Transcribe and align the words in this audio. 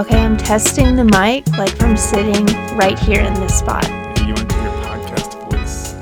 Okay, 0.00 0.18
I'm 0.18 0.38
testing 0.38 0.96
the 0.96 1.04
mic 1.04 1.46
like 1.58 1.76
from 1.76 1.94
sitting 1.94 2.46
right 2.78 2.98
here 2.98 3.20
in 3.20 3.34
this 3.34 3.58
spot. 3.58 3.86
You 4.20 4.32
went 4.32 4.48
to 4.48 4.56
your 4.56 4.72
podcast 4.82 5.50
voice. 5.50 5.92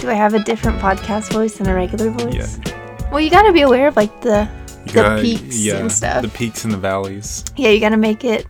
Do 0.00 0.08
I 0.08 0.14
have 0.14 0.32
a 0.32 0.42
different 0.42 0.78
podcast 0.80 1.30
voice 1.30 1.58
than 1.58 1.68
a 1.68 1.74
regular 1.74 2.08
voice? 2.08 2.58
Yeah. 2.64 3.10
Well, 3.10 3.20
you 3.20 3.28
gotta 3.28 3.52
be 3.52 3.60
aware 3.60 3.86
of 3.88 3.96
like 3.96 4.18
the 4.22 4.48
You 4.86 4.92
the 4.92 4.92
got- 4.94 5.20
peaks 5.20 5.58
yeah, 5.58 5.76
and 5.76 5.92
stuff. 5.92 6.22
The 6.22 6.28
peaks 6.30 6.64
and 6.64 6.72
the 6.72 6.78
valleys. 6.78 7.44
yeah, 7.56 7.68
you 7.68 7.80
gotta 7.80 7.98
make 7.98 8.24
it 8.24 8.46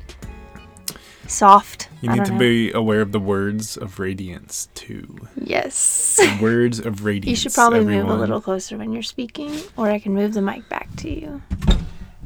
soft. 1.26 1.88
You 2.00 2.10
need 2.12 2.24
to 2.26 2.32
know. 2.32 2.38
be 2.38 2.70
aware 2.70 3.00
of 3.00 3.10
the 3.10 3.18
words 3.20 3.76
of 3.76 3.98
radiance 3.98 4.68
too. 4.74 5.26
Yes. 5.42 6.18
The 6.18 6.38
words 6.40 6.78
of 6.78 7.04
radiance. 7.04 7.26
You 7.30 7.36
should 7.36 7.54
probably 7.54 7.80
move 7.84 8.08
a 8.10 8.14
little 8.14 8.40
closer 8.40 8.78
when 8.78 8.92
you're 8.92 9.02
speaking, 9.02 9.58
or 9.76 9.90
I 9.90 9.98
can 9.98 10.14
move 10.14 10.34
the 10.34 10.42
mic 10.42 10.68
back 10.68 10.88
to 10.98 11.10
you. 11.10 11.42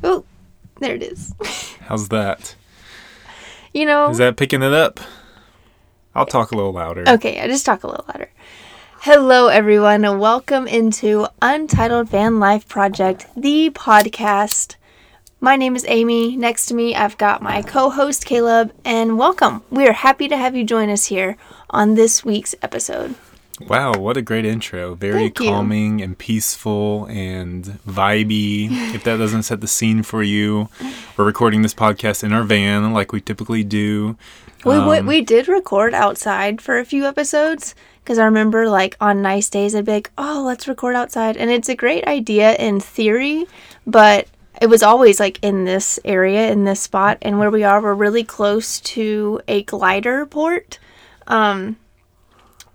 Oh, 0.04 0.24
there 0.80 0.94
it 0.94 1.02
is. 1.02 1.32
How's 1.80 2.08
that? 2.10 2.54
You 3.78 3.86
know. 3.86 4.10
Is 4.10 4.18
that 4.18 4.36
picking 4.36 4.64
it 4.64 4.74
up? 4.74 4.98
I'll 6.12 6.26
talk 6.26 6.50
a 6.50 6.56
little 6.56 6.72
louder. 6.72 7.04
Okay, 7.08 7.40
I 7.40 7.46
just 7.46 7.64
talk 7.64 7.84
a 7.84 7.86
little 7.86 8.04
louder. 8.08 8.28
Hello, 9.02 9.46
everyone, 9.46 10.04
and 10.04 10.18
welcome 10.18 10.66
into 10.66 11.28
Untitled 11.40 12.08
Van 12.08 12.40
Life 12.40 12.66
Project, 12.66 13.28
the 13.36 13.70
podcast. 13.70 14.74
My 15.40 15.54
name 15.54 15.76
is 15.76 15.84
Amy. 15.86 16.36
Next 16.36 16.66
to 16.66 16.74
me, 16.74 16.96
I've 16.96 17.16
got 17.18 17.40
my 17.40 17.62
co 17.62 17.88
host, 17.90 18.26
Caleb, 18.26 18.72
and 18.84 19.16
welcome. 19.16 19.62
We 19.70 19.86
are 19.86 19.92
happy 19.92 20.26
to 20.26 20.36
have 20.36 20.56
you 20.56 20.64
join 20.64 20.90
us 20.90 21.04
here 21.04 21.36
on 21.70 21.94
this 21.94 22.24
week's 22.24 22.56
episode. 22.60 23.14
Wow, 23.66 23.94
what 23.94 24.16
a 24.16 24.22
great 24.22 24.44
intro. 24.44 24.94
Very 24.94 25.24
Thank 25.24 25.40
you. 25.40 25.50
calming 25.50 26.00
and 26.00 26.16
peaceful 26.16 27.06
and 27.06 27.64
vibey. 27.86 28.68
if 28.94 29.04
that 29.04 29.16
doesn't 29.16 29.42
set 29.42 29.60
the 29.60 29.66
scene 29.66 30.02
for 30.02 30.22
you, 30.22 30.68
we're 31.16 31.24
recording 31.24 31.62
this 31.62 31.74
podcast 31.74 32.22
in 32.22 32.32
our 32.32 32.44
van 32.44 32.92
like 32.92 33.12
we 33.12 33.20
typically 33.20 33.64
do. 33.64 34.16
We, 34.64 34.78
we, 34.78 34.98
Um, 34.98 35.06
we 35.06 35.20
did 35.22 35.48
record 35.48 35.94
outside 35.94 36.60
for 36.60 36.78
a 36.78 36.84
few 36.84 37.04
episodes 37.06 37.74
because 38.02 38.18
I 38.18 38.24
remember, 38.24 38.68
like, 38.68 38.96
on 39.00 39.22
nice 39.22 39.50
days, 39.50 39.74
I'd 39.74 39.84
be 39.84 39.92
like, 39.92 40.10
oh, 40.16 40.42
let's 40.46 40.66
record 40.66 40.96
outside. 40.96 41.36
And 41.36 41.50
it's 41.50 41.68
a 41.68 41.74
great 41.74 42.06
idea 42.06 42.54
in 42.54 42.80
theory, 42.80 43.46
but 43.86 44.28
it 44.60 44.66
was 44.66 44.82
always 44.82 45.20
like 45.20 45.38
in 45.42 45.64
this 45.64 46.00
area, 46.04 46.50
in 46.50 46.64
this 46.64 46.80
spot. 46.80 47.18
And 47.22 47.38
where 47.38 47.50
we 47.50 47.64
are, 47.64 47.80
we're 47.80 47.94
really 47.94 48.24
close 48.24 48.80
to 48.80 49.40
a 49.46 49.62
glider 49.64 50.26
port. 50.26 50.78
Um, 51.26 51.76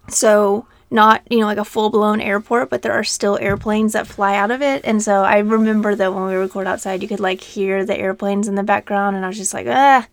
so, 0.08 0.67
not, 0.94 1.23
you 1.30 1.39
know, 1.39 1.47
like 1.47 1.58
a 1.58 1.66
full 1.66 1.89
blown 1.89 2.22
airport, 2.22 2.69
but 2.69 2.83
there 2.83 2.94
are 2.94 3.03
still 3.03 3.38
airplanes 3.41 3.94
that 3.94 4.08
fly 4.08 4.36
out 4.36 4.52
of 4.52 4.61
it. 4.61 4.81
And 4.86 5.02
so 5.02 5.23
I 5.23 5.39
remember 5.39 5.95
that 5.95 6.13
when 6.13 6.27
we 6.27 6.36
record 6.36 6.67
outside, 6.67 7.02
you 7.02 7.08
could 7.08 7.19
like 7.19 7.41
hear 7.41 7.83
the 7.83 7.97
airplanes 7.97 8.47
in 8.47 8.55
the 8.55 8.63
background. 8.63 9.16
And 9.16 9.25
I 9.25 9.27
was 9.27 9.38
just 9.38 9.53
like, 9.53 9.67
ah. 9.67 10.08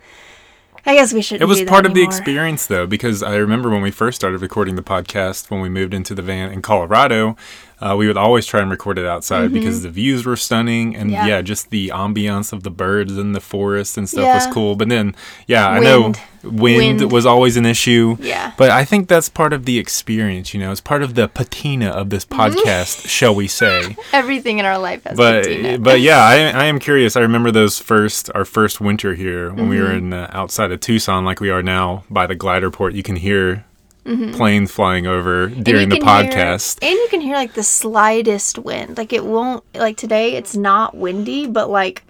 I 0.86 0.94
guess 0.94 1.12
we 1.12 1.20
shouldn't. 1.20 1.42
It 1.42 1.44
was 1.44 1.58
do 1.58 1.66
that 1.66 1.70
part 1.70 1.84
of 1.84 1.92
the 1.92 2.02
experience, 2.02 2.66
though, 2.66 2.86
because 2.86 3.22
I 3.22 3.36
remember 3.36 3.68
when 3.68 3.82
we 3.82 3.90
first 3.90 4.16
started 4.16 4.40
recording 4.40 4.76
the 4.76 4.82
podcast, 4.82 5.50
when 5.50 5.60
we 5.60 5.68
moved 5.68 5.92
into 5.92 6.14
the 6.14 6.22
van 6.22 6.50
in 6.50 6.62
Colorado, 6.62 7.36
uh, 7.80 7.94
we 7.96 8.06
would 8.06 8.16
always 8.16 8.46
try 8.46 8.60
and 8.60 8.70
record 8.70 8.98
it 8.98 9.06
outside 9.06 9.52
because 9.52 9.82
the 9.82 9.90
views 9.90 10.24
were 10.26 10.36
stunning, 10.36 10.94
and 10.96 11.10
Mm-hmm. 11.10 11.26
Yeah. 11.26 11.26
yeah. 11.26 11.42
just 11.42 11.70
the 11.70 11.88
ambiance 11.88 12.52
of 12.52 12.62
the 12.62 12.70
birds 12.70 13.16
and 13.16 13.34
the 13.34 13.40
forest 13.40 13.96
and 13.98 14.08
stuff 14.08 14.24
Yeah. 14.24 14.34
was 14.34 14.46
cool. 14.54 14.76
But 14.76 14.88
then, 14.90 15.14
yeah, 15.46 15.68
I 15.68 15.78
know 15.80 16.12
wind, 16.42 17.00
Wind. 17.00 17.12
was 17.12 17.26
always 17.26 17.56
an 17.56 17.66
issue. 17.66 18.16
Yeah. 18.20 18.52
But 18.56 18.70
I 18.70 18.84
think 18.84 19.08
that's 19.08 19.28
part 19.28 19.52
of 19.52 19.64
the 19.64 19.78
experience, 19.78 20.52
you 20.54 20.60
know, 20.60 20.70
it's 20.72 20.80
part 20.80 21.02
of 21.02 21.14
the 21.14 21.28
patina 21.28 21.88
of 21.88 22.10
this 22.10 22.24
podcast, 22.24 23.08
shall 23.08 23.34
we 23.34 23.46
say? 23.48 23.96
Everything 24.12 24.58
in 24.58 24.64
our 24.64 24.78
life 24.78 25.02
has 25.04 25.16
but 25.16 25.44
patina. 25.44 25.78
but 25.78 26.00
yeah, 26.08 26.18
I, 26.24 26.34
I 26.50 26.64
am 26.66 26.78
curious. 26.78 27.16
I 27.16 27.20
remember 27.20 27.50
those 27.50 27.78
first 27.78 28.30
our 28.34 28.44
first 28.44 28.80
winter 28.80 29.14
here 29.14 29.52
when 29.52 29.69
we 29.69 29.78
were 29.80 29.88
Mm-hmm. 29.88 30.12
in 30.12 30.12
uh, 30.12 30.30
outside 30.32 30.70
of 30.72 30.80
Tucson, 30.80 31.24
like 31.24 31.40
we 31.40 31.50
are 31.50 31.62
now 31.62 32.04
by 32.10 32.26
the 32.26 32.34
glider 32.34 32.70
port. 32.70 32.94
You 32.94 33.02
can 33.02 33.16
hear 33.16 33.64
planes 34.05 34.71
flying 34.72 35.06
over 35.06 35.49
Mm-hmm. 35.49 35.62
During 35.62 35.88
the 35.88 35.99
can 35.99 36.25
hear- 36.25 36.33
podcast. 36.33 36.78
and 36.83 36.93
you 36.93 37.06
can 37.11 37.21
hear 37.21 37.34
like 37.37 37.55
the 37.55 37.62
slightest 37.62 38.59
wind. 38.59 38.97
Like 38.99 39.12
it 39.12 39.25
won't 39.25 39.62
like 39.75 39.97
today 39.97 40.34
it's 40.37 40.56
not 40.56 40.97
windy, 40.97 41.47
but 41.47 41.71
like 41.71 42.03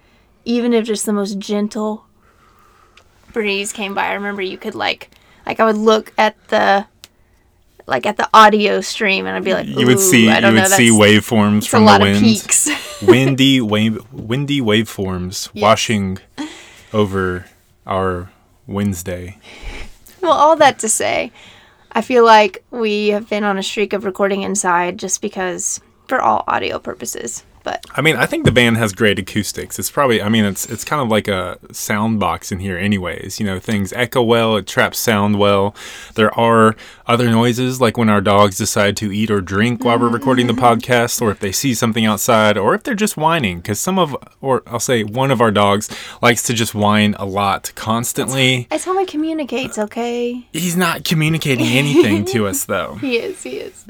even 0.44 0.72
if 0.72 0.86
just 0.86 1.04
the 1.06 1.12
most 1.12 1.38
gentle 1.38 2.04
breeze 3.32 3.72
came 3.72 3.94
by, 3.94 4.06
I 4.08 4.12
remember 4.14 4.42
you 4.42 4.58
could 4.58 4.74
like 4.74 5.10
like 5.46 5.60
I 5.60 5.64
would 5.64 5.76
look 5.76 6.12
at 6.18 6.36
the 6.48 6.86
like 7.86 8.06
at 8.06 8.16
the 8.16 8.28
audio 8.32 8.80
stream 8.80 9.26
and 9.26 9.36
I'd 9.36 9.44
be 9.44 9.52
like, 9.52 9.66
you 9.66 9.86
would 9.86 9.98
see 9.98 10.30
I 10.30 10.36
you 10.36 10.40
don't 10.42 10.54
would 10.54 10.60
know, 10.62 10.68
see 10.68 10.90
that's- 10.90 11.00
waveforms 11.26 11.68
from 11.68 11.84
lot 11.84 12.00
the 12.00 12.06
of 12.06 12.12
wind. 12.12 12.24
peaks. 12.24 12.68
windy 13.02 13.60
wave 13.60 13.98
windy 14.12 14.60
waveforms 14.60 15.50
washing 15.60 16.18
over 16.92 17.46
our 17.86 18.30
Wednesday. 18.66 19.38
Well, 20.22 20.32
all 20.32 20.54
that 20.56 20.78
to 20.80 20.88
say, 20.88 21.32
I 21.92 22.02
feel 22.02 22.24
like 22.24 22.64
we 22.70 23.08
have 23.08 23.28
been 23.28 23.44
on 23.44 23.58
a 23.58 23.62
streak 23.62 23.92
of 23.92 24.04
recording 24.04 24.42
inside 24.42 24.98
just 24.98 25.20
because 25.20 25.80
for 26.06 26.20
all 26.20 26.44
audio 26.46 26.78
purposes. 26.78 27.44
But 27.62 27.84
I 27.94 28.00
mean, 28.00 28.16
I 28.16 28.26
think 28.26 28.44
the 28.44 28.52
band 28.52 28.76
has 28.78 28.92
great 28.92 29.18
acoustics. 29.18 29.78
It's 29.78 29.90
probably, 29.90 30.22
I 30.22 30.28
mean, 30.28 30.44
it's 30.44 30.66
it's 30.66 30.84
kind 30.84 31.02
of 31.02 31.08
like 31.08 31.28
a 31.28 31.58
sound 31.72 32.20
box 32.20 32.50
in 32.50 32.60
here, 32.60 32.78
anyways. 32.78 33.38
You 33.38 33.46
know, 33.46 33.58
things 33.58 33.92
echo 33.92 34.22
well, 34.22 34.56
it 34.56 34.66
traps 34.66 34.98
sound 34.98 35.38
well. 35.38 35.74
There 36.14 36.32
are 36.38 36.74
other 37.06 37.30
noises, 37.30 37.80
like 37.80 37.96
when 37.96 38.08
our 38.08 38.20
dogs 38.20 38.56
decide 38.56 38.96
to 38.98 39.12
eat 39.12 39.30
or 39.30 39.40
drink 39.40 39.84
while 39.84 39.98
we're 39.98 40.08
recording 40.08 40.46
the 40.46 40.52
mm-hmm. 40.52 40.64
podcast, 40.64 41.20
or 41.20 41.30
if 41.30 41.40
they 41.40 41.52
see 41.52 41.74
something 41.74 42.06
outside, 42.06 42.56
or 42.56 42.74
if 42.74 42.82
they're 42.82 42.94
just 42.94 43.16
whining. 43.16 43.60
Because 43.60 43.80
some 43.80 43.98
of, 43.98 44.16
or 44.40 44.62
I'll 44.66 44.80
say, 44.80 45.02
one 45.02 45.30
of 45.30 45.40
our 45.40 45.50
dogs 45.50 45.88
likes 46.22 46.42
to 46.44 46.54
just 46.54 46.74
whine 46.74 47.14
a 47.18 47.24
lot, 47.24 47.72
constantly. 47.74 48.68
it's 48.70 48.84
how 48.84 48.96
he 48.98 49.06
communicates, 49.06 49.78
okay? 49.78 50.46
He's 50.52 50.76
not 50.76 51.04
communicating 51.04 51.66
anything 51.66 52.24
to 52.26 52.46
us, 52.46 52.64
though. 52.64 52.94
He 53.00 53.16
is, 53.16 53.42
he 53.42 53.56
is. 53.56 53.84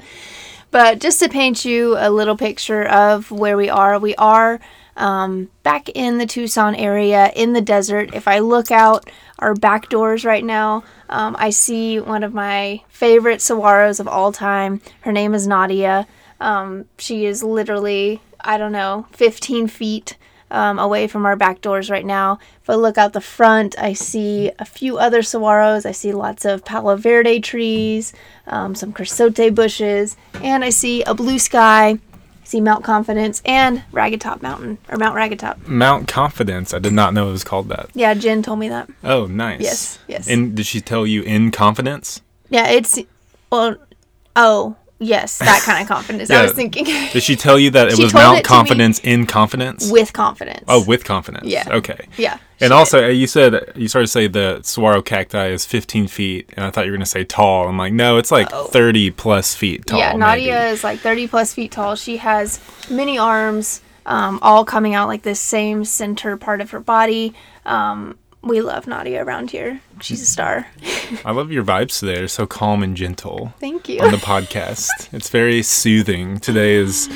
But 0.70 1.00
just 1.00 1.20
to 1.20 1.28
paint 1.28 1.64
you 1.64 1.96
a 1.98 2.10
little 2.10 2.36
picture 2.36 2.84
of 2.84 3.30
where 3.30 3.56
we 3.56 3.68
are, 3.68 3.98
we 3.98 4.14
are 4.16 4.60
um, 4.96 5.50
back 5.62 5.88
in 5.88 6.18
the 6.18 6.26
Tucson 6.26 6.74
area 6.74 7.32
in 7.34 7.52
the 7.52 7.60
desert. 7.60 8.14
If 8.14 8.28
I 8.28 8.38
look 8.38 8.70
out 8.70 9.10
our 9.38 9.54
back 9.54 9.88
doors 9.88 10.24
right 10.24 10.44
now, 10.44 10.84
um, 11.08 11.34
I 11.38 11.50
see 11.50 11.98
one 11.98 12.22
of 12.22 12.34
my 12.34 12.82
favorite 12.88 13.40
saguaros 13.40 13.98
of 13.98 14.06
all 14.06 14.30
time. 14.30 14.80
Her 15.00 15.12
name 15.12 15.34
is 15.34 15.46
Nadia. 15.46 16.06
Um, 16.40 16.86
she 16.98 17.26
is 17.26 17.42
literally, 17.42 18.20
I 18.40 18.56
don't 18.56 18.72
know, 18.72 19.06
15 19.12 19.66
feet 19.68 20.16
um, 20.50 20.78
away 20.78 21.06
from 21.06 21.26
our 21.26 21.36
back 21.36 21.60
doors 21.60 21.90
right 21.90 22.04
now. 22.04 22.38
If 22.62 22.70
I 22.70 22.74
look 22.74 22.98
out 22.98 23.12
the 23.12 23.20
front, 23.20 23.78
I 23.78 23.92
see 23.92 24.50
a 24.58 24.64
few 24.64 24.98
other 24.98 25.20
saguaros. 25.20 25.86
I 25.86 25.92
see 25.92 26.12
lots 26.12 26.44
of 26.44 26.64
Palo 26.64 26.96
Verde 26.96 27.40
trees, 27.40 28.12
um, 28.46 28.74
some 28.74 28.92
creosote 28.92 29.54
bushes, 29.54 30.16
and 30.42 30.64
I 30.64 30.70
see 30.70 31.02
a 31.04 31.14
blue 31.14 31.38
sky. 31.38 31.98
I 32.42 32.44
see 32.44 32.60
Mount 32.60 32.82
Confidence 32.84 33.42
and 33.44 33.82
Ragged 33.92 34.20
Top 34.20 34.42
Mountain, 34.42 34.78
or 34.88 34.98
Mount 34.98 35.14
Ragged 35.14 35.38
Top. 35.38 35.66
Mount 35.66 36.08
Confidence. 36.08 36.74
I 36.74 36.78
did 36.78 36.92
not 36.92 37.14
know 37.14 37.28
it 37.28 37.32
was 37.32 37.44
called 37.44 37.68
that. 37.68 37.90
Yeah, 37.94 38.14
Jen 38.14 38.42
told 38.42 38.58
me 38.58 38.68
that. 38.68 38.90
Oh, 39.04 39.26
nice. 39.26 39.60
Yes, 39.60 39.98
yes. 40.08 40.28
And 40.28 40.56
did 40.56 40.66
she 40.66 40.80
tell 40.80 41.06
you 41.06 41.22
in 41.22 41.50
confidence? 41.52 42.22
Yeah, 42.48 42.68
it's, 42.68 42.98
well, 43.52 43.76
oh, 44.34 44.76
yes, 45.00 45.38
that 45.38 45.62
kind 45.64 45.82
of 45.82 45.88
confidence. 45.88 46.30
I 46.30 46.42
was 46.42 46.52
thinking 46.52 46.84
Did 46.84 47.22
she 47.24 47.34
tell 47.34 47.58
you 47.58 47.70
that 47.70 47.88
it 47.88 47.96
She 47.96 48.04
was 48.04 48.14
Mount 48.14 48.38
it 48.38 48.44
Confidence 48.44 49.00
in 49.00 49.26
confidence? 49.26 49.90
with 49.90 50.12
confidence. 50.12 50.64
oh, 50.68 50.84
with 50.84 51.04
confidence. 51.04 51.46
Yeah. 51.46 51.64
Okay. 51.68 52.06
yeah. 52.16 52.38
And 52.62 52.72
also, 52.74 53.04
uh, 53.04 53.08
you 53.08 53.26
said 53.26 53.72
you 53.74 53.88
started 53.88 54.06
to 54.06 54.12
say 54.12 54.26
the 54.26 54.60
saguaro 54.62 55.00
cacti 55.02 55.46
is 55.48 55.64
15 55.64 56.06
feet, 56.08 56.50
and 56.56 56.64
I 56.66 56.70
thought 56.70 56.84
you 56.84 56.92
were 56.92 56.98
going 56.98 57.04
to 57.04 57.10
say 57.10 57.24
tall. 57.24 57.66
I'm 57.66 57.78
like, 57.78 57.92
no, 57.94 58.18
it's 58.18 58.30
like 58.30 58.48
Oh. 58.52 58.66
30 58.66 59.10
plus 59.12 59.54
feet 59.54 59.86
tall. 59.86 59.98
yeah, 59.98 60.12
Nadia 60.14 60.54
maybe. 60.58 60.72
is 60.74 60.84
like 60.84 60.98
30 61.00 61.26
plus 61.28 61.54
feet 61.54 61.72
tall. 61.72 61.96
She 61.96 62.18
has 62.18 62.60
many 62.90 63.16
arms, 63.16 63.80
um, 64.04 64.38
all 64.42 64.66
coming 64.66 64.94
out 64.94 65.08
like 65.08 65.22
this 65.22 65.40
same 65.40 65.84
center 65.86 66.36
part 66.36 66.60
of 66.60 66.70
her 66.72 66.80
body. 66.80 67.32
Um, 67.64 68.18
we 68.42 68.60
love 68.62 68.86
Nadia 68.86 69.22
around 69.24 69.50
here. 69.50 69.80
She's 70.00 70.22
a 70.22 70.26
star. 70.26 70.66
I 71.24 71.32
love 71.32 71.52
your 71.52 71.64
vibes 71.64 72.00
today. 72.00 72.14
They're 72.14 72.28
so 72.28 72.46
calm 72.46 72.82
and 72.82 72.96
gentle 72.96 73.52
Thank 73.60 73.88
you. 73.88 74.00
on 74.00 74.10
the 74.12 74.16
podcast. 74.18 74.88
It's 75.12 75.28
very 75.28 75.62
soothing. 75.62 76.38
Today 76.38 76.74
is 76.74 77.08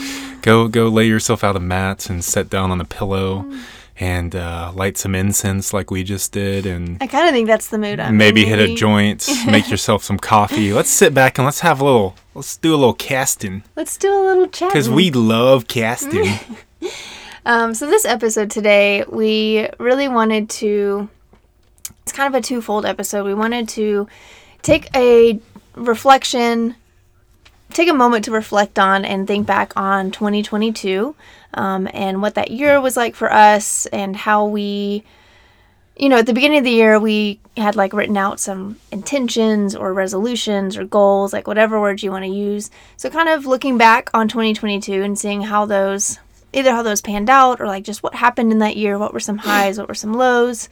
go 0.42 0.68
go 0.68 0.88
lay 0.88 1.06
yourself 1.06 1.42
out 1.44 1.56
a 1.56 1.60
mat 1.60 2.10
and 2.10 2.24
sit 2.24 2.50
down 2.50 2.70
on 2.70 2.80
a 2.80 2.84
pillow 2.84 3.50
and 3.98 4.34
uh, 4.34 4.72
light 4.74 4.98
some 4.98 5.14
incense 5.14 5.72
like 5.72 5.90
we 5.90 6.02
just 6.02 6.32
did 6.32 6.66
and 6.66 6.98
I 7.00 7.06
kind 7.06 7.28
of 7.28 7.32
think 7.32 7.46
that's 7.46 7.68
the 7.68 7.78
mood 7.78 8.00
I'm 8.00 8.16
maybe 8.16 8.42
in. 8.42 8.48
hit 8.48 8.58
a 8.58 8.74
joint, 8.74 9.28
make 9.46 9.70
yourself 9.70 10.02
some 10.02 10.18
coffee. 10.18 10.72
Let's 10.72 10.90
sit 10.90 11.14
back 11.14 11.38
and 11.38 11.44
let's 11.44 11.60
have 11.60 11.80
a 11.80 11.84
little, 11.84 12.16
let's 12.34 12.56
do 12.56 12.74
a 12.74 12.76
little 12.76 12.94
casting. 12.94 13.62
Let's 13.76 13.96
do 13.96 14.12
a 14.12 14.22
little 14.22 14.48
chat. 14.48 14.70
Because 14.70 14.90
we 14.90 15.10
love 15.12 15.68
casting. 15.68 16.26
Um, 17.46 17.74
so 17.74 17.86
this 17.86 18.06
episode 18.06 18.50
today, 18.50 19.04
we 19.06 19.68
really 19.78 20.08
wanted 20.08 20.48
to. 20.50 21.08
It's 22.02 22.12
kind 22.12 22.34
of 22.34 22.38
a 22.38 22.42
twofold 22.42 22.86
episode. 22.86 23.24
We 23.24 23.34
wanted 23.34 23.68
to 23.70 24.08
take 24.62 24.88
a 24.96 25.40
reflection, 25.74 26.76
take 27.72 27.88
a 27.88 27.94
moment 27.94 28.24
to 28.26 28.30
reflect 28.30 28.78
on 28.78 29.04
and 29.04 29.26
think 29.26 29.46
back 29.46 29.72
on 29.76 30.10
2022, 30.10 31.14
um, 31.54 31.88
and 31.92 32.22
what 32.22 32.34
that 32.34 32.50
year 32.50 32.80
was 32.80 32.96
like 32.96 33.14
for 33.14 33.30
us, 33.30 33.86
and 33.86 34.16
how 34.16 34.46
we 34.46 35.04
you 35.96 36.08
know, 36.08 36.18
at 36.18 36.26
the 36.26 36.32
beginning 36.34 36.58
of 36.58 36.64
the 36.64 36.70
year, 36.70 36.98
we 36.98 37.38
had 37.56 37.76
like 37.76 37.92
written 37.92 38.16
out 38.16 38.40
some 38.40 38.78
intentions 38.90 39.76
or 39.76 39.94
resolutions 39.94 40.76
or 40.76 40.84
goals, 40.84 41.32
like 41.32 41.46
whatever 41.46 41.80
words 41.80 42.02
you 42.02 42.10
want 42.10 42.24
to 42.24 42.30
use. 42.30 42.70
So, 42.96 43.10
kind 43.10 43.28
of 43.28 43.46
looking 43.46 43.78
back 43.78 44.10
on 44.12 44.26
2022 44.26 45.02
and 45.02 45.16
seeing 45.16 45.42
how 45.42 45.66
those 45.66 46.18
either 46.54 46.72
how 46.72 46.82
those 46.82 47.00
panned 47.00 47.30
out 47.30 47.60
or 47.60 47.66
like 47.66 47.84
just 47.84 48.02
what 48.02 48.14
happened 48.14 48.52
in 48.52 48.58
that 48.58 48.76
year, 48.76 48.98
what 48.98 49.12
were 49.12 49.20
some 49.20 49.38
highs, 49.38 49.78
what 49.78 49.88
were 49.88 49.94
some 49.94 50.14
lows. 50.14 50.68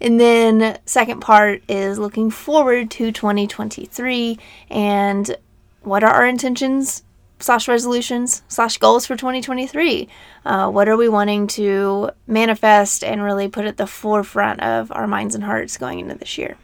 And 0.00 0.20
then, 0.20 0.78
second 0.84 1.20
part 1.20 1.62
is 1.68 1.98
looking 1.98 2.30
forward 2.30 2.90
to 2.92 3.12
2023 3.12 4.38
and 4.70 5.36
what 5.82 6.04
are 6.04 6.10
our 6.10 6.26
intentions 6.26 7.02
slash 7.38 7.68
resolutions 7.68 8.42
slash 8.48 8.78
goals 8.78 9.06
for 9.06 9.14
2023 9.14 10.08
uh, 10.46 10.70
what 10.70 10.88
are 10.88 10.96
we 10.96 11.08
wanting 11.08 11.46
to 11.46 12.10
manifest 12.26 13.04
and 13.04 13.22
really 13.22 13.46
put 13.46 13.66
at 13.66 13.76
the 13.76 13.86
forefront 13.86 14.60
of 14.62 14.90
our 14.92 15.06
minds 15.06 15.34
and 15.34 15.44
hearts 15.44 15.76
going 15.76 16.00
into 16.00 16.14
this 16.14 16.38
year 16.38 16.56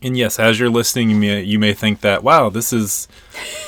And 0.00 0.16
yes, 0.16 0.38
as 0.38 0.60
you're 0.60 0.70
listening, 0.70 1.10
you 1.10 1.16
may, 1.16 1.42
you 1.42 1.58
may 1.58 1.74
think 1.74 2.02
that, 2.02 2.22
wow, 2.22 2.50
this 2.50 2.72
is 2.72 3.08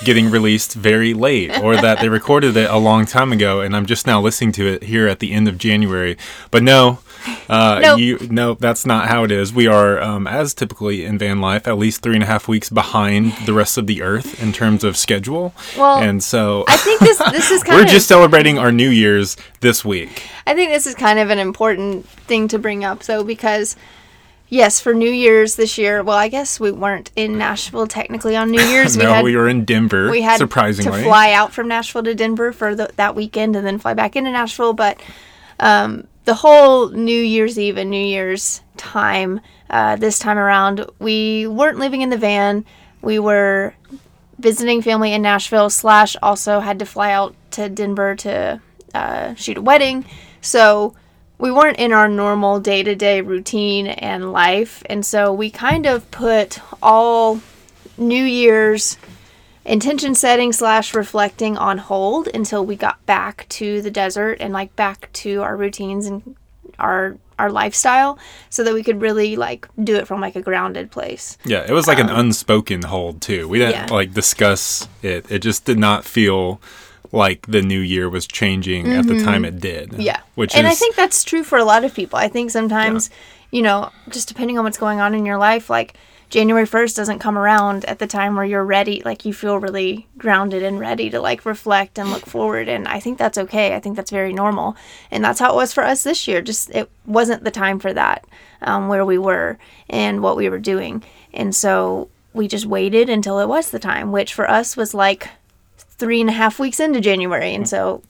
getting 0.05 0.31
released 0.31 0.75
very 0.75 1.13
late, 1.13 1.59
or 1.59 1.75
that 1.77 2.01
they 2.01 2.09
recorded 2.09 2.57
it 2.57 2.71
a 2.71 2.77
long 2.77 3.05
time 3.05 3.33
ago, 3.33 3.61
and 3.61 3.75
I'm 3.75 3.85
just 3.87 4.07
now 4.07 4.21
listening 4.21 4.53
to 4.53 4.67
it 4.67 4.85
here 4.85 5.09
at 5.09 5.19
the 5.19 5.33
end 5.33 5.49
of 5.49 5.59
January. 5.59 6.17
But 6.53 6.63
no, 6.63 7.01
uh, 7.49 7.81
Nope. 7.83 7.99
you 7.99 8.19
no, 8.31 8.55
that's 8.55 8.87
not 8.87 9.09
how 9.09 9.25
it 9.25 9.33
is. 9.33 9.53
We 9.53 9.67
are, 9.67 10.01
um, 10.01 10.27
as 10.29 10.55
typically 10.55 11.05
in 11.05 11.19
van 11.19 11.41
life, 11.41 11.67
at 11.67 11.77
least 11.77 12.01
three 12.01 12.15
and 12.15 12.23
a 12.23 12.27
half 12.27 12.47
weeks 12.47 12.71
behind 12.71 13.33
the 13.45 13.53
rest 13.53 13.77
of 13.77 13.87
the 13.89 14.01
earth 14.01 14.41
in 14.41 14.53
terms 14.53 14.85
of 14.85 14.97
schedule. 14.97 15.53
Well, 15.77 15.99
and 15.99 16.23
so 16.23 16.65
i 16.69 16.77
think 16.77 17.01
this 17.01 17.19
this 17.19 17.51
is 17.51 17.63
kind 17.65 17.77
we're 17.77 17.85
of 17.85 17.91
just 17.91 18.07
celebrating 18.07 18.57
our 18.59 18.71
New 18.73 18.89
Year's 18.91 19.37
this 19.61 19.85
week. 19.85 20.29
I 20.47 20.55
think 20.55 20.71
this 20.71 20.87
is 20.87 20.95
kind 20.95 21.19
of 21.19 21.31
an 21.31 21.39
important 21.39 22.09
thing 22.09 22.49
to 22.49 22.59
bring 22.59 22.85
up, 22.85 23.03
though, 23.03 23.25
because 23.25 23.77
yes, 24.51 24.81
for 24.81 24.93
New 24.93 25.11
Year's 25.11 25.57
this 25.57 25.79
year, 25.79 26.03
well, 26.03 26.19
I 26.19 26.29
guess 26.29 26.61
we 26.61 26.71
weren't 26.71 27.11
in 27.17 27.39
Nashville 27.39 27.87
technically 27.87 28.37
on 28.37 28.51
New 28.51 28.61
Year's. 28.71 28.97
no, 28.97 29.05
we 29.07 29.11
had 29.11 29.25
we 29.25 29.37
were 29.37 29.49
in 29.49 29.65
Denver. 29.65 30.11
we 30.11 30.21
had 30.21 30.37
surprisingly 30.39 30.99
to 30.99 31.05
fly 31.05 31.33
out 31.33 31.53
from 31.53 31.69
Nashville 31.69 32.03
to 32.03 32.15
Denver 32.15 32.53
for 32.53 32.75
the, 32.75 32.91
that 32.97 33.15
weekend 33.15 33.57
and 33.57 33.67
then 33.67 33.79
fly 33.79 33.95
back 33.95 34.17
into 34.17 34.31
Nashville. 34.31 34.75
But 34.75 35.01
um, 35.59 36.07
the 36.25 36.35
whole 36.35 36.91
New 36.91 37.21
Year's 37.21 37.59
Eve 37.59 37.79
and 37.79 37.91
New 37.91 38.05
Year's 38.05 38.61
time, 38.77 39.41
uh, 39.71 39.97
this 39.97 40.19
time 40.19 40.39
around, 40.39 40.85
we 40.99 41.47
weren't 41.47 41.79
living 41.79 42.03
in 42.03 42.11
the 42.11 42.19
van. 42.19 42.65
We 43.03 43.19
were 43.19 43.75
visiting 44.39 44.83
family 44.83 45.13
in 45.13 45.23
Nashville, 45.23 45.71
slash, 45.71 46.17
also 46.23 46.61
had 46.61 46.79
to 46.79 46.87
fly 46.87 47.13
out 47.13 47.35
to 47.53 47.69
Denver 47.69 48.15
to 48.17 48.61
uh, 48.95 49.35
shoot 49.35 49.59
a 49.59 49.63
wedding. 49.63 50.05
So 50.41 50.95
we 51.41 51.51
weren't 51.51 51.79
in 51.79 51.93
our 51.93 52.09
normal 52.09 52.61
day 52.61 52.83
to 52.83 52.95
day 52.95 53.21
routine 53.21 53.87
and 53.87 54.33
life. 54.33 54.83
And 54.87 55.05
so 55.05 55.33
we 55.33 55.51
kind 55.51 55.87
of 55.87 56.11
put 56.11 56.61
all 56.83 57.41
New 57.97 58.25
Year's 58.25 58.97
intention 59.65 60.15
setting 60.15 60.53
slash 60.53 60.95
reflecting 60.95 61.57
on 61.57 61.79
hold 61.79 62.29
until 62.29 62.65
we 62.65 62.77
got 62.77 63.05
back 63.07 63.47
to 63.51 63.83
the 63.83 63.91
desert 63.91 64.39
and 64.41 64.53
like 64.53 64.75
back 64.77 65.11
to 65.13 65.43
our 65.43 65.57
routines 65.57 66.07
and 66.07 66.37
our 66.79 67.17
our 67.39 67.51
lifestyle 67.51 68.19
so 68.51 68.63
that 68.63 68.75
we 68.75 68.83
could 68.83 69.01
really 69.01 69.35
like 69.35 69.67
do 69.83 69.97
it 69.97 70.07
from 70.07 70.21
like 70.21 70.37
a 70.37 70.43
grounded 70.43 70.91
place. 70.91 71.39
Yeah, 71.45 71.65
it 71.67 71.73
was 71.73 71.87
like 71.87 71.99
an 71.99 72.11
unspoken 72.11 72.83
hold 72.83 73.23
too. 73.23 73.49
We 73.49 73.59
didn't 73.59 73.81
Um, 73.81 73.87
yeah. 73.89 73.95
like 73.95 74.13
discuss 74.13 74.87
it. 75.03 75.31
It 75.31 75.39
just 75.39 75.65
did 75.65 75.79
not 75.79 76.05
feel 76.05 76.61
like 77.13 77.47
the 77.47 77.63
new 77.63 77.81
year 77.81 78.09
was 78.09 78.27
changing 78.27 78.93
at 78.93 79.07
the 79.07 79.23
time 79.23 79.45
it 79.45 79.61
did. 79.61 79.91
Mm-hmm. 79.91 80.01
Yeah. 80.01 80.21
which 80.35 80.55
and 80.55 80.67
is 80.67 80.73
I 80.73 80.77
think 80.77 80.97
that's 80.97 81.25
true 81.25 81.43
for 81.43 81.59
a 81.59 81.65
lot 81.65 81.85
of 81.85 81.95
people. 81.95 82.19
I 82.19 82.29
think 82.29 82.51
sometimes, 82.51 83.11
you 83.51 83.63
know, 83.63 83.91
just 84.09 84.29
depending 84.29 84.59
on 84.59 84.65
what's 84.65 84.79
going 84.79 85.01
on 85.01 85.15
in 85.15 85.27
your 85.27 85.39
life, 85.39 85.69
like 85.69 85.95
January 86.31 86.65
1st 86.67 86.95
doesn't 86.95 87.19
come 87.19 87.37
around 87.37 87.85
at 87.87 87.99
the 87.99 88.07
time 88.07 88.37
where 88.37 88.45
you're 88.45 88.65
ready, 88.65 89.03
like 89.05 89.25
you 89.25 89.35
feel 89.35 89.59
really 89.59 90.07
grounded 90.17 90.63
and 90.63 90.79
ready 90.79 91.11
to 91.11 91.21
like 91.21 91.45
reflect 91.45 91.99
and 91.99 92.11
look 92.11 92.25
forward. 92.25 92.69
And 92.69 92.87
I 92.87 93.01
think 93.01 93.19
that's 93.19 93.37
okay. 93.37 93.75
I 93.75 93.81
think 93.81 93.97
that's 93.97 94.13
very 94.13 94.33
normal. 94.33 94.77
And 95.11 95.25
that's 95.25 95.41
how 95.41 95.53
it 95.53 95.57
was 95.57 95.73
for 95.73 95.83
us 95.83 96.05
this 96.05 96.29
year. 96.29 96.41
Just 96.41 96.71
it 96.71 96.89
wasn't 97.05 97.43
the 97.43 97.51
time 97.51 97.81
for 97.81 97.93
that, 97.93 98.25
um, 98.63 98.87
where 98.87 99.05
we 99.05 99.19
were 99.19 99.59
and 99.89 100.23
what 100.23 100.37
we 100.37 100.49
were 100.49 100.61
doing. 100.61 101.03
And 101.35 101.53
so 101.53 102.09
we 102.33 102.47
just 102.47 102.67
waited 102.67 103.11
until 103.11 103.41
it 103.41 103.49
was 103.49 103.71
the 103.71 103.81
time, 103.81 104.13
which 104.13 104.33
for 104.33 104.49
us 104.49 104.77
was 104.77 104.95
like 104.95 105.29
three 106.01 106.21
and 106.21 106.31
a 106.31 106.33
half 106.33 106.59
weeks 106.59 106.81
into 106.81 107.01
January. 107.01 107.55
And 107.55 107.65
mm-hmm. 107.65 107.69
so 107.69 108.03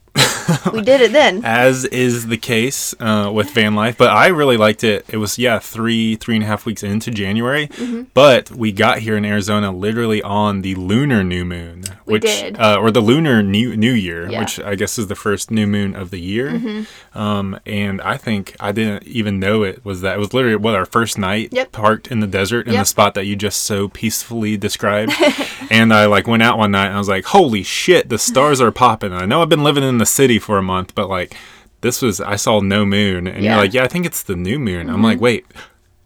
we 0.73 0.83
did 0.83 1.01
it 1.01 1.13
then. 1.13 1.43
as 1.45 1.85
is 1.87 2.27
the 2.27 2.37
case 2.37 2.95
uh, 3.01 3.31
with 3.33 3.51
van 3.51 3.75
life. 3.75 3.97
But 3.97 4.11
I 4.11 4.29
really 4.29 4.57
liked 4.57 4.85
it. 4.85 5.05
It 5.09 5.17
was 5.19 5.39
yeah 5.39 5.59
three 5.59 6.17
three 6.17 6.35
and 6.37 6.45
a 6.45 6.47
half 6.47 6.67
weeks 6.67 6.83
into 6.83 7.11
January, 7.11 7.69
Mm-hmm. 7.69 8.03
but 8.15 8.51
we 8.51 8.73
got 8.73 8.99
here 9.01 9.17
in 9.17 9.25
Arizona 9.25 9.71
literally 9.73 10.23
on 10.23 10.63
the 10.63 10.75
lunar 10.75 11.23
new 11.25 11.45
moon, 11.45 11.85
We 12.07 12.15
which 12.15 12.23
did. 12.23 12.59
Uh, 12.59 12.77
or 12.81 12.91
the 12.91 13.01
lunar 13.01 13.43
new 13.43 13.77
New 13.77 13.93
Year, 13.93 14.23
Yeah. 14.23 14.31
Mm-hmm. 14.31 14.41
which 14.41 14.61
I 14.61 14.75
guess 14.75 14.99
is 14.99 15.07
the 15.09 15.15
first 15.17 15.51
new 15.51 15.67
moon 15.67 15.95
of 15.95 16.11
the 16.11 16.21
year. 16.21 16.87
Um, 17.15 17.59
and 17.67 18.01
I 18.03 18.17
think 18.17 18.57
I 18.61 18.73
didn't 18.73 19.05
even 19.05 19.39
know 19.41 19.63
it 19.63 19.85
was 19.85 20.01
that. 20.03 20.17
It 20.17 20.19
was 20.19 20.33
literally 20.35 20.57
what 20.57 20.75
our 20.75 20.87
first 20.87 21.19
night 21.19 21.49
Yep. 21.53 21.73
parked 21.73 22.09
in 22.09 22.21
the 22.21 22.27
desert 22.27 22.67
in 22.67 22.75
the 22.75 22.85
spot 22.85 23.15
that 23.15 23.27
you 23.27 23.37
just 23.37 23.63
so 23.63 23.89
peacefully 23.89 24.57
described. 24.57 25.13
and 25.71 25.93
I 25.93 26.07
like 26.07 26.27
went 26.27 26.43
out 26.43 26.59
one 26.59 26.71
night 26.73 26.87
and 26.87 26.95
I 26.95 26.99
was 26.99 27.09
like, 27.09 27.25
"Holy 27.27 27.63
shit, 27.63 28.09
the 28.09 28.19
stars 28.19 28.61
are 28.61 28.71
popping!" 28.73 29.13
I 29.13 29.25
know 29.27 29.43
I've 29.43 29.49
been 29.49 29.65
living 29.65 29.85
in 29.85 29.99
the 29.99 30.07
city 30.07 30.39
for 30.41 30.59
a 30.59 30.63
month, 30.63 30.95
but 30.95 31.09
like 31.09 31.35
this 31.83 32.03
was 32.03 32.21
I 32.21 32.37
saw 32.37 32.61
no 32.61 32.85
moon, 32.85 33.27
and 33.27 33.27
Yeah. 33.27 33.33
Mm-hmm. 33.33 33.45
you're 33.45 33.57
like, 33.57 33.75
"Yeah, 33.75 33.85
I 33.85 33.89
think 33.89 34.05
it's 34.07 34.23
the 34.23 34.37
new 34.37 34.59
moon." 34.59 34.91
I'm 34.91 35.03
like, 35.03 35.21
"Wait, 35.21 35.47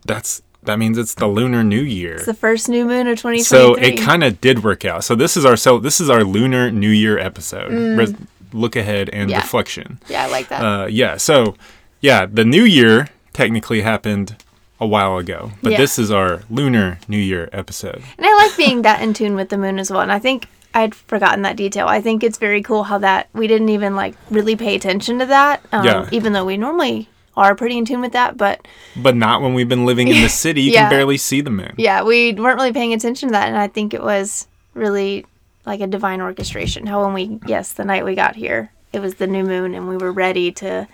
that's 0.07 0.43
that 0.63 0.79
means 0.79 0.97
it's 0.99 1.15
the 1.15 1.27
lunar 1.27 1.65
new 1.65 1.81
year." 1.83 2.15
It's 2.15 2.27
the 2.27 2.35
first 2.35 2.69
new 2.69 2.85
moon 2.85 3.07
of 3.09 3.19
2023. 3.19 3.43
So 3.45 3.75
it 3.75 3.97
kind 4.01 4.23
of 4.25 4.41
did 4.41 4.63
work 4.65 4.85
out. 4.85 5.05
So 5.05 5.15
this 5.15 5.37
is 5.37 5.45
our 5.45 5.57
so 5.57 5.79
this 5.79 6.01
is 6.01 6.09
our 6.11 6.25
lunar 6.25 6.71
new 6.71 6.91
year 6.91 7.19
episode. 7.19 7.73
Res- 7.73 8.15
look 8.53 8.77
ahead 8.77 9.09
and 9.13 9.29
Mm. 9.29 9.33
Yeah. 9.33 9.39
reflection. 9.39 9.99
yeah, 10.09 10.25
I 10.25 10.29
like 10.29 10.49
that. 10.49 10.63
Uh, 10.65 10.87
yeah. 10.87 11.17
So 11.17 11.57
yeah, 12.01 12.27
the 12.27 12.45
new 12.45 12.63
year 12.65 13.09
technically 13.33 13.81
happened 13.81 14.37
a 14.81 14.87
while 14.87 15.17
ago, 15.19 15.53
but 15.63 15.73
Yeah. 15.73 15.79
this 15.79 15.99
is 15.99 16.11
our 16.13 16.43
lunar 16.51 16.99
new 17.09 17.19
year 17.19 17.49
episode. 17.53 18.03
and 18.17 18.25
I 18.27 18.33
like 18.37 18.57
being 18.57 18.83
that 18.83 19.03
in 19.03 19.13
tune 19.15 19.35
with 19.35 19.49
the 19.49 19.59
moon 19.59 19.79
as 19.81 19.91
well. 19.91 20.01
And 20.03 20.13
I 20.13 20.19
think 20.21 20.47
I'd 20.75 20.95
forgotten 20.95 21.43
that 21.43 21.57
detail. 21.57 21.87
I 21.87 22.01
think 22.01 22.23
it's 22.25 22.39
very 22.39 22.61
cool 22.63 22.83
how 22.85 22.99
that 22.99 23.29
we 23.33 23.47
didn't 23.47 23.69
even 23.69 23.95
like 23.95 24.15
really 24.31 24.57
pay 24.57 24.75
attention 24.75 25.19
to 25.21 25.27
that. 25.27 25.63
Um, 25.73 25.85
Yeah. 25.85 26.09
Even 26.11 26.33
though 26.33 26.45
we 26.45 26.57
normally 26.57 27.09
are 27.37 27.55
pretty 27.55 27.79
in 27.79 27.85
tune 27.85 28.01
with 28.01 28.13
that, 28.13 28.37
but 28.37 28.67
But 28.97 29.17
not 29.17 29.41
when 29.43 29.55
we've 29.55 29.69
been 29.69 29.87
living 29.87 30.09
in 30.09 30.21
the 30.23 30.29
city. 30.45 30.63
You 30.63 30.73
Yeah. 30.73 30.83
can 30.83 30.91
barely 30.91 31.17
see 31.17 31.41
the 31.41 31.51
moon. 31.51 31.73
yeah, 31.77 32.03
we 32.03 32.33
weren't 32.33 32.57
really 32.57 32.73
paying 32.73 32.93
attention 32.93 33.29
to 33.29 33.33
that. 33.33 33.49
And 33.49 33.57
I 33.57 33.69
think 33.69 33.95
it 33.95 34.03
was 34.03 34.47
really 34.75 35.25
like 35.67 35.81
a 35.81 35.87
divine 35.87 36.21
orchestration. 36.21 36.87
How 36.87 37.05
when 37.05 37.15
we 37.15 37.39
yes, 37.47 37.73
the 37.73 37.85
night 37.85 38.05
we 38.05 38.15
got 38.15 38.35
here, 38.37 38.71
it 38.93 39.01
was 39.01 39.15
the 39.15 39.27
new 39.27 39.45
moon, 39.45 39.75
and 39.75 39.89
we 39.89 39.97
were 39.97 40.13
ready 40.13 40.53
to 40.53 40.87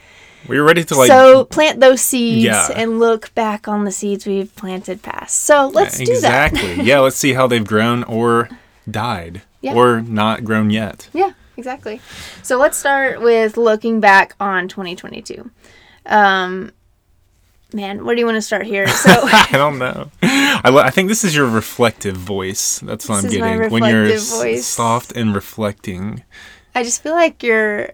We 0.48 0.58
were 0.58 0.64
ready 0.64 0.84
to 0.84 0.94
like 0.94 1.08
so 1.08 1.44
plant 1.44 1.80
those 1.80 2.00
seeds 2.00 2.44
Yeah. 2.44 2.68
and 2.74 2.98
look 3.00 3.34
back 3.34 3.68
on 3.68 3.84
the 3.84 3.92
seeds 3.92 4.26
we've 4.26 4.54
planted 4.56 5.02
past. 5.02 5.40
So 5.44 5.68
let's 5.68 5.98
do 5.98 6.04
that. 6.20 6.52
exactly. 6.52 6.84
yeah, 6.84 7.00
let's 7.00 7.16
see 7.16 7.32
how 7.34 7.46
they've 7.46 7.66
grown 7.66 8.02
or 8.04 8.48
died 8.90 9.42
Yeah. 9.60 9.74
or 9.74 10.00
not 10.00 10.44
grown 10.44 10.70
yet. 10.70 11.08
Yeah, 11.12 11.32
exactly. 11.56 12.00
So 12.42 12.58
let's 12.58 12.76
start 12.78 13.20
with 13.20 13.56
looking 13.56 14.00
back 14.00 14.34
on 14.40 14.68
2022. 14.68 15.50
Um, 16.06 16.72
man, 17.72 18.04
where 18.04 18.14
do 18.14 18.20
you 18.20 18.26
want 18.26 18.36
to 18.36 18.42
start 18.42 18.66
here? 18.66 18.88
So 18.88 19.10
I 19.32 19.48
don't 19.52 19.78
know. 19.78 20.10
I, 20.22 20.62
I 20.64 20.90
think 20.90 21.08
this 21.08 21.24
is 21.24 21.34
your 21.36 21.46
reflective 21.46 22.16
voice. 22.16 22.78
That's 22.80 23.08
what 23.08 23.22
This 23.22 23.34
I'm 23.34 23.40
getting. 23.58 23.70
When 23.70 23.84
you're 23.84 24.06
voice. 24.18 24.66
soft 24.66 25.12
and 25.12 25.34
reflecting. 25.34 26.24
I 26.74 26.82
just 26.82 27.02
feel 27.02 27.12
like 27.14 27.42
you're 27.42 27.90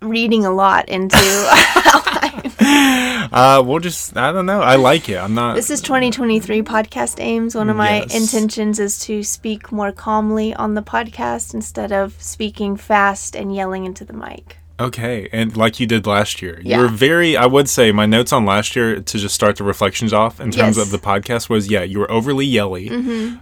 reading 0.00 0.44
a 0.44 0.50
lot 0.52 0.88
into. 0.88 1.16
Uh, 3.32 3.62
we'll 3.64 3.78
just, 3.78 4.14
I 4.16 4.30
don't 4.32 4.44
know. 4.46 4.60
I 4.60 4.76
like 4.76 5.08
it. 5.08 5.16
I'm 5.16 5.32
not. 5.34 5.54
this 5.54 5.70
is 5.70 5.80
2023 5.80 6.60
podcast 6.62 7.18
aims. 7.18 7.54
One 7.54 7.70
of 7.70 7.76
my 7.76 8.00
Yes. 8.00 8.14
intentions 8.14 8.78
is 8.78 8.98
to 9.06 9.22
speak 9.22 9.72
more 9.72 9.90
calmly 9.92 10.52
on 10.54 10.74
the 10.74 10.82
podcast 10.82 11.54
instead 11.54 11.92
of 11.92 12.20
speaking 12.20 12.76
fast 12.76 13.34
and 13.34 13.54
yelling 13.54 13.84
into 13.86 14.04
the 14.04 14.12
mic. 14.12 14.58
Okay, 14.80 15.28
and 15.32 15.56
like 15.56 15.78
you 15.80 15.86
did 15.86 16.06
last 16.06 16.42
year, 16.42 16.60
Yeah. 16.62 16.76
you 16.76 16.82
were 16.82 16.88
very. 16.88 17.36
I 17.36 17.46
would 17.46 17.68
say 17.70 17.92
my 17.92 18.04
notes 18.06 18.32
on 18.32 18.44
last 18.44 18.74
year 18.76 19.00
to 19.00 19.18
just 19.18 19.34
start 19.34 19.56
the 19.56 19.64
reflections 19.64 20.12
off 20.12 20.40
in 20.40 20.50
terms 20.50 20.56
Yes. 20.56 20.70
Mm-hmm. 20.76 20.80
of 20.82 20.90
the 20.90 20.98
podcast 20.98 21.48
was 21.48 21.70
yeah, 21.70 21.82
you 21.84 22.00
were 22.00 22.10
overly 22.10 22.44
yelly, 22.44 22.88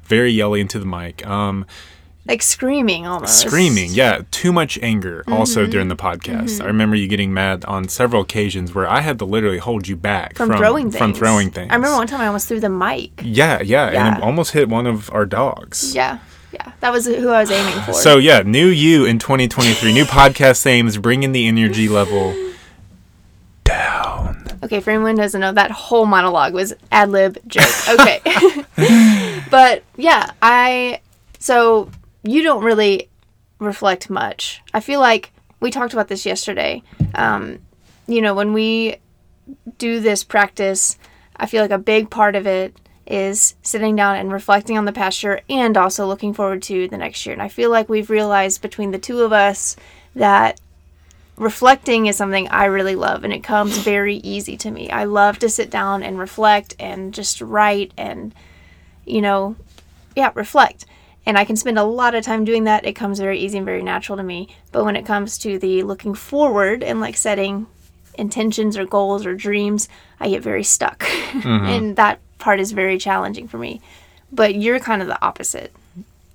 very 0.05 0.31
yelly 0.31 0.61
into 0.61 0.79
the 0.79 0.87
mic, 0.87 1.27
um, 1.27 1.65
Like 2.27 2.43
screaming 2.43 3.07
almost. 3.07 3.41
screaming. 3.41 3.91
Yeah, 3.93 4.21
too 4.31 4.53
much 4.53 4.79
anger. 4.83 5.25
Also 5.27 5.63
Mm-hmm. 5.63 5.71
during 5.71 5.89
the 5.89 5.97
podcast, 5.97 6.61
I 6.63 6.67
remember 6.67 6.95
you 6.95 7.09
getting 7.09 7.33
mad 7.33 7.65
on 7.65 7.89
several 7.89 8.23
occasions 8.23 8.75
where 8.75 8.87
I 8.89 9.01
had 9.01 9.19
to 9.21 9.25
literally 9.25 9.59
hold 9.59 9.89
you 9.89 9.97
back 9.97 10.37
From, 10.37 10.51
throwing 10.53 10.91
things. 10.91 10.99
from 10.99 11.15
throwing 11.15 11.51
things. 11.51 11.73
I 11.73 11.77
remember 11.77 11.97
one 11.97 12.07
time 12.07 12.21
I 12.21 12.27
almost 12.27 12.47
threw 12.47 12.61
the 12.61 12.69
mic. 12.69 13.21
Yeah, 13.25 13.61
yeah, 13.63 13.87
and 13.87 13.95
Yeah. 13.95 14.17
it 14.19 14.23
almost 14.23 14.53
hit 14.53 14.69
one 14.69 14.87
of 14.87 15.11
our 15.13 15.25
dogs. 15.27 15.95
Yeah, 15.95 16.19
yeah. 16.53 16.73
That 16.81 16.93
was 16.93 17.07
who 17.07 17.31
I 17.31 17.41
was 17.41 17.51
aiming 17.51 17.83
for. 17.85 17.95
So 17.95 18.19
yeah, 18.19 18.43
new 18.43 18.67
you 18.69 19.07
in 19.07 19.19
2023, 19.19 19.93
new 19.93 20.05
podcast 20.05 20.67
aims, 20.67 20.99
bringing 20.99 21.33
the 21.33 21.49
energy 21.49 21.89
level 21.89 22.37
down. 23.65 24.45
Okay, 24.63 24.81
for 24.81 24.91
anyone 24.91 25.13
who 25.17 25.23
doesn't 25.23 25.41
know, 25.41 25.53
that 25.53 25.71
whole 25.71 26.05
monologue 26.07 26.53
was 26.53 26.75
ad 26.93 27.11
lib 27.11 27.39
joke. 27.47 27.65
Okay. 27.89 28.21
but 29.51 29.83
yeah, 29.97 30.31
I 30.43 31.01
so 31.39 31.91
you 32.23 32.43
don't 32.43 32.65
really 32.65 33.09
reflect 33.59 34.11
much. 34.11 34.63
I 34.73 34.81
feel 34.81 35.01
like 35.01 35.33
we 35.61 35.71
talked 35.71 35.93
about 35.93 36.09
this 36.09 36.27
yesterday. 36.27 36.83
Um, 37.15 37.61
you 38.07 38.21
know, 38.21 38.35
when 38.35 38.53
we 38.53 38.97
do 39.79 40.01
this 40.01 40.25
practice, 40.25 40.99
I 41.37 41.47
feel 41.47 41.63
like 41.63 41.71
a 41.71 41.79
big 41.79 42.11
part 42.11 42.37
of 42.37 42.47
it 42.47 42.75
is 43.07 43.55
sitting 43.63 43.97
down 43.97 44.17
and 44.17 44.33
reflecting 44.33 44.79
on 44.79 44.85
the 44.85 44.93
past 44.93 45.23
year 45.23 45.41
and 45.49 45.77
also 45.77 46.07
looking 46.07 46.33
forward 46.33 46.63
to 46.63 46.89
the 46.89 46.97
next 46.97 47.27
year. 47.27 47.33
And 47.33 47.43
I 47.43 47.49
feel 47.49 47.71
like 47.71 47.89
we've 47.89 48.11
realized 48.11 48.63
between 48.63 48.93
the 48.93 48.99
two 48.99 49.21
of 49.23 49.33
us 49.33 49.77
that 50.15 50.61
reflecting 51.37 52.07
is 52.07 52.17
something 52.17 52.47
I 52.49 52.67
really 52.67 52.95
love 52.95 53.25
and 53.25 53.33
it 53.33 53.43
comes 53.43 53.79
very 53.79 54.17
easy 54.17 54.57
to 54.59 54.71
me. 54.71 54.91
I 54.91 55.05
love 55.05 55.39
to 55.41 55.49
sit 55.49 55.71
down 55.71 56.03
and 56.03 56.19
reflect 56.19 56.77
and 56.79 57.13
just 57.13 57.41
write 57.41 57.93
and, 57.97 58.35
you 59.05 59.21
know, 59.23 59.57
yeah, 60.15 60.31
reflect. 60.35 60.87
And 61.31 61.39
I 61.39 61.45
can 61.45 61.55
spend 61.55 61.79
a 61.79 61.85
lot 61.85 62.17
of 62.17 62.25
time 62.25 62.45
doing 62.45 62.65
that. 62.65 62.85
It 62.85 62.95
comes 62.95 63.21
very 63.21 63.39
easy 63.39 63.57
and 63.57 63.65
very 63.65 63.85
natural 63.85 64.17
to 64.17 64.25
me. 64.25 64.49
But 64.73 64.85
when 64.85 64.97
it 64.97 65.07
comes 65.07 65.39
to 65.39 65.61
the 65.61 65.85
looking 65.85 66.13
forward 66.13 66.83
and 66.83 67.01
like 67.01 67.17
setting 67.17 67.69
intentions 68.19 68.77
or 68.77 68.85
goals 68.85 69.25
or 69.25 69.37
dreams, 69.37 69.89
I 70.19 70.29
get 70.29 70.43
very 70.43 70.65
stuck. 70.65 71.05
Mm-hmm. 71.31 71.67
and 71.67 71.97
that 71.97 72.19
part 72.39 72.59
is 72.59 72.73
very 72.73 72.99
challenging 72.99 73.47
for 73.47 73.57
me. 73.57 73.81
But 74.33 74.57
you're 74.57 74.81
kind 74.81 75.01
of 75.01 75.07
the 75.07 75.25
opposite. 75.25 75.73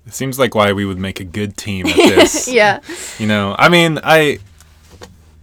It 0.06 0.14
seems 0.14 0.38
like 0.38 0.54
why 0.54 0.72
we 0.72 0.86
would 0.86 0.96
make 0.98 1.20
a 1.20 1.24
good 1.24 1.58
team 1.58 1.86
at 1.86 1.94
this. 2.16 2.48
yeah. 2.48 2.80
You 3.18 3.26
know, 3.26 3.54
I 3.58 3.68
mean, 3.68 4.00
I 4.02 4.38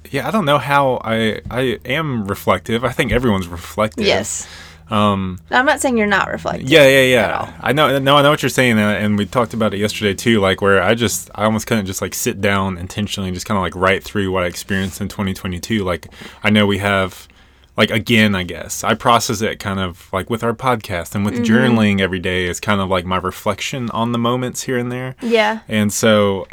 yeah, 0.10 0.27
I 0.27 0.31
don't 0.31 0.45
know 0.45 0.57
how 0.57 1.00
I 1.03 1.41
I 1.51 1.77
am 1.86 2.25
reflective. 2.25 2.83
I 2.83 2.91
think 2.93 3.12
everyone's 3.12 3.48
reflective. 3.48 4.07
Yes. 4.07 4.48
Um, 4.90 5.40
I'm 5.50 5.66
not 5.66 5.82
saying 5.82 5.98
you're 5.98 6.08
not 6.08 6.30
reflective. 6.30 6.70
Yeah, 6.70 6.88
yeah, 6.88 7.04
yeah. 7.04 7.54
I 7.62 7.74
know, 7.74 7.98
no, 8.00 8.18
I 8.18 8.22
know 8.22 8.30
what 8.30 8.44
you're 8.44 8.50
saying, 8.50 8.78
and 8.78 9.18
we 9.18 9.25
talked 9.25 9.54
about 9.54 9.74
it 9.74 9.80
yesterday 9.80 10.13
too. 10.13 10.40
Like 10.40 10.62
where 10.62 10.82
I 10.82 10.94
just, 10.94 11.32
I 11.36 11.46
almost 11.46 11.68
couldn't 11.68 11.86
just 11.86 12.02
like 12.02 12.13
sit 12.13 12.42
down 12.42 12.78
intentionally, 12.78 13.30
and 13.30 13.36
just 13.36 13.46
kind 13.46 13.58
of 13.58 13.62
like 13.62 13.75
write 13.75 14.04
through 14.04 14.32
what 14.32 14.44
I 14.44 14.48
experienced 14.48 15.02
in 15.02 15.08
2022. 15.08 15.84
Like 15.84 16.08
I 16.44 16.50
know 16.50 16.68
we 16.68 16.78
have, 16.80 17.28
like 17.75 17.90
again, 17.90 18.36
I 18.36 18.44
guess 18.44 18.84
I 18.84 18.94
process 18.94 19.42
it 19.42 19.60
kind 19.60 19.80
of 19.80 20.12
like 20.13 20.30
with 20.30 20.44
our 20.44 20.54
podcast 20.54 21.16
and 21.16 21.25
with 21.25 21.36
mm-hmm. 21.36 21.44
journaling 21.44 22.02
every 22.02 22.20
day 22.20 22.46
is 22.46 22.60
kind 22.60 22.82
of 22.82 22.90
like 22.90 23.06
my 23.06 23.18
reflection 23.18 23.90
on 23.92 24.12
the 24.12 24.20
moments 24.20 24.63
here 24.63 24.78
and 24.78 24.92
there. 24.92 25.16
Yeah. 25.22 25.62
And 25.68 25.92
so 25.92 26.48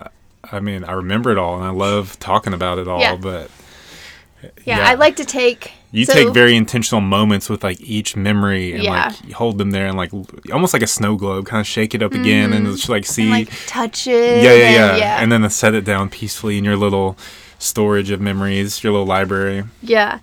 I 0.52 0.60
mean, 0.60 0.84
I 0.84 0.92
remember 0.92 1.30
it 1.30 1.38
all, 1.38 1.56
and 1.56 1.64
I 1.64 1.70
love 1.70 2.18
talking 2.18 2.54
about 2.54 2.78
it 2.78 2.88
all. 2.88 3.00
Yeah. 3.00 3.16
But 3.16 3.50
yeah, 4.42 4.78
yeah, 4.78 4.88
I 4.88 4.94
like 4.94 5.16
to 5.16 5.24
take. 5.24 5.72
You 5.92 6.04
so, 6.04 6.12
take 6.12 6.32
very 6.32 6.56
intentional 6.56 7.00
moments 7.00 7.48
with 7.48 7.64
like 7.64 7.80
each 7.80 8.14
memory 8.14 8.72
and 8.72 8.82
yeah. 8.84 9.08
like 9.08 9.32
hold 9.32 9.58
them 9.58 9.72
there 9.72 9.86
and 9.86 9.96
like 9.96 10.12
almost 10.52 10.72
like 10.72 10.82
a 10.82 10.86
snow 10.86 11.16
globe, 11.16 11.46
kind 11.46 11.60
of 11.60 11.66
shake 11.66 11.94
it 11.94 12.02
up 12.02 12.12
mm-hmm. 12.12 12.22
again 12.22 12.52
and 12.52 12.66
just 12.66 12.88
like 12.88 13.04
see, 13.04 13.22
and, 13.22 13.30
like 13.30 13.66
touch 13.66 14.06
it. 14.06 14.42
Yeah, 14.44 14.54
yeah, 14.54 14.70
yeah, 14.70 14.96
yeah, 14.96 15.22
and 15.22 15.32
then 15.32 15.48
set 15.50 15.74
it 15.74 15.84
down 15.84 16.08
peacefully 16.08 16.58
in 16.58 16.64
your 16.64 16.76
little 16.76 17.16
storage 17.58 18.10
of 18.10 18.20
memories, 18.20 18.82
your 18.84 18.92
little 18.92 19.06
library. 19.06 19.64
Yeah. 19.82 20.20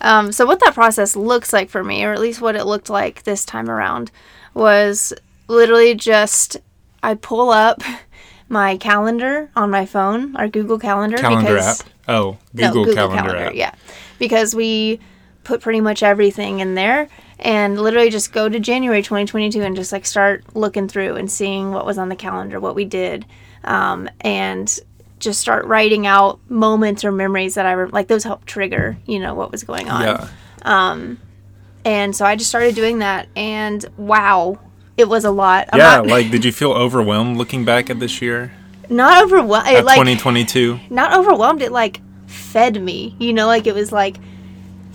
Um, 0.00 0.30
so 0.30 0.46
what 0.46 0.60
that 0.60 0.74
process 0.74 1.16
looks 1.16 1.52
like 1.52 1.70
for 1.70 1.82
me, 1.82 2.04
or 2.04 2.12
at 2.12 2.20
least 2.20 2.40
what 2.40 2.54
it 2.54 2.64
looked 2.64 2.88
like 2.88 3.24
this 3.24 3.44
time 3.44 3.68
around, 3.68 4.12
was 4.54 5.12
literally 5.48 5.94
just 5.94 6.56
I 7.02 7.14
pull 7.14 7.50
up 7.50 7.82
my 8.48 8.76
calendar 8.76 9.50
on 9.56 9.70
my 9.70 9.86
phone, 9.86 10.36
our 10.36 10.48
Google 10.48 10.78
Calendar. 10.78 11.16
Calendar 11.16 11.54
because, 11.54 11.80
app. 11.80 11.88
Oh, 12.06 12.38
Google, 12.54 12.68
no, 12.68 12.72
Google 12.72 12.94
calendar, 12.94 13.22
calendar, 13.22 13.46
app. 13.46 13.54
Yeah, 13.54 13.74
because 14.18 14.54
we 14.54 15.00
put 15.44 15.60
pretty 15.60 15.80
much 15.80 16.02
everything 16.02 16.60
in 16.60 16.74
there 16.74 17.08
and 17.38 17.80
literally 17.80 18.10
just 18.10 18.32
go 18.32 18.48
to 18.48 18.58
January 18.58 19.02
2022 19.02 19.62
and 19.62 19.76
just 19.76 19.92
like 19.92 20.04
start 20.04 20.44
looking 20.54 20.88
through 20.88 21.16
and 21.16 21.30
seeing 21.30 21.72
what 21.72 21.86
was 21.86 21.98
on 21.98 22.08
the 22.08 22.16
calendar, 22.16 22.60
what 22.60 22.74
we 22.74 22.84
did, 22.84 23.24
um, 23.64 24.08
and 24.20 24.78
just 25.18 25.40
start 25.40 25.64
writing 25.64 26.06
out 26.06 26.38
moments 26.50 27.04
or 27.04 27.12
memories 27.12 27.54
that 27.54 27.66
I 27.66 27.72
re- 27.72 27.90
like. 27.90 28.08
Those 28.08 28.24
help 28.24 28.44
trigger, 28.44 28.96
you 29.06 29.18
know, 29.18 29.34
what 29.34 29.50
was 29.50 29.64
going 29.64 29.88
on. 29.88 30.02
Yeah. 30.02 30.28
Um, 30.62 31.18
and 31.84 32.14
so 32.14 32.24
I 32.24 32.36
just 32.36 32.50
started 32.50 32.74
doing 32.74 32.98
that, 32.98 33.28
and 33.34 33.84
wow, 33.96 34.58
it 34.96 35.08
was 35.08 35.24
a 35.24 35.30
lot. 35.30 35.68
I'm 35.72 35.78
yeah, 35.78 35.96
not, 35.96 36.06
like 36.06 36.30
did 36.30 36.44
you 36.44 36.52
feel 36.52 36.72
overwhelmed 36.72 37.36
looking 37.36 37.64
back 37.64 37.88
at 37.88 38.00
this 38.00 38.20
year? 38.20 38.52
Not 38.90 39.22
overwhelmed. 39.24 39.84
Like 39.84 39.96
2022. 39.96 40.80
Not 40.90 41.16
overwhelmed. 41.16 41.62
It 41.62 41.72
like 41.72 42.00
fed 42.28 42.80
me. 42.80 43.16
You 43.18 43.32
know, 43.32 43.46
like 43.46 43.66
it 43.66 43.74
was 43.74 43.90
like 43.90 44.18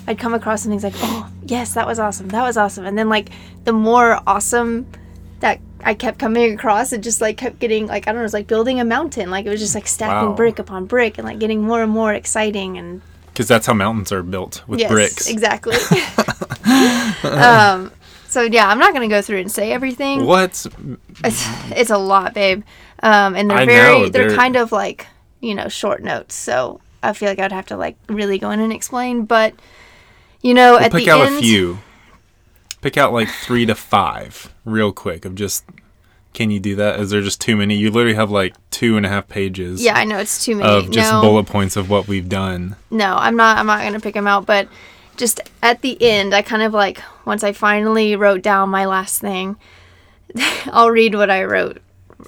I'd 0.07 0.19
come 0.19 0.33
across 0.33 0.63
some 0.63 0.71
things 0.71 0.83
like, 0.83 0.93
oh 0.97 1.29
yes, 1.43 1.73
that 1.73 1.87
was 1.87 1.99
awesome. 1.99 2.29
That 2.29 2.43
was 2.43 2.57
awesome. 2.57 2.85
And 2.85 2.97
then 2.97 3.09
like 3.09 3.29
the 3.65 3.73
more 3.73 4.19
awesome 4.25 4.87
that 5.39 5.59
I 5.81 5.93
kept 5.93 6.19
coming 6.19 6.53
across, 6.53 6.93
it 6.93 7.01
just 7.01 7.21
like 7.21 7.37
kept 7.37 7.59
getting 7.59 7.87
like 7.87 8.07
I 8.07 8.11
don't 8.11 8.15
know, 8.15 8.21
it 8.21 8.23
was 8.23 8.33
like 8.33 8.47
building 8.47 8.79
a 8.79 8.85
mountain. 8.85 9.29
Like 9.29 9.45
it 9.45 9.49
was 9.49 9.59
just 9.59 9.75
like 9.75 9.87
stacking 9.87 10.29
wow. 10.29 10.35
brick 10.35 10.59
upon 10.59 10.85
brick 10.85 11.17
and 11.17 11.27
like 11.27 11.39
getting 11.39 11.61
more 11.61 11.81
and 11.83 11.91
more 11.91 12.13
exciting 12.13 12.77
and 12.77 13.01
because 13.27 13.47
that's 13.47 13.65
how 13.65 13.73
mountains 13.73 14.11
are 14.11 14.21
built 14.21 14.63
with 14.67 14.79
yes, 14.79 14.91
bricks. 14.91 15.27
Exactly. 15.27 15.75
um, 17.23 17.91
so 18.27 18.43
yeah, 18.43 18.67
I'm 18.67 18.79
not 18.79 18.93
gonna 18.93 19.07
go 19.07 19.21
through 19.21 19.39
and 19.39 19.51
say 19.51 19.71
everything. 19.71 20.25
What? 20.25 20.65
It's 21.23 21.47
it's 21.71 21.89
a 21.89 21.97
lot, 21.97 22.33
babe. 22.33 22.63
Um, 23.01 23.35
and 23.35 23.49
they're 23.49 23.57
I 23.57 23.65
very 23.65 23.99
know, 24.01 24.09
they're, 24.09 24.27
they're 24.29 24.37
kind 24.37 24.55
of 24.55 24.71
like 24.71 25.07
you 25.39 25.55
know 25.55 25.67
short 25.67 26.03
notes. 26.03 26.35
So 26.35 26.79
I 27.03 27.13
feel 27.13 27.29
like 27.29 27.39
I'd 27.39 27.51
have 27.51 27.67
to 27.67 27.77
like 27.77 27.98
really 28.07 28.38
go 28.38 28.51
in 28.51 28.60
and 28.60 28.74
explain. 28.74 29.25
But 29.25 29.53
you 30.41 30.53
know, 30.53 30.74
we'll 30.74 30.81
at 30.81 30.91
pick 30.91 31.05
the 31.05 31.12
out 31.12 31.27
end, 31.27 31.38
a 31.38 31.39
few. 31.39 31.79
Pick 32.81 32.98
out 32.98 33.13
like 33.13 33.29
three 33.29 33.65
to 33.65 33.75
five, 33.75 34.53
real 34.65 34.91
quick. 34.91 35.25
Of 35.25 35.36
just, 35.36 35.65
can 36.33 36.51
you 36.51 36.60
do 36.60 36.75
that? 36.75 37.00
Is 37.00 37.12
there 37.12 37.22
just 37.22 37.39
too 37.39 37.55
many? 37.55 37.75
You 37.75 37.91
literally 37.91 38.15
have 38.15 38.31
like 38.31 38.55
two 38.72 38.98
and 38.98 39.05
a 39.05 39.10
half 39.10 39.27
pages. 39.27 39.83
Yeah, 39.83 39.95
I 39.95 40.03
know 40.03 40.17
it's 40.17 40.43
too 40.43 40.55
many. 40.55 40.69
Of 40.69 40.91
just 40.91 41.12
no, 41.12 41.22
bullet 41.22 41.45
points 41.45 41.75
of 41.75 41.89
what 41.89 42.07
we've 42.07 42.27
done. 42.27 42.75
No, 42.89 43.15
I'm 43.15 43.36
not. 43.36 43.57
I'm 43.57 43.67
not 43.67 43.83
gonna 43.83 44.00
pick 44.00 44.15
them 44.15 44.27
out, 44.27 44.45
but 44.45 44.67
just 45.15 45.39
at 45.62 45.81
the 45.81 46.01
end, 46.01 46.33
I 46.33 46.41
kind 46.41 46.63
of 46.63 46.74
like, 46.74 47.01
once 47.25 47.43
I 47.43 47.53
finally 47.53 48.15
wrote 48.15 48.41
down 48.41 48.69
my 48.69 48.86
last 48.86 49.22
thing, 49.22 49.57
I'll 50.65 50.89
read 50.91 51.15
what 51.15 51.29
I 51.29 51.43
wrote 51.43 51.81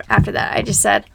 after 0.09 0.31
that. 0.31 0.55
I 0.55 0.61
just 0.61 0.81
said, 0.81 1.05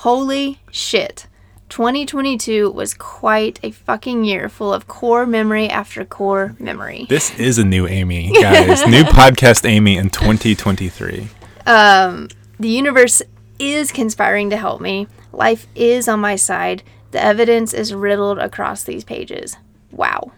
Holy 0.00 0.58
shit. 0.70 1.26
2022 1.70 2.70
was 2.72 2.94
quite 2.94 3.60
a 3.62 3.70
fucking 3.70 4.24
year 4.24 4.48
full 4.48 4.74
of 4.74 4.88
core 4.88 5.24
memory 5.24 5.68
after 5.68 6.04
core 6.04 6.54
memory. 6.58 7.06
This 7.08 7.38
is 7.38 7.58
a 7.58 7.64
new 7.64 7.86
Amy, 7.86 8.32
guys. 8.42 8.84
new 8.86 9.04
podcast 9.04 9.64
Amy 9.64 9.96
in 9.96 10.10
2023. 10.10 11.28
Um, 11.66 12.28
the 12.58 12.68
universe 12.68 13.22
is 13.58 13.92
conspiring 13.92 14.50
to 14.50 14.56
help 14.56 14.80
me. 14.80 15.06
Life 15.32 15.68
is 15.76 16.08
on 16.08 16.20
my 16.20 16.34
side. 16.36 16.82
The 17.12 17.22
evidence 17.22 17.72
is 17.72 17.94
riddled 17.94 18.38
across 18.38 18.82
these 18.82 19.04
pages. 19.04 19.56
Wow. 19.92 20.32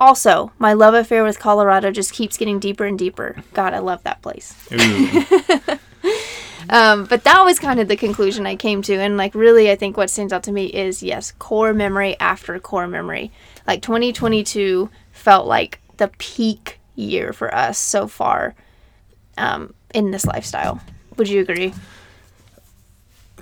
Also, 0.00 0.52
my 0.58 0.74
love 0.74 0.94
affair 0.94 1.24
with 1.24 1.40
Colorado 1.40 1.90
just 1.90 2.12
keeps 2.12 2.36
getting 2.36 2.58
deeper 2.60 2.84
and 2.84 2.98
deeper. 2.98 3.42
God, 3.54 3.74
I 3.74 3.78
love 3.78 4.02
that 4.04 4.22
place. 4.22 4.54
um, 6.70 7.04
but 7.04 7.24
that 7.24 7.42
was 7.42 7.58
kind 7.58 7.80
of 7.80 7.88
the 7.88 7.96
conclusion 7.96 8.46
I 8.46 8.56
came 8.56 8.82
to. 8.82 8.94
And, 8.94 9.16
like, 9.16 9.34
really, 9.34 9.70
I 9.70 9.76
think 9.76 9.96
what 9.96 10.10
stands 10.10 10.32
out 10.32 10.42
to 10.44 10.52
me 10.52 10.66
is 10.66 11.02
yes, 11.02 11.32
core 11.38 11.74
memory 11.74 12.16
after 12.20 12.58
core 12.58 12.86
memory. 12.86 13.30
Like, 13.66 13.82
2022 13.82 14.90
felt 15.12 15.46
like 15.46 15.80
the 15.96 16.08
peak 16.18 16.78
year 16.94 17.32
for 17.32 17.54
us 17.54 17.78
so 17.78 18.06
far 18.06 18.54
um, 19.36 19.74
in 19.94 20.10
this 20.10 20.26
lifestyle. 20.26 20.80
Would 21.16 21.28
you 21.28 21.40
agree? 21.40 21.72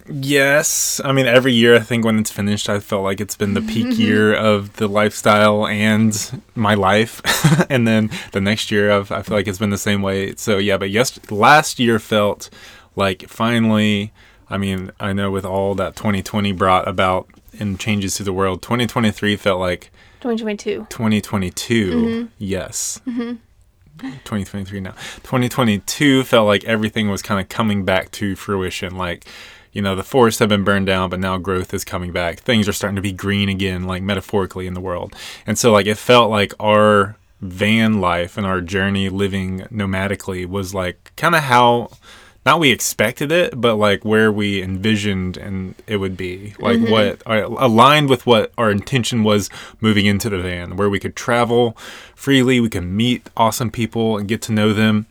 Yes. 0.09 1.01
I 1.05 1.13
mean, 1.13 1.27
every 1.27 1.53
year 1.53 1.77
I 1.77 1.81
think 1.81 2.05
when 2.05 2.19
it's 2.19 2.31
finished, 2.31 2.69
I 2.69 2.81
felt 2.81 3.03
like 3.03 3.21
it's 3.21 3.37
been 3.37 3.55
the 3.55 3.63
peak 3.63 3.99
year 3.99 4.35
of 4.35 4.77
the 4.77 4.89
lifestyle 4.89 5.67
and 5.67 6.43
my 6.55 6.75
life. 6.75 7.21
and 7.71 7.87
then 7.87 8.11
the 8.33 8.41
next 8.41 8.71
year, 8.71 8.91
I've, 8.91 9.11
I 9.11 9.23
feel 9.23 9.37
like 9.37 9.49
it's 9.49 9.59
been 9.59 9.71
the 9.71 9.79
same 9.79 10.03
way. 10.03 10.35
So, 10.37 10.59
yeah, 10.59 10.79
but 10.79 10.91
yes, 10.91 11.19
last 11.31 11.79
year 11.79 11.99
felt 11.99 12.51
like 12.97 13.29
finally, 13.29 14.13
I 14.49 14.59
mean, 14.59 14.91
I 14.99 15.13
know 15.13 15.31
with 15.31 15.45
all 15.45 15.75
that 15.77 15.97
2020 15.97 16.53
brought 16.53 16.89
about 16.89 17.29
and 17.59 17.79
changes 17.79 18.17
to 18.17 18.25
the 18.25 18.33
world, 18.33 18.63
2023 18.63 19.37
felt 19.37 19.61
like 19.61 19.91
2022. 20.21 20.87
2022, 20.89 21.91
mm-hmm. 21.91 22.27
yes. 22.39 23.01
Mm-hmm. 23.07 23.37
2023 23.99 24.81
now. 24.81 24.93
2022 25.23 26.25
felt 26.25 26.47
like 26.47 26.65
everything 26.65 27.09
was 27.09 27.23
kind 27.23 27.41
of 27.41 27.49
coming 27.49 27.85
back 27.85 28.11
to 28.13 28.37
fruition. 28.37 28.97
Like, 28.97 29.27
you 29.73 29.81
know, 29.83 29.95
the 29.95 30.03
forests 30.03 30.39
have 30.41 30.49
been 30.49 30.65
burned 30.65 30.87
down, 30.87 31.11
but 31.11 31.21
now 31.21 31.39
growth 31.39 31.73
is 31.73 31.85
coming 31.85 32.13
back. 32.13 32.41
Things 32.41 32.69
are 32.69 32.73
starting 32.73 32.97
to 32.97 33.03
be 33.03 33.13
green 33.13 33.49
again, 33.49 33.85
like 33.85 34.03
metaphorically 34.03 34.67
in 34.67 34.75
the 34.75 34.81
world. 34.81 35.15
And 35.47 35.59
so, 35.59 35.73
like, 35.73 35.87
it 35.87 35.97
felt 35.97 36.31
like 36.31 36.53
our 36.61 37.17
van 37.41 38.01
life 38.01 38.37
and 38.37 38.47
our 38.47 38.61
journey 38.61 39.09
living 39.09 39.61
nomadically 39.71 40.47
was 40.47 40.73
like 40.73 41.13
kind 41.17 41.35
of 41.35 41.43
how 41.43 41.91
not 42.47 42.61
we 42.61 42.71
expected 42.71 43.31
it, 43.33 43.61
but 43.61 43.75
like 43.75 44.05
where 44.05 44.31
we 44.33 44.63
envisioned 44.63 45.37
and 45.37 45.75
it 45.87 45.97
would 45.99 46.17
be, 46.17 46.55
like 46.59 46.79
Mm-hmm. 46.79 46.91
what 46.93 47.23
uh, 47.27 47.47
aligned 47.59 48.09
with 48.09 48.25
what 48.25 48.53
our 48.57 48.71
intention 48.71 49.25
was 49.25 49.51
moving 49.81 50.07
into 50.07 50.31
the 50.31 50.39
van, 50.39 50.77
where 50.77 50.89
we 50.89 50.99
could 51.01 51.17
travel 51.17 51.77
freely, 52.15 52.61
we 52.61 52.69
could 52.71 52.85
meet 52.85 53.29
awesome 53.37 53.71
people 53.71 54.17
and 54.17 54.29
get 54.29 54.41
to 54.43 54.53
know 54.53 54.73
them. 54.73 55.07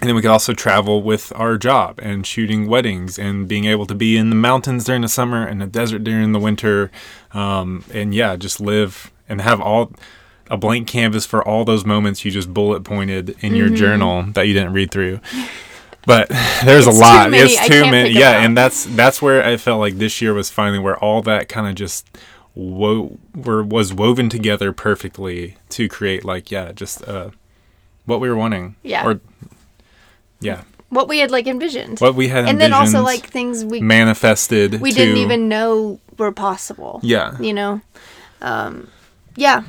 And 0.00 0.08
then 0.08 0.16
we 0.16 0.22
could 0.22 0.30
also 0.30 0.54
travel 0.54 1.02
with 1.02 1.30
our 1.36 1.58
job 1.58 1.98
and 2.02 2.26
shooting 2.26 2.66
weddings 2.66 3.18
and 3.18 3.46
being 3.46 3.66
able 3.66 3.84
to 3.84 3.94
be 3.94 4.16
in 4.16 4.30
the 4.30 4.36
mountains 4.36 4.84
during 4.84 5.02
the 5.02 5.08
summer 5.08 5.46
and 5.46 5.60
the 5.60 5.66
desert 5.66 6.02
during 6.02 6.32
the 6.32 6.38
winter. 6.38 6.90
Um, 7.34 7.84
and 7.92 8.14
yeah, 8.14 8.36
just 8.36 8.60
live 8.60 9.12
and 9.28 9.42
have 9.42 9.60
all 9.60 9.92
a 10.48 10.56
blank 10.56 10.88
canvas 10.88 11.26
for 11.26 11.46
all 11.46 11.64
those 11.66 11.84
moments 11.84 12.24
you 12.24 12.30
just 12.30 12.52
bullet 12.54 12.82
pointed 12.82 13.36
in 13.40 13.54
your 13.54 13.68
journal 13.68 14.22
that 14.32 14.48
you 14.48 14.54
didn't 14.54 14.72
read 14.72 14.90
through. 14.90 15.20
But 16.06 16.28
there's. 16.64 16.86
It's 16.86 16.96
a 16.96 16.98
too 16.98 17.04
lot. 17.06 17.30
many. 17.30 17.42
It's 17.52 17.68
too 17.68 17.82
many. 17.90 18.10
Yeah, 18.10 18.42
and 18.42 18.56
that's 18.56 18.84
that's 18.84 19.20
where 19.20 19.44
I 19.44 19.56
felt 19.56 19.80
like 19.80 19.98
this 19.98 20.20
year 20.20 20.32
was 20.34 20.50
finally 20.50 20.78
where 20.78 20.96
all 20.98 21.22
that 21.22 21.48
kind 21.48 21.66
of 21.68 21.74
just 21.74 22.06
wo- 22.54 23.18
were 23.34 23.62
was 23.62 23.92
woven 23.92 24.28
together 24.28 24.72
perfectly 24.72 25.56
to 25.70 25.88
create 25.88 26.24
like 26.24 26.50
yeah, 26.50 26.72
just 26.72 27.06
uh, 27.06 27.30
what 28.06 28.20
we 28.20 28.28
were 28.28 28.36
wanting. 28.36 28.76
Yeah. 28.82 29.06
Or 29.06 29.20
yeah, 30.40 30.62
What 30.88 31.06
we 31.06 31.18
had 31.18 31.30
like 31.30 31.46
envisioned. 31.46 31.98
what 31.98 32.14
we 32.14 32.28
had 32.28 32.46
and 32.48 32.58
then 32.58 32.72
also 32.72 33.02
like 33.02 33.26
things 33.26 33.62
we 33.64 33.80
manifested. 33.82 34.80
we 34.80 34.90
to, 34.90 34.96
didn't 34.96 35.18
even 35.18 35.48
know 35.48 36.00
were 36.16 36.32
possible. 36.32 37.00
Yeah. 37.02 37.38
You 37.38 37.52
know? 37.52 37.80
Um, 38.40 38.88
yeah. 39.36 39.64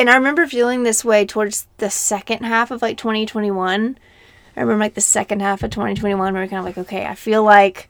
And 0.00 0.10
I 0.10 0.16
remember 0.16 0.46
feeling 0.48 0.82
this 0.82 1.04
way 1.04 1.24
towards 1.24 1.68
the 1.78 1.90
second 1.90 2.42
half 2.42 2.72
of 2.72 2.82
like 2.82 2.96
2021. 2.98 3.98
I 4.60 4.62
remember 4.62 4.84
like 4.84 4.92
the 4.94 5.00
second 5.00 5.40
half 5.40 5.62
of 5.62 5.70
2021 5.70 6.18
where 6.34 6.42
we're 6.42 6.46
kind 6.46 6.58
of 6.58 6.66
like, 6.66 6.76
okay, 6.76 7.06
I 7.06 7.14
feel 7.14 7.42
like 7.42 7.88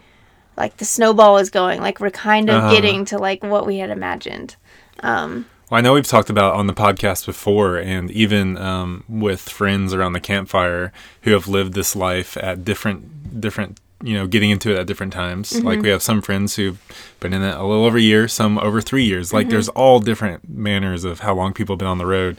like 0.57 0.77
the 0.77 0.85
snowball 0.85 1.39
is 1.39 1.51
going. 1.51 1.81
Like 1.81 1.99
we're 1.99 2.11
kind 2.11 2.49
of 2.49 2.57
Uh-huh. 2.63 2.71
getting 2.73 3.05
to 3.07 3.19
like 3.19 3.43
what 3.43 3.67
we 3.67 3.79
had 3.79 3.91
imagined. 3.91 4.55
Well, 5.03 5.45
I 5.73 5.81
know 5.81 5.95
we've 5.95 6.07
talked 6.07 6.31
about 6.31 6.55
on 6.55 6.69
the 6.69 6.73
podcast 6.73 7.27
before, 7.27 7.77
and 7.77 8.09
even 8.13 8.57
um, 8.57 9.03
with 9.09 9.41
friends 9.41 9.93
around 9.95 10.13
the 10.13 10.21
campfire 10.21 10.93
who 11.23 11.33
have 11.33 11.49
lived 11.49 11.73
this 11.75 11.97
life 11.97 12.37
at 12.37 12.65
different, 12.65 13.41
different, 13.41 13.79
you 14.03 14.15
know, 14.15 14.27
getting 14.27 14.51
into 14.51 14.71
it 14.73 14.79
at 14.79 14.87
different 14.87 15.13
times. 15.13 15.53
Mm-hmm. 15.53 15.67
Like 15.67 15.81
we 15.83 15.91
have 15.91 16.03
some 16.03 16.23
friends 16.23 16.57
who've 16.57 16.81
been 17.21 17.33
in 17.35 17.43
it 17.43 17.55
a 17.55 17.63
little 17.63 17.85
over 17.85 17.99
a 17.99 18.01
year, 18.01 18.29
some 18.29 18.59
over 18.59 18.81
three 18.81 19.05
years. 19.05 19.33
Like 19.33 19.45
Mm-hmm. 19.47 19.51
there's 19.51 19.69
all 19.71 20.01
different 20.01 20.49
manners 20.49 21.05
of 21.05 21.21
how 21.21 21.35
long 21.35 21.53
people 21.53 21.75
have 21.75 21.79
been 21.81 21.89
on 21.89 21.99
the 21.99 22.07
road. 22.07 22.39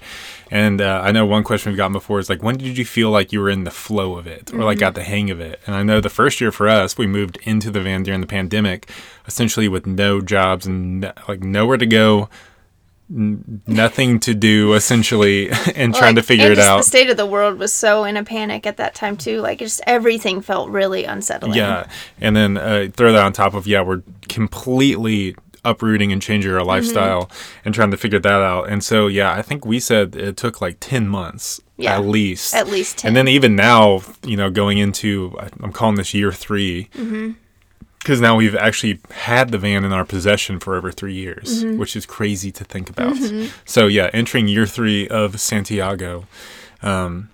And 0.50 0.82
uh, 0.82 1.02
I 1.04 1.12
know 1.12 1.26
one 1.26 1.44
question 1.44 1.72
we've 1.72 1.78
gotten 1.78 1.94
before 1.94 2.20
is 2.20 2.30
like, 2.30 2.42
when 2.44 2.58
did 2.58 2.78
you 2.78 2.84
feel 2.86 3.10
like 3.10 3.32
you 3.32 3.40
were 3.40 3.50
in 3.50 3.64
the 3.64 3.72
flow 3.72 4.18
of 4.18 4.28
it, 4.28 4.52
or 4.54 4.64
like 4.64 4.78
Mm-hmm. 4.78 4.80
got 4.80 4.96
the 4.96 5.04
hang 5.04 5.30
of 5.30 5.40
it? 5.40 5.60
And 5.66 5.76
I 5.76 5.84
know 5.84 6.02
the 6.02 6.10
first 6.10 6.42
year 6.42 6.52
for 6.52 6.68
us, 6.68 6.98
we 6.98 7.08
moved 7.08 7.38
into 7.44 7.70
the 7.72 7.80
van 7.82 8.04
during 8.04 8.22
the 8.22 8.28
pandemic, 8.28 8.90
essentially 9.28 9.68
with 9.68 9.86
no 9.86 10.20
jobs 10.20 10.66
and 10.66 11.14
like 11.28 11.42
nowhere 11.42 11.78
to 11.78 11.86
go 11.86 12.28
nothing 13.14 14.20
to 14.22 14.34
do 14.34 14.74
essentially 14.74 15.50
and 15.76 15.94
trying 15.94 16.16
to 16.16 16.24
figure 16.24 16.52
it 16.52 16.60
out. 16.60 16.78
The 16.78 16.84
state 16.84 17.10
of 17.10 17.18
the 17.18 17.26
world 17.26 17.60
was 17.60 17.74
so 17.74 18.04
in 18.06 18.16
a 18.18 18.24
panic 18.24 18.66
at 18.66 18.78
that 18.78 18.96
time 18.96 19.18
too. 19.18 19.42
Like 19.42 19.60
just 19.60 19.82
everything 19.86 20.42
felt 20.42 20.70
really 20.70 21.04
unsettling. 21.04 21.54
Yeah. 21.56 21.88
And 22.20 22.36
then 22.36 22.58
uh, 22.58 22.88
throw 22.94 23.12
that 23.12 23.24
on 23.24 23.34
top 23.34 23.54
of, 23.54 23.68
yeah, 23.68 23.82
we're 23.82 24.02
completely 24.30 25.36
uprooting 25.64 26.12
and 26.12 26.22
changing 26.22 26.50
Mm-hmm. 26.52 26.60
our 26.60 26.66
lifestyle 26.66 27.30
and 27.64 27.74
trying 27.76 27.92
to 27.92 27.98
figure 27.98 28.18
that 28.20 28.42
out. 28.42 28.68
And 28.70 28.84
so, 28.84 29.08
yeah, 29.08 29.32
I 29.34 29.42
think 29.44 29.66
we 29.66 29.80
said 29.80 30.16
it 30.16 30.36
took 30.38 30.60
like 30.62 30.78
10 30.80 31.08
months 31.08 31.62
Yeah. 31.78 31.96
at 31.96 32.06
least. 32.06 32.56
At 32.56 32.68
least 32.68 32.98
10. 33.00 33.10
And 33.10 33.16
then 33.18 33.28
even 33.28 33.56
now, 33.56 34.02
you 34.26 34.36
know, 34.38 34.50
going 34.50 34.80
into, 34.80 35.38
I'm 35.62 35.72
calling 35.72 35.96
this 35.96 36.14
year 36.14 36.32
3 36.32 36.90
Mm-hmm. 36.96 37.32
Because 38.02 38.20
now 38.20 38.36
we've 38.36 38.56
actually 38.56 39.00
had 39.12 39.50
the 39.52 39.60
van 39.60 39.86
in 39.86 39.94
our 39.94 40.06
possession 40.06 40.60
for 40.60 40.76
over 40.76 40.92
three 40.92 41.14
years, 41.14 41.64
Mm-hmm. 41.64 41.78
which 41.80 41.96
is 41.96 42.06
crazy 42.08 42.52
to 42.52 42.64
think 42.64 42.90
about. 42.90 43.16
So 43.66 43.86
yeah, 43.88 44.10
entering 44.12 44.48
year 44.48 44.66
three 44.66 45.08
of 45.08 45.40
Santiago, 45.40 46.26
um, 46.82 47.30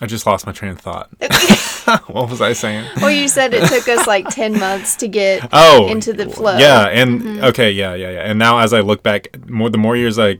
I 0.00 0.06
just 0.06 0.26
lost 0.26 0.46
my 0.46 0.52
train 0.52 0.72
of 0.72 0.80
thought. 0.80 1.10
what 2.08 2.28
was 2.28 2.40
I 2.40 2.52
saying? 2.52 2.88
Well, 3.00 3.10
you 3.10 3.28
said 3.28 3.52
it 3.54 3.68
took 3.68 3.88
us 3.88 4.06
like 4.06 4.28
10 4.30 4.58
months 4.58 4.94
to 4.96 5.08
get 5.08 5.48
Oh, 5.52 5.88
into 5.88 6.12
the 6.12 6.28
flow. 6.28 6.52
Mm-hmm. 6.52 6.60
Yeah, 6.60 6.86
and 6.86 7.44
okay, 7.44 7.70
yeah, 7.70 7.94
yeah, 7.94 8.10
yeah. 8.10 8.20
And 8.20 8.38
now 8.38 8.58
as 8.58 8.72
I 8.72 8.80
look 8.80 9.02
back, 9.02 9.28
more 9.48 9.70
the 9.70 9.78
more 9.78 9.96
years 9.96 10.18
I 10.18 10.38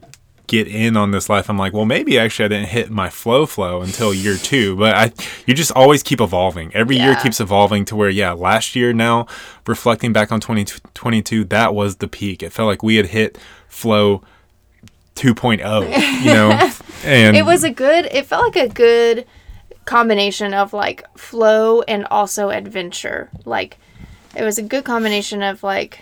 get 0.49 0.67
in 0.67 0.97
on 0.97 1.11
this 1.11 1.29
life, 1.29 1.49
I'm 1.49 1.57
like, 1.57 1.71
well, 1.73 1.85
maybe 1.85 2.19
actually 2.19 2.45
I 2.45 2.47
didn't 2.49 2.69
hit 2.69 2.89
my 2.89 3.09
flow 3.09 3.45
flow 3.45 3.81
until 3.81 4.13
year 4.13 4.35
two. 4.35 4.75
But 4.75 4.95
I, 4.95 5.11
you 5.45 5.53
just 5.53 5.71
always 5.71 6.03
keep 6.03 6.19
evolving. 6.19 6.75
Every 6.75 6.97
year 6.97 7.15
keeps 7.15 7.39
evolving 7.39 7.85
to 7.85 7.95
where, 7.95 8.09
yeah, 8.09 8.33
last 8.33 8.75
year 8.75 8.91
now, 8.91 9.27
reflecting 9.67 10.11
back 10.11 10.31
on 10.31 10.41
2022, 10.41 11.45
that 11.45 11.73
was 11.73 11.97
the 11.97 12.07
peak. 12.07 12.43
It 12.43 12.51
felt 12.51 12.67
like 12.67 12.83
we 12.83 12.95
had 12.95 13.07
hit 13.07 13.37
flow 13.67 14.23
2.0, 15.15 15.59
you 16.23 16.33
know, 16.33 16.71
and 17.05 17.37
It 17.37 17.45
was 17.45 17.63
a 17.63 17.69
good, 17.69 18.05
it 18.07 18.25
felt 18.25 18.43
like 18.43 18.71
a 18.71 18.73
good 18.73 19.25
combination 19.85 20.53
of 20.53 20.73
like 20.73 21.05
flow 21.15 21.83
and 21.83 22.05
also 22.09 22.49
adventure. 22.49 23.29
Like, 23.45 23.77
it 24.35 24.43
was 24.43 24.57
a 24.57 24.63
good 24.63 24.83
combination 24.83 25.43
of 25.43 25.61
like, 25.61 26.01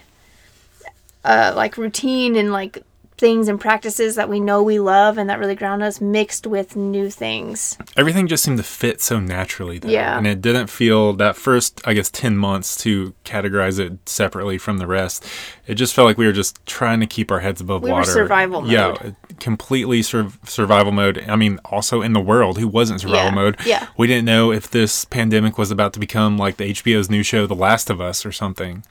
uh, 1.26 1.52
like 1.56 1.78
routine 1.78 2.38
and 2.38 2.54
like 2.54 2.84
things 3.18 3.48
and 3.48 3.60
practices 3.60 4.16
that 4.16 4.30
we 4.30 4.40
know 4.40 4.62
we 4.62 4.80
love 4.80 5.18
and 5.18 5.30
that 5.30 5.40
really 5.40 5.56
ground 5.56 5.82
us 5.82 6.00
mixed 6.00 6.46
with 6.46 6.76
new 6.76 7.10
things. 7.10 7.78
everything 7.96 8.28
just 8.28 8.44
seemed 8.44 8.58
to 8.58 8.64
fit 8.64 9.02
so 9.02 9.20
naturally 9.20 9.80
though. 9.80 9.90
Yeah. 9.90 10.18
and 10.18 10.28
it 10.28 10.40
didn't 10.42 10.68
feel 10.68 11.14
that 11.14 11.36
first 11.36 11.82
i 11.86 11.94
guess 11.94 12.12
10 12.12 12.38
months 12.38 12.76
to 12.84 13.14
categorize 13.26 13.80
it 13.80 14.08
separately 14.08 14.58
from 14.58 14.78
the 14.78 14.86
rest 14.88 15.26
it 15.66 15.76
just 15.76 15.94
felt 15.96 16.06
like 16.06 16.18
we 16.18 16.26
were 16.28 16.32
just 16.32 16.64
trying 16.68 17.00
to 17.00 17.08
keep 17.08 17.32
our 17.32 17.40
heads 17.40 17.60
above 17.60 17.82
We 17.82 17.90
were 17.90 17.98
water 18.00 18.12
survival 18.12 18.62
mode. 18.62 18.72
yeah 18.72 19.12
completely 19.40 20.02
sur- 20.04 20.32
survival 20.46 20.92
mode 20.92 21.24
i 21.28 21.36
mean 21.36 21.60
also 21.66 22.02
in 22.02 22.14
the 22.14 22.20
world 22.22 22.58
who 22.60 22.68
wasn't 22.68 23.02
survival 23.02 23.30
Yeah, 23.30 23.36
mode 23.36 23.58
yeah. 23.66 23.88
we 23.98 24.06
didn't 24.08 24.26
know 24.26 24.52
if 24.52 24.70
this 24.70 25.06
pandemic 25.06 25.58
was 25.58 25.72
about 25.72 25.94
to 25.94 26.00
become 26.00 26.38
like 26.38 26.58
the 26.58 26.72
hbo's 26.74 27.10
new 27.10 27.24
show 27.24 27.48
the 27.48 27.56
last 27.56 27.90
of 27.90 28.00
us 28.00 28.26
or 28.26 28.32
something 28.32 28.84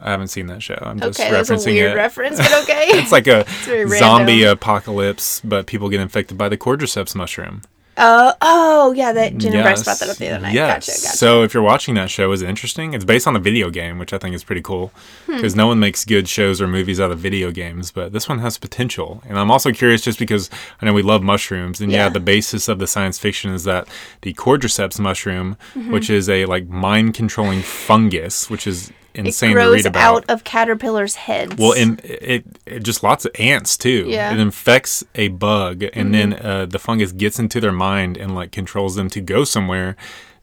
i 0.00 0.10
haven't 0.10 0.28
seen 0.28 0.46
that 0.46 0.62
show 0.62 0.78
i'm 0.82 0.98
just 1.00 1.18
Okay, 1.20 1.30
that's 1.30 1.50
a 1.50 1.54
referencing 1.54 1.72
weird 1.74 1.92
it 1.92 1.94
reference, 1.96 2.36
but 2.38 2.62
okay. 2.62 2.86
it's 2.88 3.12
like 3.12 3.26
a 3.26 3.44
very 3.64 3.88
zombie 3.98 4.42
random. 4.42 4.52
apocalypse, 4.52 5.40
but 5.44 5.66
people 5.66 5.88
get 5.88 6.00
infected 6.00 6.36
by 6.38 6.48
the 6.48 6.56
cordyceps 6.58 7.14
mushroom. 7.14 7.62
Uh, 7.96 8.32
oh, 8.40 8.92
yeah, 8.92 9.12
that 9.12 9.34
Bryce 9.36 9.52
Yes. 9.52 9.84
brought 9.84 9.98
that 9.98 10.08
up 10.08 10.16
the 10.16 10.28
other 10.30 10.38
night. 10.40 10.54
Yes. 10.54 10.86
Gotcha, 10.86 11.02
gotcha. 11.02 11.16
So 11.18 11.42
if 11.42 11.52
you're 11.52 11.62
watching 11.62 11.96
that 11.96 12.08
show, 12.08 12.32
is 12.32 12.40
it 12.40 12.48
interesting? 12.48 12.94
It's 12.94 13.04
based 13.04 13.26
on 13.26 13.36
a 13.36 13.38
video 13.38 13.68
game, 13.68 13.98
which 13.98 14.14
I 14.14 14.18
think 14.18 14.34
is 14.34 14.42
pretty 14.42 14.62
cool 14.62 14.90
Hmm. 15.26 15.36
because 15.36 15.54
no 15.54 15.66
one 15.66 15.80
makes 15.80 16.06
good 16.06 16.26
shows 16.26 16.62
or 16.62 16.66
movies 16.68 16.98
out 16.98 17.10
of 17.10 17.18
video 17.18 17.50
games, 17.50 17.90
but 17.90 18.12
this 18.14 18.26
one 18.26 18.38
has 18.38 18.56
potential. 18.56 19.22
And 19.28 19.38
I'm 19.38 19.50
also 19.50 19.70
curious 19.70 20.00
just 20.00 20.18
because 20.18 20.48
I 20.80 20.86
know 20.86 20.94
we 20.94 21.02
love 21.02 21.22
mushrooms, 21.22 21.80
and 21.82 21.92
yeah, 21.92 22.04
Yeah. 22.04 22.08
the 22.08 22.20
basis 22.20 22.68
of 22.68 22.78
the 22.78 22.86
science 22.86 23.18
fiction 23.18 23.52
is 23.52 23.64
that 23.64 23.86
the 24.22 24.32
cordyceps 24.32 24.98
mushroom, 24.98 25.58
Mm-hmm. 25.74 25.92
which 25.92 26.08
is 26.08 26.30
a 26.30 26.46
like 26.46 26.68
mind 26.68 27.12
controlling 27.12 27.60
fungus, 27.60 28.48
which 28.48 28.66
is 28.66 28.92
insane 29.14 29.50
to 29.50 29.54
grows 29.54 29.76
read 29.76 29.86
about. 29.86 30.16
out 30.16 30.30
of 30.30 30.44
caterpillars' 30.44 31.14
heads. 31.14 31.56
Well, 31.56 31.72
and 31.72 32.00
it, 32.04 32.44
it 32.66 32.82
just 32.82 33.02
lots 33.02 33.24
of 33.24 33.32
ants 33.38 33.76
too. 33.76 34.06
Yeah. 34.08 34.30
Mm-hmm. 34.30 34.40
It 34.40 34.42
infects 34.42 35.04
a 35.14 35.28
bug, 35.28 35.84
and 35.92 36.14
then 36.14 36.34
uh, 36.34 36.66
the 36.66 36.78
fungus 36.78 37.12
gets 37.12 37.38
into 37.38 37.60
their 37.60 37.72
mind 37.72 38.16
and 38.16 38.34
like 38.34 38.52
controls 38.52 38.94
them 38.94 39.08
to 39.10 39.20
go 39.20 39.44
somewhere, 39.44 39.96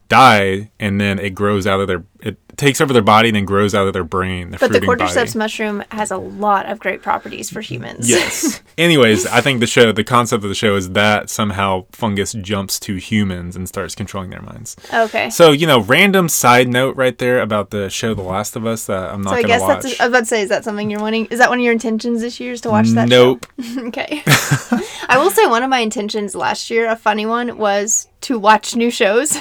die, 0.09 0.71
and 0.79 0.99
then 0.99 1.19
it 1.19 1.31
grows 1.31 1.65
out 1.67 1.79
of 1.79 1.87
their. 1.87 2.03
It 2.21 2.37
takes 2.57 2.81
over 2.81 2.91
their 2.91 3.01
body 3.01 3.29
and 3.29 3.35
then 3.35 3.45
grows 3.45 3.73
out 3.75 3.87
of 3.87 3.93
their 3.93 4.03
brain. 4.03 4.51
The 4.51 4.57
but 4.57 4.71
the 4.71 4.79
cordyceps 4.79 5.15
body. 5.33 5.37
mushroom 5.37 5.83
has 5.91 6.11
a 6.11 6.17
lot 6.17 6.65
of 6.65 6.79
great 6.79 7.01
properties 7.01 7.49
for 7.49 7.61
humans. 7.61 8.09
Yes. 8.09 8.61
Anyways, 8.77 9.25
I 9.27 9.41
think 9.41 9.59
the 9.59 9.67
show, 9.67 9.91
the 9.91 10.03
concept 10.03 10.43
of 10.43 10.49
the 10.49 10.55
show 10.55 10.75
is 10.75 10.91
that 10.91 11.29
somehow 11.29 11.85
fungus 11.91 12.33
jumps 12.33 12.79
to 12.81 12.95
humans 12.95 13.55
and 13.55 13.67
starts 13.67 13.95
controlling 13.95 14.29
their 14.31 14.41
minds. 14.41 14.75
okay. 14.93 15.29
So 15.29 15.51
you 15.51 15.67
know, 15.67 15.79
random 15.81 16.27
side 16.29 16.67
note 16.67 16.95
right 16.95 17.17
there 17.17 17.41
about 17.41 17.69
the 17.69 17.89
show 17.89 18.13
The 18.13 18.21
Last 18.23 18.55
of 18.55 18.65
Us 18.65 18.85
that 18.87 19.13
I'm 19.13 19.21
not 19.21 19.31
So 19.31 19.35
I 19.37 19.43
guess 19.43 19.61
watch. 19.61 19.83
that's. 19.83 19.99
I 19.99 20.05
was 20.05 20.09
about 20.11 20.19
to 20.19 20.25
say, 20.25 20.41
is 20.41 20.49
that 20.49 20.63
something 20.63 20.89
you're 20.89 20.99
wanting? 20.99 21.27
Is 21.27 21.39
that 21.39 21.49
one 21.49 21.59
of 21.59 21.63
your 21.63 21.73
intentions 21.73 22.21
this 22.21 22.39
year? 22.39 22.53
Is 22.53 22.61
to 22.61 22.69
watch 22.69 22.87
that? 22.89 23.07
nope. 23.07 23.45
Okay. 23.77 24.21
I 25.09 25.17
will 25.17 25.29
say 25.29 25.45
one 25.45 25.63
of 25.63 25.69
my 25.69 25.79
intentions 25.79 26.35
last 26.35 26.69
year, 26.69 26.89
a 26.89 26.95
funny 26.95 27.25
one, 27.25 27.57
was 27.57 28.07
to 28.21 28.37
watch 28.39 28.75
new 28.75 28.89
shows. 28.91 29.39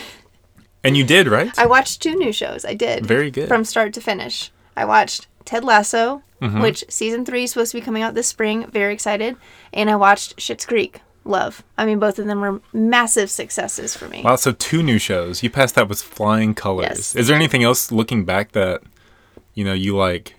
And 0.87 0.97
you 0.97 1.05
did 1.05 1.27
right. 1.29 1.53
I 1.59 1.67
watched 1.67 2.01
two 2.01 2.15
new 2.15 2.33
shows. 2.33 2.65
I 2.65 2.75
did. 2.75 3.05
Very 3.05 3.31
good. 3.31 3.49
From 3.49 3.65
start 3.65 3.93
to 3.95 4.01
finish. 4.01 4.51
I 4.77 4.85
watched 4.85 5.27
Ted 5.45 5.65
Lasso, 5.65 6.23
Mm-hmm. 6.43 6.61
which 6.61 6.85
season 6.91 7.25
three 7.25 7.45
is 7.45 7.53
supposed 7.53 7.73
to 7.73 7.79
be 7.79 7.85
coming 7.85 8.03
out 8.03 8.13
this 8.15 8.27
spring. 8.27 8.67
Very 8.71 8.93
excited. 8.93 9.37
And 9.73 9.89
I 9.89 9.97
watched 9.97 10.37
Schitt's 10.37 10.67
Creek. 10.67 11.01
Love. 11.25 11.65
I 11.79 11.87
mean, 11.87 11.99
both 11.99 12.19
of 12.19 12.27
them 12.27 12.41
were 12.43 12.61
massive 12.75 13.31
successes 13.31 13.97
for 13.97 14.07
me. 14.07 14.21
Wow, 14.23 14.37
so 14.37 14.53
two 14.53 14.83
new 14.83 14.99
shows. 14.99 15.43
You 15.43 15.49
passed 15.49 15.75
that 15.77 15.89
with 15.89 16.03
flying 16.03 16.55
colors. 16.55 16.87
Yes. 16.89 17.17
Is 17.17 17.27
there 17.29 17.35
anything 17.37 17.65
else 17.65 17.91
looking 17.91 18.27
back 18.27 18.53
that 18.53 18.83
you 19.55 19.65
know 19.65 19.73
you 19.73 19.97
like 19.97 20.35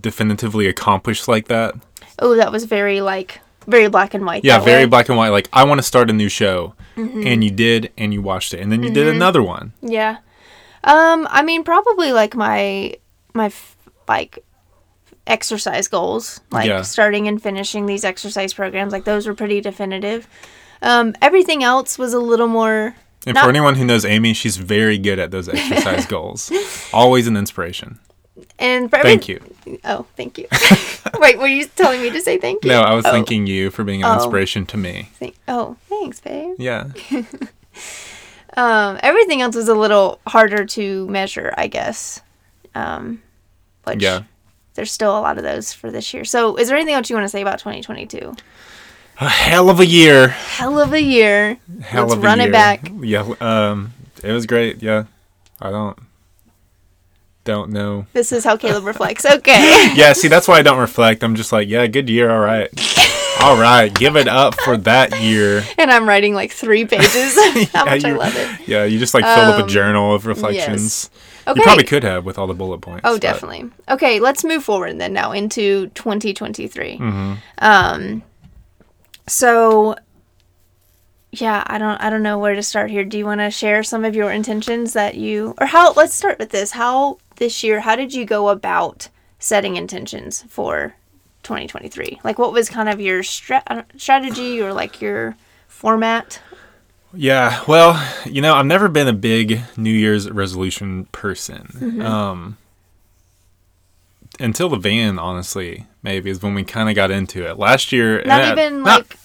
definitively 0.00 0.66
accomplished 0.66 1.28
like 1.28 1.48
that? 1.48 1.74
Oh, 2.18 2.34
that 2.36 2.50
was 2.50 2.64
very 2.64 3.00
like 3.00 3.40
very 3.66 3.88
black 3.88 4.14
and 4.14 4.24
white. 4.24 4.44
Yeah, 4.44 4.58
very 4.60 4.84
way. 4.84 4.88
black 4.88 5.08
and 5.08 5.18
white. 5.18 5.28
Like 5.28 5.48
I 5.52 5.64
want 5.64 5.78
to 5.78 5.82
start 5.82 6.10
a 6.10 6.12
new 6.12 6.28
show. 6.28 6.74
And 6.96 7.42
you 7.44 7.50
did 7.50 7.92
and 7.96 8.12
you 8.12 8.20
watched 8.22 8.52
it 8.54 8.60
and 8.60 8.70
then 8.70 8.82
you 8.82 8.90
did 8.90 9.08
another 9.08 9.42
one 9.42 9.72
Yeah. 9.82 10.18
Um, 10.84 11.28
I 11.30 11.42
mean, 11.42 11.62
probably 11.64 12.12
like 12.12 12.34
my 12.34 12.96
my 13.34 13.46
f- 13.46 13.76
like 14.08 14.44
exercise 15.26 15.88
goals, 15.88 16.40
like 16.50 16.66
Yeah. 16.66 16.82
starting 16.82 17.28
and 17.28 17.40
finishing 17.42 17.86
these 17.86 18.04
exercise 18.04 18.52
programs. 18.52 18.92
Like 18.92 19.04
those 19.04 19.26
were 19.26 19.34
pretty 19.34 19.60
definitive. 19.60 20.26
Um, 20.82 21.14
everything 21.22 21.62
else 21.62 21.98
was 21.98 22.12
a 22.12 22.18
little 22.18 22.48
more. 22.48 22.96
and 23.26 23.34
Not- 23.34 23.44
for 23.44 23.50
anyone 23.50 23.76
who 23.76 23.84
knows 23.84 24.04
amy 24.04 24.32
she's 24.34 24.56
very 24.56 24.98
good 24.98 25.20
at 25.20 25.30
those 25.30 25.48
exercise 25.56 26.06
goals 26.06 26.50
always 26.92 27.28
an 27.28 27.36
inspiration 27.36 28.00
And 28.58 28.88
for 28.90 28.98
thank 29.00 29.28
you 29.28 29.40
Oh, 29.84 30.06
thank 30.16 30.38
you. 30.38 30.46
Wait, 31.20 31.38
were 31.38 31.46
you 31.46 31.66
telling 31.66 32.00
me 32.02 32.10
to 32.10 32.20
say 32.20 32.38
thank 32.38 32.64
you? 32.64 32.70
no 32.70 32.80
i 32.80 32.94
was 32.94 33.04
Oh, 33.06 33.10
thanking 33.12 33.46
you 33.46 33.70
for 33.70 33.84
being 33.84 34.02
an 34.02 34.10
Oh. 34.10 34.14
inspiration 34.14 34.64
to 34.66 34.76
me 34.76 35.10
thank- 35.18 35.36
oh, 35.48 35.76
thanks, 35.88 36.20
babe. 36.20 36.54
yeah 36.58 36.88
Um, 38.54 38.98
everything 39.02 39.40
else 39.40 39.56
was 39.56 39.68
a 39.68 39.74
little 39.74 40.20
harder 40.26 40.66
to 40.66 41.08
measure, 41.08 41.54
I 41.56 41.68
guess. 41.68 42.20
Um, 42.74 43.22
which 43.84 44.02
yeah 44.02 44.22
there's 44.74 44.92
still 44.92 45.18
a 45.18 45.20
lot 45.20 45.38
of 45.38 45.44
those 45.44 45.72
for 45.72 45.90
this 45.90 46.12
year. 46.14 46.24
So, 46.24 46.56
is 46.56 46.68
there 46.68 46.76
anything 46.76 46.94
else 46.94 47.08
you 47.10 47.16
want 47.16 47.24
to 47.24 47.30
say 47.30 47.40
about 47.42 47.58
2022? 47.60 48.34
a 49.20 49.28
hell 49.28 49.68
of 49.70 49.78
a 49.80 49.86
year 49.86 50.28
Hell 50.28 50.78
of 50.80 50.92
a 50.92 51.00
year. 51.00 51.58
hell 51.82 52.02
Let's 52.04 52.14
of 52.14 52.18
a 52.18 52.22
run 52.26 52.40
it 52.40 52.50
back. 52.52 52.90
yeah 53.00 53.32
um 53.40 53.92
it 54.22 54.32
was 54.32 54.46
great 54.46 54.82
yeah 54.82 55.04
i 55.60 55.70
don't 55.70 55.98
don't 57.44 57.70
know 57.70 58.06
This 58.12 58.30
is 58.32 58.44
how 58.44 58.56
Caleb 58.56 58.84
reflects. 58.84 59.24
Okay. 59.26 59.92
yeah 59.96 60.12
see 60.12 60.28
that's 60.28 60.46
why 60.46 60.58
i 60.58 60.62
don't 60.62 60.78
reflect 60.78 61.22
i'm 61.24 61.34
just 61.34 61.52
like 61.52 61.68
yeah 61.68 61.86
good 61.86 62.08
year 62.08 62.30
all 62.30 62.38
right 62.40 62.68
all 63.42 63.56
right 63.60 63.92
give 63.92 64.16
it 64.16 64.28
up 64.28 64.54
for 64.60 64.76
that 64.76 65.20
year 65.20 65.64
and 65.78 65.90
I'm 65.90 66.08
writing 66.08 66.34
like 66.34 66.52
three 66.52 66.84
pages. 66.84 67.34
how 67.72 67.84
much 67.86 68.04
I 68.04 68.12
love 68.12 68.36
it. 68.36 68.68
Yeah, 68.68 68.84
you 68.84 68.98
just 69.00 69.14
like 69.14 69.24
filled 69.24 69.38
up 69.54 69.58
a 69.60 69.62
Um, 69.64 69.68
journal 69.68 70.14
of 70.14 70.26
reflections. 70.26 71.10
Okay. 71.48 71.58
You 71.58 71.62
probably 71.64 71.82
could 71.84 72.04
have 72.04 72.24
with 72.24 72.38
all 72.38 72.46
the 72.46 72.54
bullet 72.54 72.80
points. 72.82 73.00
Oh, 73.04 73.14
but- 73.14 73.20
definitely. 73.22 73.68
Okay, 73.88 74.20
let's 74.20 74.44
move 74.44 74.62
forward 74.62 75.00
then 75.00 75.12
now 75.12 75.32
into 75.32 75.88
2023. 75.88 76.98
Mm-hmm. 76.98 77.32
Um, 77.58 78.22
so 79.26 79.96
yeah, 81.32 81.64
I 81.66 81.78
don't, 81.78 81.98
I 82.00 82.10
don't 82.10 82.22
know 82.22 82.38
where 82.38 82.54
to 82.54 82.62
start 82.62 82.90
here. 82.90 83.04
Do 83.04 83.16
you 83.16 83.24
want 83.24 83.40
to 83.40 83.50
share 83.50 83.82
some 83.82 84.04
of 84.04 84.14
your 84.14 84.30
intentions 84.30 84.92
that 84.92 85.14
you, 85.14 85.54
or 85.58 85.66
how? 85.66 85.92
Let's 85.94 86.14
start 86.14 86.38
with 86.38 86.50
this. 86.50 86.72
How 86.72 87.18
this 87.36 87.64
year? 87.64 87.80
How 87.80 87.96
did 87.96 88.12
you 88.12 88.26
go 88.26 88.50
about 88.50 89.08
setting 89.38 89.76
intentions 89.76 90.44
for 90.48 90.94
2023? 91.42 92.20
Like, 92.22 92.38
what 92.38 92.52
was 92.52 92.68
kind 92.68 92.90
of 92.90 93.00
your 93.00 93.22
stra- 93.22 93.86
strategy 93.96 94.60
or 94.60 94.74
like 94.74 95.00
your 95.00 95.34
format? 95.68 96.38
Yeah, 97.14 97.62
well, 97.66 98.02
you 98.26 98.42
know, 98.42 98.54
I've 98.54 98.66
never 98.66 98.88
been 98.88 99.08
a 99.08 99.14
big 99.14 99.60
New 99.76 99.90
Year's 99.90 100.30
resolution 100.30 101.06
person. 101.06 101.68
Mm-hmm. 101.74 102.02
Um, 102.02 102.58
until 104.38 104.68
the 104.68 104.76
van, 104.76 105.18
honestly, 105.18 105.86
maybe 106.02 106.28
is 106.28 106.42
when 106.42 106.54
we 106.54 106.64
kind 106.64 106.90
of 106.90 106.94
got 106.94 107.10
into 107.10 107.48
it. 107.48 107.58
Last 107.58 107.90
year, 107.90 108.22
Not 108.24 108.42
eh, 108.42 108.52
even 108.52 108.82
like, 108.82 109.16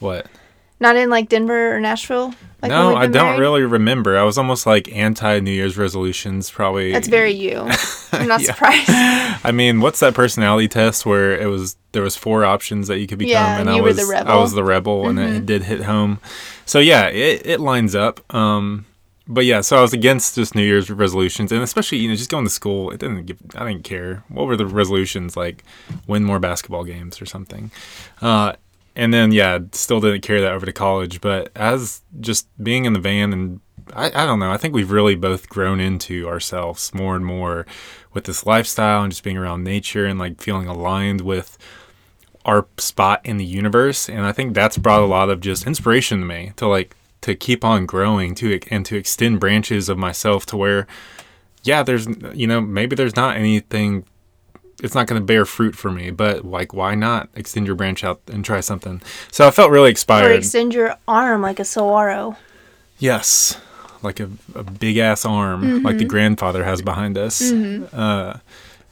what? 0.00 0.26
Not 0.84 0.96
in 0.96 1.10
like 1.10 1.28
Denver 1.28 1.74
or 1.74 1.80
Nashville. 1.80 2.34
Like 2.62 2.70
no, 2.70 2.94
I 2.96 3.06
don't 3.06 3.26
married? 3.26 3.40
really 3.40 3.62
remember. 3.62 4.16
I 4.16 4.22
was 4.22 4.38
almost 4.38 4.64
like 4.66 4.90
anti 4.94 5.40
New 5.40 5.50
Year's 5.50 5.76
resolutions, 5.76 6.50
probably. 6.50 6.92
That's 6.92 7.08
very 7.08 7.32
you. 7.32 7.58
I'm 8.12 8.28
not 8.28 8.40
Yeah. 8.40 8.46
surprised. 8.52 8.84
I 9.44 9.50
mean, 9.52 9.80
what's 9.80 10.00
that 10.00 10.14
personality 10.14 10.68
test 10.68 11.04
where 11.04 11.36
it 11.38 11.46
was 11.46 11.76
there 11.92 12.02
was 12.02 12.16
four 12.16 12.44
options 12.44 12.88
that 12.88 12.98
you 13.00 13.06
could 13.06 13.18
become, 13.18 13.32
Yeah, 13.32 13.58
and 13.60 13.68
and 13.68 13.78
I 13.78 13.80
was 13.82 13.96
the 13.96 14.02
I 14.04 14.18
rebel. 14.18 14.32
Mm-hmm. 14.32 14.40
was 14.42 14.52
the 14.52 14.64
rebel, 14.64 15.08
and 15.08 15.18
it, 15.18 15.34
it 15.36 15.46
did 15.46 15.62
hit 15.64 15.82
home. 15.82 16.20
So 16.64 16.78
yeah, 16.78 17.06
it, 17.08 17.42
it 17.44 17.60
lines 17.60 17.94
up. 17.94 18.20
Um, 18.34 18.86
but 19.26 19.44
yeah, 19.46 19.60
so 19.62 19.76
I 19.78 19.80
was 19.82 19.92
against 19.92 20.34
just 20.34 20.54
New 20.54 20.62
Year's 20.64 20.90
resolutions, 20.90 21.52
and 21.52 21.62
especially 21.62 21.98
you 21.98 22.08
know 22.08 22.14
just 22.16 22.30
going 22.30 22.44
to 22.44 22.50
school. 22.50 22.90
It 22.90 22.98
didn't 23.00 23.26
give 23.26 23.38
I 23.56 23.66
didn't 23.68 23.84
care 23.84 24.22
what 24.28 24.46
were 24.46 24.56
the 24.56 24.66
resolutions 24.66 25.36
like, 25.36 25.64
win 26.06 26.24
more 26.24 26.38
basketball 26.38 26.84
games 26.84 27.20
or 27.20 27.26
something. 27.26 27.70
Uh, 28.22 28.54
and 28.96 29.12
then 29.12 29.32
yeah, 29.32 29.58
still 29.72 30.00
didn't 30.00 30.22
carry 30.22 30.40
that 30.40 30.52
over 30.52 30.66
to 30.66 30.72
college. 30.72 31.20
But 31.20 31.50
as 31.54 32.02
just 32.20 32.48
being 32.62 32.84
in 32.84 32.92
the 32.92 33.00
van 33.00 33.32
and 33.32 33.60
I, 33.92 34.06
I 34.06 34.26
don't 34.26 34.38
know, 34.38 34.50
I 34.50 34.56
think 34.56 34.74
we've 34.74 34.90
really 34.90 35.14
both 35.14 35.48
grown 35.48 35.80
into 35.80 36.28
ourselves 36.28 36.94
more 36.94 37.16
and 37.16 37.24
more 37.24 37.66
with 38.12 38.24
this 38.24 38.46
lifestyle 38.46 39.02
and 39.02 39.12
just 39.12 39.24
being 39.24 39.36
around 39.36 39.64
nature 39.64 40.06
and 40.06 40.18
like 40.18 40.40
feeling 40.40 40.66
aligned 40.66 41.20
with 41.20 41.58
our 42.44 42.66
spot 42.78 43.20
in 43.24 43.36
the 43.36 43.44
universe. 43.44 44.08
And 44.08 44.24
I 44.24 44.32
think 44.32 44.54
that's 44.54 44.78
brought 44.78 45.02
a 45.02 45.06
lot 45.06 45.30
of 45.30 45.40
just 45.40 45.66
inspiration 45.66 46.20
to 46.20 46.26
me 46.26 46.52
to 46.56 46.66
like 46.66 46.96
to 47.22 47.34
keep 47.34 47.64
on 47.64 47.86
growing 47.86 48.34
to 48.36 48.60
and 48.70 48.84
to 48.86 48.96
extend 48.96 49.40
branches 49.40 49.88
of 49.88 49.98
myself 49.98 50.46
to 50.46 50.56
where 50.56 50.86
yeah, 51.62 51.82
there's 51.82 52.06
you 52.34 52.46
know, 52.46 52.60
maybe 52.60 52.94
there's 52.94 53.16
not 53.16 53.36
anything 53.36 54.04
it's 54.82 54.94
not 54.94 55.06
going 55.06 55.20
to 55.20 55.24
bear 55.24 55.44
fruit 55.44 55.74
for 55.76 55.90
me, 55.90 56.10
but 56.10 56.44
like, 56.44 56.72
why 56.74 56.94
not 56.94 57.28
extend 57.34 57.66
your 57.66 57.76
branch 57.76 58.02
out 58.04 58.20
and 58.26 58.44
try 58.44 58.60
something? 58.60 59.00
So 59.30 59.46
I 59.46 59.50
felt 59.50 59.70
really 59.70 59.88
or 59.88 59.90
inspired. 59.90 60.32
extend 60.36 60.74
your 60.74 60.96
arm 61.06 61.42
like 61.42 61.60
a 61.60 61.64
saguaro. 61.64 62.36
yes, 62.98 63.60
like 64.02 64.20
a, 64.20 64.28
a 64.54 64.62
big 64.62 64.98
ass 64.98 65.24
arm, 65.24 65.82
like 65.82 65.96
the 65.98 66.04
grandfather 66.04 66.64
has 66.64 66.82
behind 66.82 67.16
us. 67.16 67.40
Uh, 67.40 68.38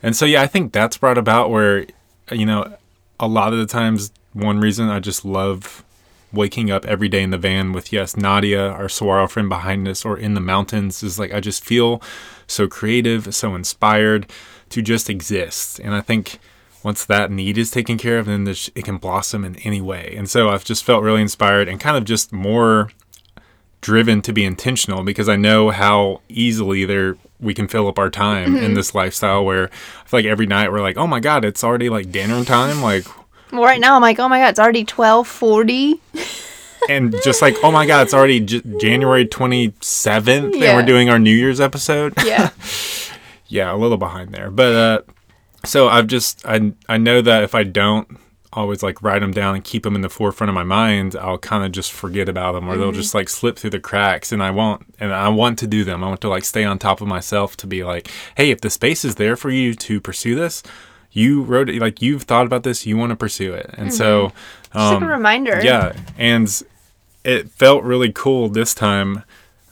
and 0.02 0.16
so, 0.16 0.24
yeah, 0.24 0.40
I 0.42 0.46
think 0.46 0.72
that's 0.72 0.96
brought 0.96 1.18
about 1.18 1.50
where, 1.50 1.84
you 2.30 2.46
know, 2.46 2.76
a 3.20 3.28
lot 3.28 3.52
of 3.52 3.58
the 3.58 3.66
times, 3.66 4.10
one 4.32 4.58
reason 4.58 4.88
I 4.88 5.00
just 5.00 5.24
love 5.24 5.84
waking 6.32 6.70
up 6.70 6.84
every 6.86 7.08
day 7.08 7.22
in 7.22 7.30
the 7.30 7.38
van 7.38 7.72
with, 7.72 7.92
yes, 7.92 8.16
Nadia, 8.16 8.68
our 8.68 8.88
saguaro 8.88 9.28
friend 9.28 9.48
behind 9.48 9.86
us, 9.86 10.04
or 10.04 10.16
in 10.16 10.34
the 10.34 10.40
mountains 10.40 11.02
is 11.02 11.18
like, 11.18 11.32
I 11.32 11.40
just 11.40 11.64
feel 11.64 12.02
so 12.46 12.66
creative, 12.66 13.34
so 13.34 13.54
inspired 13.54 14.30
to 14.70 14.82
just 14.82 15.10
exist. 15.10 15.78
And 15.80 15.94
I 15.94 16.00
think 16.00 16.38
once 16.82 17.04
that 17.04 17.30
need 17.30 17.58
is 17.58 17.70
taken 17.70 17.98
care 17.98 18.18
of, 18.18 18.26
then 18.26 18.46
it 18.48 18.84
can 18.84 18.96
blossom 18.96 19.44
in 19.44 19.56
any 19.56 19.80
way. 19.80 20.14
And 20.16 20.28
so 20.28 20.48
I've 20.48 20.64
just 20.64 20.84
felt 20.84 21.02
really 21.02 21.22
inspired 21.22 21.68
and 21.68 21.78
kind 21.78 21.96
of 21.96 22.04
just 22.04 22.32
more 22.32 22.90
driven 23.80 24.22
to 24.22 24.32
be 24.32 24.44
intentional 24.44 25.02
because 25.02 25.28
I 25.28 25.36
know 25.36 25.70
how 25.70 26.20
easily 26.28 26.84
there 26.84 27.16
we 27.40 27.52
can 27.52 27.66
fill 27.66 27.88
up 27.88 27.98
our 27.98 28.10
time 28.10 28.56
in 28.56 28.62
mm-hmm. 28.62 28.74
this 28.74 28.94
lifestyle 28.94 29.44
where 29.44 29.64
I 29.64 30.08
feel 30.08 30.18
like 30.18 30.26
every 30.26 30.46
night 30.46 30.70
we're 30.70 30.80
like, 30.80 30.96
oh 30.96 31.08
my 31.08 31.20
god, 31.20 31.44
it's 31.44 31.64
already 31.64 31.88
like 31.88 32.12
dinner 32.12 32.44
time, 32.44 32.80
like, 32.80 33.04
Well, 33.52 33.62
right 33.64 33.80
now 33.80 33.94
I'm 33.94 34.02
like, 34.02 34.18
oh 34.18 34.28
my 34.28 34.38
god, 34.38 34.48
it's 34.48 34.58
already 34.58 34.84
12:40. 34.84 36.00
and 36.88 37.14
just 37.22 37.42
like, 37.42 37.56
oh 37.62 37.70
my 37.70 37.86
god, 37.86 38.02
it's 38.02 38.14
already 38.14 38.40
J- 38.40 38.62
January 38.80 39.26
twenty 39.26 39.74
seventh, 39.80 40.54
and 40.54 40.76
we're 40.76 40.86
doing 40.86 41.10
our 41.10 41.18
New 41.18 41.34
Year's 41.34 41.60
episode. 41.60 42.14
Yeah. 42.24 42.50
yeah, 43.48 43.72
a 43.72 43.76
little 43.76 43.98
behind 43.98 44.32
there, 44.32 44.50
but 44.50 44.74
uh, 44.74 45.00
so 45.64 45.88
I've 45.88 46.06
just 46.06 46.44
I 46.46 46.72
I 46.88 46.96
know 46.96 47.20
that 47.20 47.44
if 47.44 47.54
I 47.54 47.62
don't 47.62 48.18
always 48.54 48.82
like 48.82 49.02
write 49.02 49.20
them 49.20 49.32
down 49.32 49.54
and 49.54 49.64
keep 49.64 49.82
them 49.82 49.94
in 49.94 50.02
the 50.02 50.08
forefront 50.10 50.48
of 50.48 50.54
my 50.54 50.64
mind, 50.64 51.16
I'll 51.16 51.38
kind 51.38 51.64
of 51.64 51.72
just 51.72 51.92
forget 51.92 52.28
about 52.28 52.52
them, 52.52 52.68
or 52.68 52.76
they'll 52.76 52.92
just 52.92 53.14
like 53.14 53.28
slip 53.28 53.58
through 53.58 53.70
the 53.70 53.80
cracks, 53.80 54.32
and 54.32 54.42
I 54.42 54.50
won't. 54.50 54.82
And 54.98 55.12
I 55.12 55.28
want 55.28 55.58
to 55.60 55.66
do 55.66 55.84
them. 55.84 56.02
I 56.02 56.08
want 56.08 56.20
to 56.22 56.28
like 56.28 56.44
stay 56.44 56.64
on 56.64 56.78
top 56.78 57.00
of 57.00 57.06
myself 57.08 57.56
to 57.58 57.66
be 57.66 57.84
like, 57.84 58.08
hey, 58.36 58.50
if 58.50 58.60
the 58.60 58.70
space 58.70 59.04
is 59.04 59.16
there 59.16 59.36
for 59.36 59.50
you 59.50 59.74
to 59.74 60.00
pursue 60.00 60.34
this. 60.34 60.62
You 61.12 61.42
wrote 61.42 61.68
it 61.68 61.80
like 61.80 62.00
you've 62.00 62.22
thought 62.22 62.46
about 62.46 62.62
this. 62.62 62.86
You 62.86 62.96
want 62.96 63.10
to 63.10 63.16
pursue 63.16 63.52
it, 63.54 63.70
and 63.76 63.92
so 63.92 64.32
Just 64.72 64.76
um, 64.76 64.94
like 64.94 65.02
a 65.02 65.06
reminder. 65.06 65.60
yeah, 65.62 65.92
and 66.16 66.48
it 67.24 67.50
felt 67.50 67.84
really 67.84 68.10
cool 68.12 68.48
this 68.48 68.74
time 68.74 69.22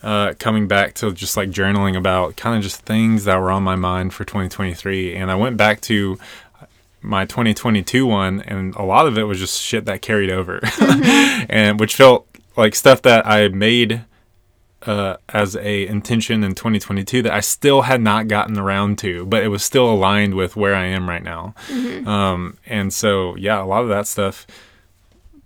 uh, 0.03 0.35
coming 0.39 0.69
back 0.69 0.95
to 0.95 1.13
just 1.13 1.37
like 1.37 1.51
journaling 1.51 1.97
about 1.97 2.37
kind 2.37 2.57
of 2.57 2.63
just 2.63 2.83
things 2.83 3.25
that 3.25 3.37
were 3.39 3.51
on 3.51 3.63
my 3.63 3.77
mind 3.77 4.15
for 4.15 4.25
2023. 4.25 5.15
And 5.15 5.31
I 5.31 5.35
went 5.35 5.57
back 5.57 5.81
to 5.83 6.19
my 7.03 7.25
2022 7.25 8.07
one, 8.07 8.41
and 8.43 8.75
a 8.77 8.83
lot 8.83 9.07
of 9.07 9.17
it 9.17 9.25
was 9.25 9.39
just 9.39 9.61
shit 9.63 9.87
that 9.87 10.03
carried 10.03 10.31
over, 10.31 10.61
and 11.49 11.81
which 11.81 11.97
felt 11.97 12.27
like 12.57 12.75
stuff 12.75 13.01
that 13.03 13.27
I 13.27 13.49
made 13.49 14.03
uh, 14.87 15.17
as 15.29 15.57
a 15.57 15.87
intention 15.87 16.43
in 16.43 16.55
2022 16.55 17.23
that 17.23 17.33
I 17.33 17.41
still 17.41 17.83
had 17.83 18.01
not 18.01 18.29
gotten 18.29 18.59
around 18.59 18.99
to, 19.01 19.27
but 19.27 19.43
it 19.43 19.49
was 19.49 19.63
still 19.63 19.91
aligned 19.91 20.35
with 20.35 20.57
where 20.57 20.75
I 20.75 20.87
am 20.87 21.09
right 21.09 21.23
now. 21.23 21.55
Um, 22.07 22.59
and 22.67 22.93
so, 22.93 23.37
yeah, 23.37 23.63
a 23.63 23.65
lot 23.65 23.83
of 23.83 23.89
that 23.91 24.07
stuff 24.07 24.47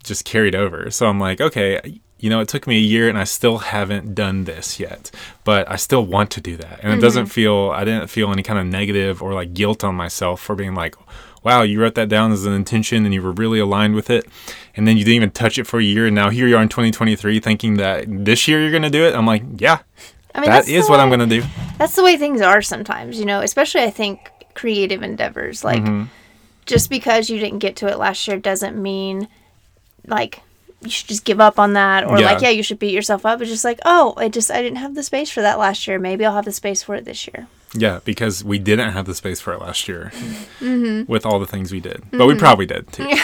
just 0.03 0.25
carried 0.25 0.55
over. 0.55 0.91
So 0.91 1.07
I'm 1.07 1.19
like, 1.19 1.41
okay, 1.41 2.01
you 2.19 2.31
know, 2.31 2.41
it 2.41 2.49
took 2.49 2.67
me 2.67 2.77
a 2.77 2.81
year 2.81 3.09
and 3.09 3.19
I 3.19 3.25
still 3.25 3.59
haven't 3.59 4.15
done 4.15 4.45
this 4.45 4.79
yet, 4.79 5.11
but 5.45 5.71
I 5.71 5.77
still 5.77 6.05
want 6.07 6.31
to 6.33 6.41
do 6.41 6.57
that. 6.57 6.81
And 6.83 6.93
it 6.93 7.01
doesn't 7.01 7.27
feel, 7.27 7.71
I 7.71 7.85
didn't 7.85 8.09
feel 8.09 8.31
any 8.33 8.43
kind 8.43 8.59
of 8.59 8.67
negative 8.67 9.23
or 9.23 9.35
like 9.35 9.53
guilt 9.53 9.83
on 9.85 9.95
myself 9.95 10.41
for 10.41 10.55
being 10.55 10.75
like, 10.75 10.95
wow, 11.45 11.63
you 11.63 11.81
wrote 11.81 11.95
that 11.95 12.09
down 12.09 12.33
as 12.33 12.45
an 12.47 12.53
intention 12.55 13.05
and 13.05 13.13
you 13.15 13.23
were 13.23 13.33
really 13.33 13.59
aligned 13.61 13.95
with 13.95 14.11
it. 14.11 14.27
And 14.77 14.89
then 14.89 14.97
you 14.97 15.05
didn't 15.05 15.17
even 15.17 15.31
touch 15.31 15.59
it 15.59 15.65
for 15.67 15.79
a 15.79 15.83
year. 15.85 16.07
And 16.07 16.15
now 16.15 16.31
here 16.31 16.49
you 16.49 16.57
are 16.57 16.63
in 16.63 16.69
2023 16.69 17.39
thinking 17.41 17.77
that 17.77 18.05
this 18.09 18.49
year 18.49 18.61
you're 18.61 18.71
going 18.71 18.83
to 18.83 18.91
do 18.91 19.05
it. 19.05 19.15
I'm 19.15 19.27
like, 19.27 19.43
yeah, 19.59 19.79
I 20.35 20.41
mean, 20.41 20.51
that's 20.51 20.69
is 20.69 20.89
what 20.89 20.99
I'm 21.01 21.09
going 21.09 21.21
to 21.21 21.41
do. 21.41 21.47
That's 21.79 21.95
the 21.95 22.03
way 22.03 22.17
things 22.17 22.41
are 22.41 22.61
sometimes, 22.63 23.19
you 23.19 23.25
know, 23.27 23.41
especially 23.41 23.83
I 23.83 23.91
think 23.91 24.31
creative 24.55 25.03
endeavors. 25.03 25.63
Like, 25.63 25.83
Mm-hmm. 25.83 26.05
just 26.67 26.89
because 26.91 27.29
you 27.31 27.39
didn't 27.39 27.59
get 27.61 27.77
to 27.77 27.87
it 27.89 27.99
last 27.99 28.27
year 28.27 28.39
doesn't 28.39 28.81
mean, 28.81 29.29
like, 30.07 30.41
you 30.81 30.91
should 30.91 31.09
just 31.09 31.25
give 31.25 31.41
up 31.41 31.59
on 31.59 31.73
that 31.75 32.05
or 32.05 32.19
Yeah. 32.19 32.27
like 32.33 32.43
yeah 32.43 32.51
you 32.51 32.63
should 32.63 32.79
beat 32.79 32.93
yourself 32.93 33.25
up 33.25 33.41
it's 33.41 33.49
just 33.51 33.65
like 33.65 33.79
oh 33.87 34.13
i 34.19 34.29
just 34.29 34.51
i 34.51 34.61
didn't 34.61 34.77
have 34.77 34.95
the 34.95 35.03
space 35.03 35.31
for 35.31 35.41
that 35.41 35.59
last 35.59 35.87
year 35.89 35.99
maybe 35.99 36.27
i'll 36.27 36.35
have 36.35 36.45
the 36.45 36.53
space 36.53 36.83
for 36.83 36.95
it 36.95 37.07
this 37.07 37.27
year 37.27 37.47
Yeah, 37.75 38.01
because 38.05 38.45
we 38.45 38.59
didn't 38.59 38.93
have 38.93 39.05
the 39.07 39.15
space 39.15 39.41
for 39.41 39.53
it 39.53 39.61
last 39.61 39.89
year 39.89 40.11
Mm-hmm. 40.61 41.11
with 41.11 41.27
all 41.27 41.39
the 41.41 41.47
things 41.47 41.73
we 41.73 41.81
did. 41.81 42.03
But 42.11 42.27
we 42.27 42.35
probably 42.37 42.67
did 42.67 42.93
too. 42.93 43.09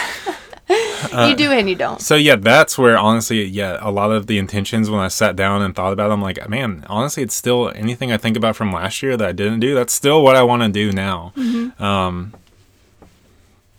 Uh, 1.11 1.27
you 1.29 1.35
do 1.35 1.51
and 1.51 1.67
you 1.67 1.75
don't 1.75 1.99
So 1.99 2.15
yeah, 2.15 2.35
that's 2.37 2.77
where 2.77 2.97
honestly, 2.97 3.43
yeah, 3.43 3.77
a 3.81 3.91
lot 3.91 4.11
of 4.11 4.27
the 4.27 4.37
intentions 4.37 4.89
when 4.89 5.01
I 5.01 5.07
sat 5.09 5.35
down 5.35 5.61
and 5.63 5.75
thought 5.75 5.91
about 5.91 6.09
them, 6.09 6.19
I'm 6.19 6.21
like, 6.21 6.47
man, 6.47 6.85
honestly, 6.87 7.23
it's 7.23 7.33
still 7.33 7.71
anything 7.75 8.11
I 8.11 8.17
think 8.17 8.37
about 8.37 8.55
from 8.55 8.71
last 8.71 9.01
year 9.03 9.17
that 9.17 9.27
I 9.27 9.31
didn't 9.33 9.59
do. 9.59 9.73
That's 9.75 9.91
still 9.91 10.23
what 10.23 10.35
I 10.37 10.43
want 10.43 10.61
to 10.63 10.69
do 10.69 10.91
now. 10.93 11.33
Mm-hmm. 11.35 11.83
Um, 11.83 12.33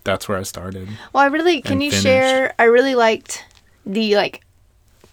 that's 0.04 0.28
where 0.28 0.36
I 0.36 0.42
started. 0.42 0.88
well 1.12 1.22
i 1.22 1.26
really 1.28 1.62
can 1.62 1.80
you 1.80 1.90
finished. 1.92 2.02
share 2.02 2.54
i 2.58 2.64
really 2.64 2.96
liked 2.96 3.44
the 3.86 4.16
like 4.16 4.44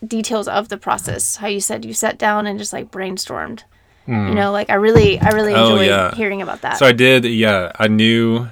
details 0.06 0.48
of 0.48 0.69
the 0.69 0.78
process 0.78 1.36
how 1.38 1.48
you 1.48 1.62
said 1.62 1.86
you 1.86 1.93
sat 1.93 2.17
down 2.17 2.48
and 2.48 2.58
just 2.58 2.74
like 2.74 2.89
brainstormed 2.89 3.63
you 4.10 4.34
know 4.36 4.52
like 4.52 4.69
i 4.69 4.76
really 4.76 5.19
i 5.19 5.30
really. 5.30 5.54
Oh, 5.54 5.63
enjoyed 5.74 5.88
yeah. 5.88 6.13
hearing 6.15 6.41
about 6.41 6.62
that 6.62 6.78
So 6.78 6.86
I 6.86 6.91
did, 6.91 7.26
yeah. 7.26 7.72
I 7.78 7.88
knew 7.88 8.48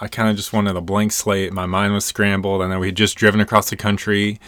I 0.00 0.08
kind 0.08 0.28
of 0.28 0.36
just 0.36 0.52
wanted 0.52 0.76
a 0.76 0.80
blank 0.80 1.12
slate. 1.12 1.52
My 1.52 1.66
mind 1.66 1.92
was 1.94 2.04
scrambled. 2.04 2.62
I 2.62 2.68
know 2.68 2.78
we 2.80 2.88
had 2.88 2.96
just 2.96 3.16
driven 3.16 3.40
across 3.40 3.70
the 3.70 3.76
country 3.76 4.38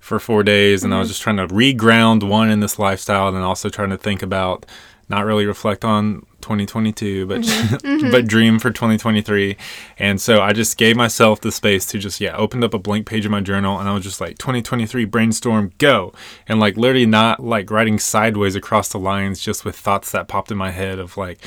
for 0.00 0.18
four 0.18 0.42
days, 0.42 0.82
and 0.84 0.92
I 0.92 0.96
Mm-hmm. 0.96 1.00
was 1.00 1.08
just 1.08 1.22
trying 1.22 1.36
to 1.38 1.46
reground 1.48 2.22
one 2.28 2.50
in 2.50 2.60
this 2.60 2.78
lifestyle, 2.78 3.28
and 3.28 3.36
also 3.38 3.68
trying 3.68 3.90
to 3.90 3.98
think 3.98 4.22
about 4.22 4.64
not 5.08 5.24
really 5.26 5.44
reflect 5.46 5.84
on 5.84 6.24
2022, 6.44 7.26
but 7.26 7.40
Mm-hmm. 7.84 8.10
but 8.10 8.26
dream 8.26 8.58
for 8.58 8.70
2023. 8.70 9.56
And 9.98 10.20
so 10.20 10.40
I 10.40 10.52
just 10.52 10.76
gave 10.76 10.96
myself 10.96 11.40
the 11.40 11.50
space 11.50 11.86
to 11.86 11.98
just 11.98 12.20
yeah, 12.20 12.36
opened 12.36 12.62
up 12.64 12.74
a 12.74 12.78
blank 12.78 13.06
page 13.06 13.24
in 13.24 13.32
my 13.32 13.40
journal, 13.40 13.78
and 13.80 13.88
I 13.88 13.94
was 13.94 14.04
just 14.04 14.20
like 14.20 14.38
2023 14.38 15.04
brainstorm 15.06 15.72
go, 15.78 16.12
and 16.46 16.60
like 16.60 16.76
literally 16.76 17.06
not 17.06 17.40
like 17.40 17.70
writing 17.70 17.98
sideways 17.98 18.54
across 18.54 18.88
the 18.90 18.98
lines, 18.98 19.40
just 19.40 19.64
with 19.64 19.76
thoughts 19.76 20.12
that 20.12 20.28
popped 20.28 20.50
in 20.50 20.56
my 20.56 20.70
head 20.70 20.98
of 20.98 21.16
like 21.16 21.38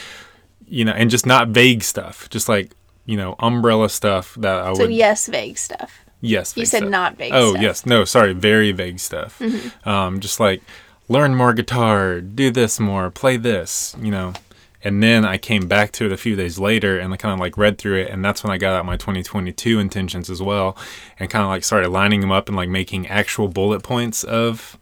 you 0.70 0.84
know, 0.84 0.92
and 0.92 1.10
just 1.10 1.26
not 1.26 1.50
vague 1.50 1.84
stuff, 1.84 2.30
just 2.30 2.50
like 2.50 2.72
you 3.06 3.16
know, 3.16 3.36
umbrella 3.40 3.90
stuff 3.90 4.36
that 4.36 4.60
I 4.62 4.74
so 4.74 4.82
would. 4.84 4.92
yes 4.94 5.28
vague 5.28 5.58
stuff 5.58 6.04
yes, 6.20 6.58
you 6.58 6.66
said 6.66 6.80
stuff. 6.80 6.90
not 6.90 7.16
vague 7.18 7.32
Oh 7.34 7.52
stuff. 7.52 7.62
yes, 7.62 7.86
no, 7.86 8.04
sorry, 8.06 8.34
very 8.34 8.72
vague 8.72 9.00
stuff. 9.00 9.40
Mm-hmm. 9.40 9.88
Um, 9.88 10.20
just 10.20 10.40
like 10.40 10.62
learn 11.08 11.36
more 11.36 11.54
guitar, 11.54 12.20
do 12.22 12.52
this 12.52 12.80
more, 12.80 13.10
play 13.12 13.38
this, 13.38 13.96
you 14.02 14.12
know. 14.12 14.34
And 14.84 15.02
then 15.02 15.26
I 15.26 15.38
came 15.38 15.68
back 15.68 15.92
to 15.94 16.06
it 16.06 16.12
a 16.12 16.18
few 16.18 16.36
days 16.36 16.60
later 16.60 17.00
and 17.00 17.14
I 17.14 17.18
kind 17.18 17.34
of 17.34 17.40
like 17.40 17.58
read 17.58 17.78
through 17.78 18.02
it, 18.02 18.10
and 18.10 18.24
that's 18.24 18.44
when 18.44 18.52
I 18.52 18.58
got 18.58 18.74
out 18.74 18.86
my 18.86 18.98
2022 18.98 19.80
intentions 19.80 20.30
as 20.30 20.42
well, 20.42 20.78
and 21.20 21.30
kind 21.30 21.44
of 21.44 21.50
like 21.50 21.64
started 21.64 21.90
lining 21.90 22.22
them 22.22 22.32
up 22.32 22.48
and 22.48 22.56
like 22.56 22.70
making 22.70 23.08
actual 23.08 23.48
bullet 23.48 23.82
points 23.84 24.24
of, 24.24 24.78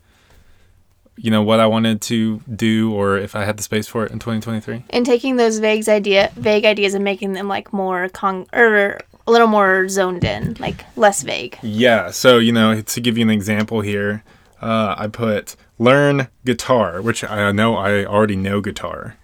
you 1.17 1.31
know, 1.31 1.41
what 1.41 1.61
I 1.61 1.65
wanted 1.65 2.01
to 2.03 2.41
do 2.53 2.93
or 2.93 3.17
if 3.17 3.35
I 3.35 3.45
had 3.45 3.55
the 3.55 3.63
space 3.63 3.87
for 3.87 4.05
it 4.05 4.11
in 4.11 4.19
2023. 4.19 4.83
and 4.89 5.05
taking 5.05 5.37
those 5.37 5.59
vague 5.59 5.87
idea 5.87 6.29
vague 6.35 6.65
ideas 6.65 6.93
and 6.93 7.03
making 7.03 7.33
them 7.33 7.47
like 7.47 7.71
more 7.71 8.09
con 8.09 8.45
or 8.51 8.99
a 9.27 9.31
little 9.31 9.47
more 9.47 9.87
zoned 9.87 10.23
in 10.23 10.55
like 10.59 10.83
less 10.97 11.23
vague 11.23 11.57
Yeah. 11.63 12.11
So, 12.11 12.37
you 12.37 12.51
know, 12.51 12.81
to 12.81 13.01
give 13.01 13.17
you 13.17 13.23
an 13.23 13.31
example 13.31 13.79
here, 13.81 14.23
uh, 14.61 14.93
I 14.97 15.07
put 15.07 15.55
learn 15.77 16.29
guitar, 16.45 17.01
which 17.01 17.23
I 17.23 17.51
know 17.51 17.75
I 17.75 18.05
already 18.05 18.35
know 18.35 18.61
guitar. 18.61 19.17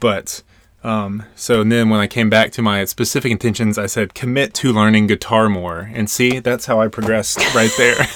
But, 0.00 0.42
um, 0.82 1.24
so 1.34 1.64
then 1.64 1.88
when 1.88 2.00
I 2.00 2.06
came 2.06 2.28
back 2.28 2.52
to 2.52 2.62
my 2.62 2.84
specific 2.84 3.32
intentions, 3.32 3.78
I 3.78 3.86
said 3.86 4.14
commit 4.14 4.52
to 4.54 4.72
learning 4.72 5.06
guitar 5.06 5.48
more. 5.48 5.90
And 5.92 6.10
see, 6.10 6.40
that's 6.40 6.66
how 6.66 6.80
I 6.80 6.88
progressed 6.88 7.38
right 7.54 7.72
there. 7.76 7.96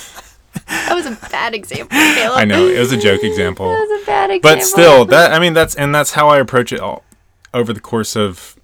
that 0.67 0.95
was 0.95 1.07
a 1.07 1.17
bad 1.31 1.55
example 1.55 1.97
Caleb. 1.97 2.39
I 2.39 2.45
know. 2.45 2.67
It 2.67 2.79
was 2.79 2.91
a 2.91 2.97
joke 2.97 3.23
example. 3.23 3.71
that 3.71 3.81
was 3.89 4.03
a 4.03 4.07
bad 4.07 4.31
example 4.31 4.59
but 4.59 4.65
still 4.65 5.05
that 5.05 5.33
i 5.33 5.39
mean 5.39 5.53
that's 5.53 5.75
and 5.75 5.95
that's 5.95 6.13
how 6.13 6.29
i 6.29 6.39
approach 6.39 6.73
it 6.73 6.81
all 6.81 7.05
over 7.55 7.73
the 7.73 7.81
course 7.81 8.17
of 8.17 8.57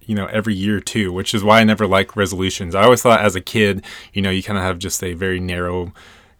you 0.00 0.14
know 0.14 0.26
every 0.26 0.54
year 0.54 0.80
too 0.80 1.12
which 1.12 1.34
is 1.34 1.42
why 1.44 1.60
i 1.60 1.64
never 1.64 1.86
like 1.86 2.16
resolutions 2.16 2.74
i 2.74 2.82
always 2.84 3.02
thought 3.02 3.20
as 3.20 3.34
a 3.36 3.40
kid 3.40 3.84
you 4.12 4.22
know 4.22 4.30
you 4.30 4.42
kind 4.42 4.58
of 4.58 4.64
have 4.64 4.78
just 4.78 5.02
a 5.02 5.12
very 5.14 5.40
narrow 5.40 5.92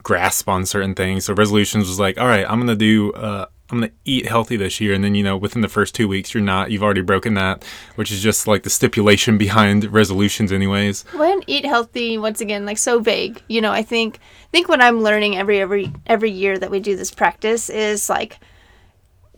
grasp 0.02 0.48
on 0.48 0.66
certain 0.66 0.94
things. 0.94 1.24
So 1.24 1.34
resolutions 1.34 1.88
was 1.88 1.98
like 1.98 2.18
all 2.18 2.26
right 2.26 2.46
i'm 2.48 2.58
gonna 2.58 2.76
do 2.76 3.12
uh 3.12 3.46
I'm 3.72 3.80
gonna 3.80 3.92
eat 4.04 4.26
healthy 4.28 4.56
this 4.56 4.82
year, 4.82 4.92
and 4.92 5.02
then 5.02 5.14
you 5.14 5.24
know 5.24 5.34
within 5.34 5.62
the 5.62 5.68
first 5.68 5.94
two 5.94 6.06
weeks 6.06 6.34
you're 6.34 6.42
not. 6.42 6.70
You've 6.70 6.82
already 6.82 7.00
broken 7.00 7.32
that, 7.34 7.64
which 7.94 8.12
is 8.12 8.22
just 8.22 8.46
like 8.46 8.64
the 8.64 8.70
stipulation 8.70 9.38
behind 9.46 9.90
resolutions, 9.90 10.52
anyways. 10.52 11.04
when 11.14 11.40
eat 11.46 11.64
healthy 11.64 12.18
once 12.18 12.42
again 12.42 12.66
like 12.66 12.76
so 12.76 13.00
vague. 13.00 13.40
You 13.48 13.62
know 13.62 13.72
i 13.72 13.82
think 13.82 14.18
I 14.18 14.48
think 14.52 14.68
what 14.68 14.82
i'm 14.82 15.00
learning 15.02 15.36
every 15.36 15.58
every 15.60 15.90
every 16.06 16.30
year 16.30 16.58
that 16.58 16.70
we 16.70 16.80
do 16.80 16.96
this 16.96 17.10
practice 17.10 17.70
is 17.70 18.10
like 18.10 18.38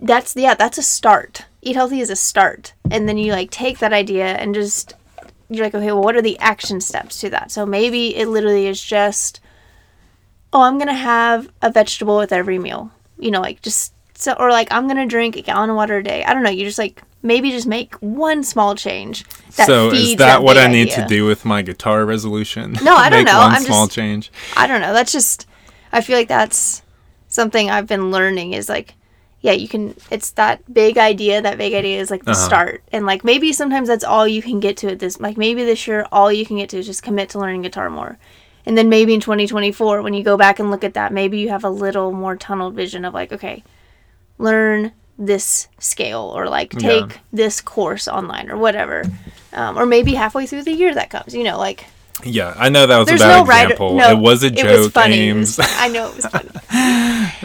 that's 0.01 0.35
yeah 0.35 0.55
that's 0.55 0.79
a 0.79 0.83
start. 0.83 1.47
Eat 1.63 1.77
healthy 1.77 2.01
is 2.01 2.11
a 2.11 2.17
start. 2.17 2.75
And 2.91 3.09
then 3.09 3.17
you 3.19 3.31
like 3.31 3.53
take 3.53 3.79
that 3.79 3.93
idea 3.93 4.27
and 4.27 4.53
just 4.53 4.95
you're 5.49 5.65
like 5.65 5.77
okay 5.77 5.93
well 5.93 6.03
what 6.03 6.17
are 6.17 6.23
the 6.23 6.39
action 6.41 6.81
steps 6.81 7.21
to 7.21 7.31
that? 7.31 7.53
So 7.53 7.65
maybe 7.65 8.17
it 8.17 8.27
literally 8.27 8.67
is 8.67 8.83
just 8.83 9.39
oh 10.55 10.63
i'm 10.63 10.79
gonna 10.79 10.95
have 10.95 11.49
a 11.63 11.71
vegetable 11.71 12.17
with 12.17 12.33
every 12.33 12.59
meal 12.59 12.91
you 13.19 13.31
know 13.31 13.41
like 13.41 13.61
just 13.63 13.93
so 14.15 14.33
or 14.39 14.51
like 14.51 14.69
i'm 14.71 14.87
gonna 14.89 15.07
drink 15.07 15.37
a 15.37 15.43
gallon 15.43 15.69
of 15.71 15.77
water 15.77 15.99
a 15.99 16.03
day 16.03 16.25
i 16.25 16.33
don't 16.33 16.43
know 16.43 16.51
you 16.51 16.65
just 16.65 16.79
like 16.79 17.03
maybe 17.23 17.51
just 17.51 17.67
make 17.67 17.95
one 17.97 18.43
small 18.45 18.75
change 18.75 19.25
that 19.57 19.67
so 19.67 19.91
is 19.91 20.17
that, 20.17 20.43
what 20.43 20.55
big 20.55 20.65
I 20.65 20.69
need 20.71 20.91
idea. 20.93 21.03
to 21.03 21.07
do 21.09 21.25
with 21.27 21.45
my 21.47 21.63
guitar 21.63 22.05
resolution? 22.05 22.77
No, 22.83 22.95
I 22.97 23.09
don't 23.13 23.25
know. 23.25 23.39
One 23.39 23.53
I'm 23.53 23.63
small 23.63 23.87
just- 23.87 23.95
change. 23.97 24.31
I 24.57 24.67
don't 24.67 24.81
know. 24.83 24.93
That's 24.93 25.11
just 25.13 25.47
I 25.93 26.01
feel 26.03 26.17
like 26.19 26.29
that's 26.29 26.83
something 27.29 27.71
I've 27.71 27.87
been 27.87 28.11
learning 28.11 28.53
is 28.53 28.69
like 28.69 28.95
yeah, 29.41 29.53
you 29.53 29.69
can 29.69 29.95
it's 30.11 30.33
that 30.33 30.61
big 30.75 30.99
idea, 30.99 31.41
that 31.41 31.57
big 31.57 31.73
idea 31.73 31.99
is 32.01 32.11
like 32.11 32.25
the 32.25 32.33
Uh-huh. 32.33 32.47
start. 32.47 32.83
And 32.93 33.07
like 33.07 33.25
maybe 33.25 33.53
sometimes 33.55 33.89
that's 33.89 34.05
all 34.05 34.27
you 34.29 34.43
can 34.43 34.59
get 34.61 34.77
to 34.79 34.89
at 34.91 34.99
this 34.99 35.19
like 35.21 35.37
maybe 35.39 35.65
this 35.65 35.87
year 35.87 36.07
all 36.13 36.31
you 36.33 36.45
can 36.45 36.57
get 36.59 36.69
to 36.71 36.79
is 36.79 36.87
just 36.87 37.03
commit 37.03 37.31
to 37.31 37.39
learning 37.39 37.63
guitar 37.63 37.89
more. 37.89 38.19
And 38.67 38.79
then 38.79 38.89
maybe 38.89 39.13
in 39.15 39.21
2024 39.21 40.01
when 40.03 40.15
you 40.15 40.23
go 40.25 40.37
back 40.37 40.59
and 40.59 40.71
look 40.71 40.85
at 40.85 40.95
that, 40.95 41.13
maybe 41.13 41.39
you 41.39 41.51
have 41.51 41.65
a 41.65 41.71
little 41.71 42.13
more 42.13 42.35
tunnel 42.37 42.71
vision 42.71 43.05
of 43.05 43.13
like 43.15 43.33
okay, 43.33 43.63
learn 44.39 44.93
this 45.19 45.69
scale 45.79 46.33
or 46.35 46.49
like 46.49 46.71
take 46.71 47.11
Yeah. 47.11 47.17
this 47.33 47.61
course 47.61 48.09
online 48.09 48.51
or 48.51 48.57
whatever. 48.57 49.05
Um, 49.53 49.79
or 49.79 49.87
maybe 49.87 50.15
halfway 50.15 50.47
through 50.47 50.65
the 50.65 50.73
year 50.73 50.93
that 50.95 51.11
comes, 51.11 51.35
you 51.35 51.45
know, 51.45 51.59
like 51.59 51.85
Yeah, 52.25 52.55
I 52.57 52.69
know 52.71 52.87
that 52.87 52.99
was 52.99 53.07
there's 53.07 53.21
a 53.21 53.25
bad 53.25 53.37
no 53.39 53.45
right. 53.45 53.63
example. 53.65 53.95
No, 53.97 54.11
it 54.11 54.19
was 54.19 54.43
a 54.43 54.51
joke, 54.51 54.93
funny. 54.93 55.29
It 55.29 55.31
Ames. 55.33 55.59
was- 55.59 55.69
I 55.79 55.89
know 55.89 56.09
it 56.09 56.17
was 56.17 56.27
funny. 56.27 56.49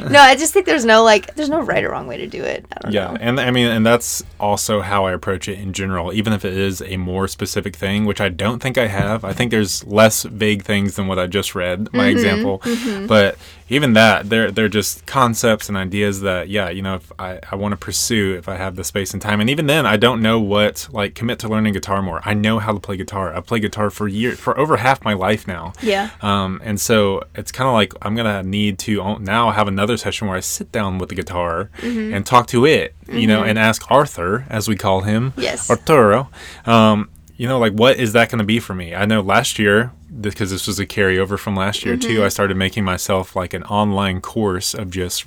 no, 0.10 0.20
I 0.20 0.36
just 0.36 0.54
think 0.54 0.66
there's 0.66 0.86
no 0.86 1.04
like, 1.04 1.36
there's 1.36 1.50
no 1.50 1.62
right 1.62 1.84
or 1.84 1.90
wrong 1.92 2.08
way 2.08 2.18
to 2.18 2.28
do 2.28 2.44
it. 2.44 2.66
I 2.72 2.80
don't 2.82 2.92
yeah, 2.94 3.12
know. 3.12 3.18
and 3.20 3.40
I 3.40 3.52
mean, 3.52 3.68
and 3.68 3.86
that's 3.86 4.24
also 4.40 4.82
how 4.82 5.06
I 5.06 5.14
approach 5.14 5.48
it 5.48 5.60
in 5.60 5.74
general. 5.74 6.14
Even 6.14 6.34
if 6.34 6.46
it 6.46 6.54
is 6.58 6.82
a 6.82 6.98
more 6.98 7.28
specific 7.28 7.76
thing, 7.76 8.06
which 8.06 8.22
I 8.22 8.30
don't 8.30 8.60
think 8.62 8.78
I 8.78 8.88
have. 8.88 9.24
I 9.26 9.34
think 9.34 9.52
there's 9.52 9.84
less 9.86 10.24
vague 10.24 10.64
things 10.64 10.96
than 10.96 11.08
what 11.08 11.20
I 11.20 11.28
just 11.28 11.56
read. 11.56 11.94
My 11.94 12.10
Mm-hmm, 12.10 12.18
example, 12.18 12.62
but 13.08 13.38
even 13.72 13.94
that, 13.94 14.30
they're 14.30 14.52
they're 14.52 14.68
just 14.70 15.06
concepts 15.06 15.70
and 15.70 15.78
ideas 15.78 16.22
that 16.22 16.50
yeah, 16.50 16.70
you 16.70 16.82
know, 16.82 16.96
if 16.96 17.12
I 17.20 17.40
I 17.52 17.56
want 17.56 17.74
to 17.74 17.78
pursue 17.78 18.36
if 18.36 18.50
I 18.50 18.56
have 18.56 18.76
the 18.76 18.84
space 18.84 19.14
and 19.14 19.22
time. 19.22 19.40
And 19.42 19.50
even 19.50 19.68
then, 19.68 19.86
I 19.86 19.96
don't 19.98 20.22
know 20.22 20.40
what 20.40 20.88
like 20.92 21.14
commit 21.14 21.38
to 21.40 21.48
learning 21.48 21.74
guitar 21.74 22.02
more. 22.02 22.22
I 22.26 22.34
know 22.34 22.58
how 22.60 22.74
to 22.74 22.80
play 22.80 22.98
guitar. 22.98 23.34
I've 23.36 23.46
played 23.46 23.62
guitar 23.62 23.90
for 23.92 24.08
years, 24.08 24.40
for 24.40 24.58
over 24.58 24.78
half 24.78 25.04
my 25.04 25.14
life 25.14 25.48
now. 25.48 25.74
Yeah. 25.82 26.10
Um, 26.22 26.62
and 26.64 26.80
so 26.82 27.24
it's 27.36 27.52
kind 27.52 27.68
of 27.68 27.74
like 27.74 27.94
I'm 28.02 28.16
gonna 28.16 28.42
need 28.42 28.80
to 28.80 29.02
o- 29.02 29.18
now 29.18 29.52
have 29.52 29.68
another 29.68 29.88
session 29.97 30.28
where 30.28 30.38
I 30.38 30.41
sit 30.41 30.71
down 30.71 30.97
with 30.97 31.10
the 31.10 31.15
guitar 31.15 31.69
Mm-hmm. 31.80 32.13
and 32.13 32.25
talk 32.25 32.47
to 32.47 32.65
it, 32.65 32.93
you 33.12 33.25
know, 33.28 33.43
and 33.43 33.58
ask 33.58 33.89
Arthur, 33.89 34.45
as 34.49 34.67
we 34.67 34.75
call 34.75 35.02
him, 35.02 35.34
Yes. 35.38 35.69
Arturo, 35.69 36.30
um, 36.65 37.10
you 37.38 37.47
know, 37.47 37.58
like 37.60 37.73
what 37.73 37.97
is 37.97 38.13
that 38.13 38.30
going 38.30 38.39
to 38.39 38.45
be 38.45 38.60
for 38.60 38.75
me? 38.75 38.93
I 38.93 39.06
know 39.06 39.21
last 39.21 39.58
year 39.60 39.91
because 40.22 40.52
this 40.52 40.65
was 40.67 40.80
a 40.80 40.86
carryover 40.86 41.38
from 41.38 41.56
last 41.56 41.86
year 41.86 41.95
Mm-hmm. 41.95 42.10
too. 42.10 42.24
I 42.24 42.30
started 42.30 42.58
making 42.58 42.84
myself 42.84 43.36
like 43.36 43.54
an 43.54 43.63
online 43.63 44.22
course 44.22 44.74
of 44.74 44.89
just, 44.91 45.26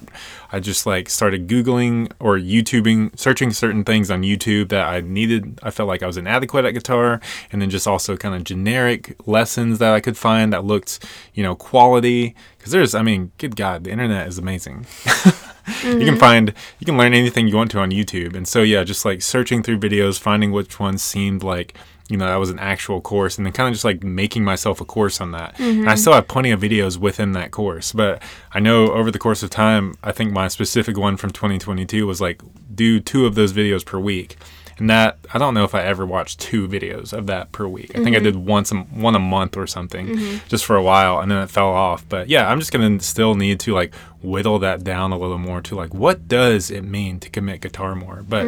I 0.51 0.61
just 0.61 0.87
like 0.87 1.09
started 1.09 1.47
googling 1.49 2.11
or 2.18 2.37
YouTubing, 2.38 3.18
searching 3.18 3.53
certain 3.53 3.85
things 3.85 4.11
on 4.11 4.23
YouTube 4.23 4.68
that 4.71 4.87
I 4.87 5.01
needed. 5.01 5.59
I 5.62 5.71
felt 5.71 5.88
like 5.88 6.03
I 6.03 6.07
was 6.07 6.16
inadequate 6.16 6.64
at 6.64 6.73
guitar, 6.75 7.21
and 7.51 7.62
then 7.62 7.71
just 7.71 7.87
also 7.87 8.16
kind 8.16 8.35
of 8.35 8.45
generic 8.45 9.16
lessons 9.27 9.79
that 9.79 9.92
I 9.92 10.01
could 10.01 10.16
find 10.16 10.53
that 10.53 10.64
looked, 10.64 11.05
you 11.35 11.42
know, 11.42 11.55
quality. 11.55 12.35
Because 12.59 12.73
there's, 12.73 12.95
I 12.95 13.03
mean, 13.03 13.33
good 13.38 13.57
God, 13.57 13.85
the 13.85 13.90
internet 13.90 14.27
is 14.29 14.38
amazing. 14.38 14.87
you 15.85 16.05
can 16.05 16.18
find 16.18 16.53
you 16.81 16.85
can 16.85 16.97
learn 16.99 17.14
anything 17.14 17.47
you 17.47 17.55
want 17.55 17.71
to 17.71 17.79
on 17.79 17.92
youtube 17.92 18.35
and 18.35 18.49
so 18.49 18.62
yeah 18.62 18.83
just 18.83 19.05
like 19.05 19.23
searching 19.23 19.62
through 19.62 19.79
videos 19.79 20.18
finding 20.18 20.51
which 20.51 20.81
ones 20.81 21.01
seemed 21.01 21.45
like 21.45 21.73
you 22.09 22.17
know 22.17 22.27
that 22.27 22.37
was 22.37 22.51
an 22.51 22.59
actual 22.59 23.01
course 23.01 23.38
and 23.38 23.47
then 23.47 23.53
kind 23.53 23.69
of 23.69 23.75
just 23.75 23.85
like 23.85 24.03
making 24.03 24.45
myself 24.45 24.81
a 24.81 24.85
course 24.85 25.21
on 25.21 25.33
that 25.33 25.59
and 25.59 25.83
i 25.88 25.93
mm-hmm. 25.93 25.97
still 25.97 26.12
have 26.12 26.29
plenty 26.29 26.51
of 26.51 26.61
videos 26.61 26.99
within 26.99 27.33
that 27.33 27.51
course 27.51 27.93
but 27.93 28.23
i 28.53 28.61
know 28.61 28.93
over 28.93 29.11
the 29.11 29.19
course 29.19 29.43
of 29.43 29.51
time 29.51 29.95
i 30.03 30.12
think 30.12 30.33
my 30.33 30.49
specific 30.49 30.97
one 30.97 31.17
from 31.17 31.31
2022 31.31 32.07
was 32.07 32.21
like 32.21 32.43
do 32.75 33.01
two 33.01 33.27
of 33.27 33.35
those 33.35 33.53
videos 33.53 33.85
per 33.85 33.99
week 33.99 34.37
and 34.79 34.91
that 34.91 35.19
I 35.33 35.38
don't 35.38 35.55
know 35.55 35.62
if 35.62 35.75
I 35.77 35.83
ever 35.83 36.05
watched 36.05 36.41
two 36.41 36.67
videos 36.67 37.12
of 37.12 37.27
that 37.29 37.53
per 37.53 37.69
week. 37.69 37.93
I 37.95 38.03
think 38.03 38.17
I 38.17 38.19
mm-hmm. 38.19 38.25
did 38.25 38.37
once 38.37 38.73
a, 38.73 38.77
one 38.77 39.15
a 39.15 39.21
month 39.21 39.57
or 39.57 39.67
something, 39.67 40.09
mm-hmm. 40.09 40.49
just 40.49 40.65
for 40.65 40.75
a 40.77 40.83
while, 40.83 41.21
and 41.21 41.31
then 41.31 41.43
it 41.43 41.51
fell 41.51 41.69
off. 41.69 42.09
But 42.09 42.29
yeah, 42.29 42.51
I'm 42.51 42.59
just 42.59 42.73
gonna 42.73 42.99
still 43.01 43.35
need 43.35 43.61
to 43.61 43.75
like 43.75 43.95
whittle 44.23 44.59
that 44.61 44.83
down 44.83 45.12
a 45.12 45.19
little 45.19 45.38
more 45.38 45.61
to 45.62 45.77
like 45.77 45.95
what 45.95 46.27
does 46.27 46.71
it 46.71 46.83
mean 46.83 47.21
to 47.21 47.31
commit 47.31 47.61
guitar 47.61 47.95
more, 47.95 48.25
but. 48.29 48.47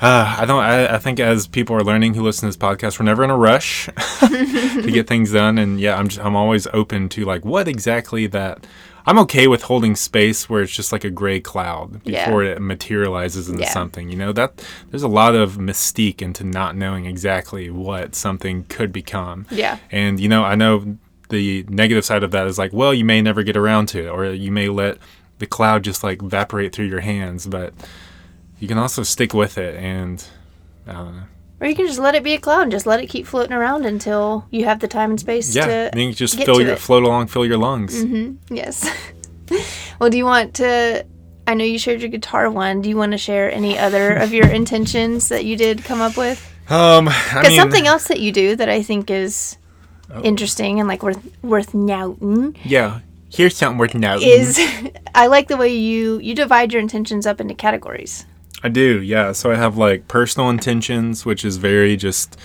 Uh, 0.00 0.36
I 0.38 0.44
don't. 0.46 0.62
I, 0.62 0.94
I 0.94 0.98
think 0.98 1.20
as 1.20 1.46
people 1.46 1.76
are 1.76 1.84
learning 1.84 2.14
who 2.14 2.22
listen 2.22 2.42
to 2.42 2.46
this 2.48 2.56
podcast, 2.56 2.98
we're 2.98 3.04
never 3.04 3.22
in 3.22 3.30
a 3.30 3.36
rush 3.36 3.86
to 4.20 4.90
get 4.90 5.06
things 5.06 5.32
done. 5.32 5.58
And 5.58 5.78
yeah, 5.78 5.96
I'm 5.96 6.08
just, 6.08 6.24
I'm 6.24 6.34
always 6.36 6.66
open 6.72 7.08
to 7.10 7.24
like 7.24 7.44
what 7.44 7.68
exactly 7.68 8.26
that. 8.28 8.66
I'm 9.06 9.18
okay 9.20 9.46
with 9.46 9.62
holding 9.62 9.96
space 9.96 10.48
where 10.48 10.62
it's 10.62 10.72
just 10.74 10.92
like 10.92 11.04
a 11.04 11.10
gray 11.10 11.40
cloud 11.40 12.00
Yeah. 12.04 12.26
before 12.26 12.44
it 12.44 12.60
materializes 12.60 13.48
into 13.48 13.62
Yeah. 13.62 13.70
something. 13.70 14.08
You 14.10 14.16
know 14.16 14.32
that 14.32 14.62
there's 14.90 15.02
a 15.02 15.08
lot 15.08 15.34
of 15.34 15.56
mystique 15.56 16.20
into 16.22 16.44
not 16.44 16.76
knowing 16.76 17.06
exactly 17.06 17.70
what 17.70 18.14
something 18.14 18.64
could 18.64 18.92
become. 18.92 19.46
Yeah. 19.50 19.78
And 19.90 20.20
you 20.20 20.28
know, 20.28 20.44
I 20.44 20.54
know 20.54 20.96
the 21.30 21.64
negative 21.68 22.04
side 22.04 22.22
of 22.22 22.30
that 22.32 22.46
is 22.46 22.58
like, 22.58 22.72
well, 22.72 22.92
you 22.92 23.04
may 23.04 23.20
never 23.22 23.42
get 23.42 23.56
around 23.56 23.86
to 23.88 24.06
it, 24.06 24.08
or 24.08 24.26
you 24.32 24.52
may 24.52 24.68
let 24.68 24.98
the 25.38 25.46
cloud 25.46 25.82
just 25.84 26.02
like 26.04 26.22
evaporate 26.22 26.74
through 26.74 26.86
your 26.86 27.00
hands, 27.00 27.46
but 27.46 27.72
you 28.60 28.68
can 28.68 28.78
also 28.78 29.02
stick 29.02 29.34
with 29.34 29.58
it 29.58 29.74
and 29.76 30.22
I 30.86 30.92
don't 30.92 31.16
know. 31.16 31.22
Or 31.60 31.66
you 31.66 31.74
can 31.74 31.86
just 31.86 31.98
let 31.98 32.14
it 32.14 32.22
be 32.22 32.32
a 32.34 32.38
cloud 32.40 32.62
and 32.62 32.72
just 32.72 32.86
let 32.86 33.00
it 33.00 33.06
keep 33.08 33.26
floating 33.26 33.52
around 33.52 33.84
until 33.84 34.46
you 34.50 34.64
have 34.64 34.80
the 34.80 34.88
time 34.88 35.10
and 35.10 35.20
space 35.20 35.54
Yeah, 35.54 35.66
to. 35.66 35.72
and 35.92 36.00
you 36.00 36.06
can 36.08 36.16
just 36.16 36.42
fill 36.42 36.60
your 36.60 36.72
it. 36.74 36.78
float 36.78 37.02
along, 37.02 37.26
fill 37.26 37.44
your 37.44 37.58
lungs. 37.58 38.02
Mm-hmm. 38.04 38.54
Yes. 38.54 38.88
well, 40.00 40.08
do 40.08 40.16
you 40.16 40.24
want 40.24 40.54
to? 40.54 41.04
I 41.46 41.54
know 41.54 41.64
you 41.64 41.78
shared 41.78 42.00
your 42.00 42.08
guitar 42.10 42.50
one. 42.50 42.80
Do 42.80 42.88
you 42.88 42.96
want 42.96 43.12
to 43.12 43.18
share 43.18 43.50
any 43.52 43.78
other 43.78 44.14
of 44.24 44.32
your 44.32 44.46
intentions 44.48 45.28
that 45.28 45.44
you 45.44 45.56
did 45.56 45.84
come 45.84 46.00
up 46.00 46.16
with? 46.16 46.38
Um, 46.70 47.08
I 47.08 47.12
Because 47.34 47.48
mean, 47.48 47.58
something 47.60 47.86
else 47.86 48.08
that 48.08 48.20
you 48.20 48.30
do 48.32 48.56
that 48.56 48.68
I 48.68 48.82
think 48.82 49.10
is 49.10 49.56
interesting 50.24 50.80
and 50.80 50.88
like 50.88 51.02
worth 51.02 51.20
worth 51.42 51.72
noting 51.74 52.56
yeah. 52.64 53.00
Here's 53.32 53.56
something 53.56 53.78
worth 53.78 53.94
noting. 53.94 54.28
is 54.28 54.58
I 55.14 55.26
like 55.28 55.48
the 55.48 55.56
way 55.56 55.68
you 55.74 56.18
you 56.20 56.34
divide 56.34 56.72
your 56.72 56.80
intentions 56.80 57.26
up 57.26 57.40
into 57.40 57.54
categories. 57.54 58.24
I 58.62 58.68
do, 58.68 59.00
yeah. 59.00 59.32
So 59.32 59.50
I 59.50 59.56
have 59.56 59.76
like 59.76 60.08
personal 60.08 60.50
intentions, 60.50 61.24
which 61.24 61.44
is 61.44 61.56
very 61.56 61.96
just 61.96 62.38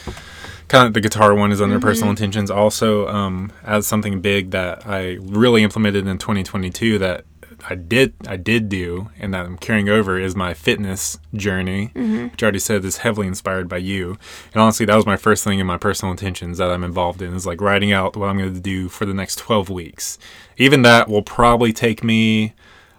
kind 0.68 0.88
of 0.88 0.94
the 0.94 1.02
guitar 1.02 1.36
one 1.36 1.52
is 1.52 1.62
under 1.62 1.80
personal 1.80 2.10
intentions. 2.10 2.50
Also, 2.50 3.08
um, 3.08 3.52
as 3.64 3.86
something 3.86 4.22
big 4.22 4.52
that 4.52 4.88
I 4.88 5.18
really 5.22 5.64
implemented 5.64 6.08
in 6.08 6.18
2022 6.18 6.98
that 7.00 7.26
I 7.68 7.76
did 7.76 8.14
I 8.28 8.36
did 8.36 8.70
do 8.70 9.10
and 9.20 9.34
that 9.34 9.46
I'm 9.46 9.58
carrying 9.58 9.90
over 9.90 10.20
is 10.20 10.36
my 10.36 10.54
fitness 10.54 11.18
journey, 11.34 11.92
which 12.30 12.44
I 12.44 12.46
already 12.46 12.60
said 12.60 12.84
is 12.86 12.98
heavily 12.98 13.28
inspired 13.28 13.68
by 13.70 13.78
you. 13.78 14.18
And 14.54 14.62
honestly, 14.62 14.86
that 14.86 14.96
was 14.96 15.06
my 15.06 15.18
first 15.18 15.44
thing 15.44 15.60
in 15.60 15.68
my 15.68 15.78
personal 15.78 16.12
intentions 16.12 16.58
that 16.58 16.70
I'm 16.70 16.84
involved 16.84 17.22
in 17.22 17.34
is 17.34 17.46
like 17.46 17.62
writing 17.62 17.92
out 17.92 18.16
what 18.16 18.30
I'm 18.30 18.38
going 18.38 18.54
to 18.54 18.60
do 18.60 18.90
for 18.90 19.06
the 19.06 19.14
next 19.14 19.38
12 19.38 19.70
weeks. 19.70 20.18
Even 20.58 20.82
that 20.84 21.08
will 21.08 21.22
probably 21.24 21.74
take 21.74 22.04
me, 22.04 22.54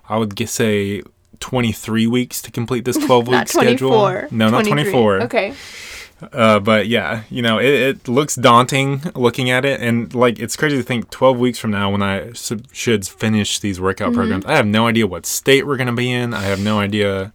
I 0.08 0.16
would 0.16 0.36
say. 0.48 1.02
23 1.40 2.06
weeks 2.06 2.42
to 2.42 2.50
complete 2.50 2.84
this 2.84 2.96
12 3.06 3.28
week 3.28 3.48
schedule. 3.48 3.90
24. 3.90 4.28
No, 4.30 4.48
not 4.50 4.64
24. 4.66 5.22
Okay. 5.22 5.54
Uh, 6.32 6.58
but 6.58 6.86
yeah, 6.86 7.24
you 7.28 7.42
know, 7.42 7.58
it, 7.58 7.66
it 7.66 8.08
looks 8.08 8.36
daunting 8.36 9.02
looking 9.14 9.50
at 9.50 9.66
it, 9.66 9.82
and 9.82 10.14
like 10.14 10.38
it's 10.38 10.56
crazy 10.56 10.78
to 10.78 10.82
think 10.82 11.10
12 11.10 11.38
weeks 11.38 11.58
from 11.58 11.70
now 11.72 11.90
when 11.90 12.02
I 12.02 12.32
should 12.32 13.06
finish 13.06 13.58
these 13.60 13.78
workout 13.78 14.08
Mm-hmm. 14.12 14.16
programs, 14.16 14.44
I 14.46 14.56
have 14.56 14.66
no 14.66 14.86
idea 14.86 15.06
what 15.06 15.26
state 15.26 15.66
we're 15.66 15.76
gonna 15.76 15.92
be 15.92 16.10
in. 16.10 16.32
I 16.32 16.40
have 16.44 16.58
no 16.58 16.78
idea 16.80 17.34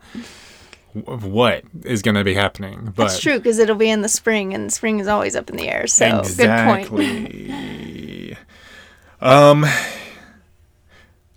w- 0.96 1.28
what 1.30 1.64
is 1.84 2.02
gonna 2.02 2.24
be 2.24 2.34
happening. 2.34 2.86
But 2.96 3.04
That's 3.10 3.20
true 3.20 3.38
because 3.38 3.60
it'll 3.60 3.76
be 3.76 3.92
in 3.92 4.02
the 4.02 4.10
spring 4.10 4.56
and 4.56 4.74
spring 4.74 5.00
is 5.00 5.08
always 5.08 5.36
up 5.36 5.52
in 5.52 5.58
the 5.58 5.70
air. 5.70 5.86
So 5.86 6.10
good 6.10 6.24
point. 6.24 6.92
exactly. 6.92 8.38
um, 9.22 9.64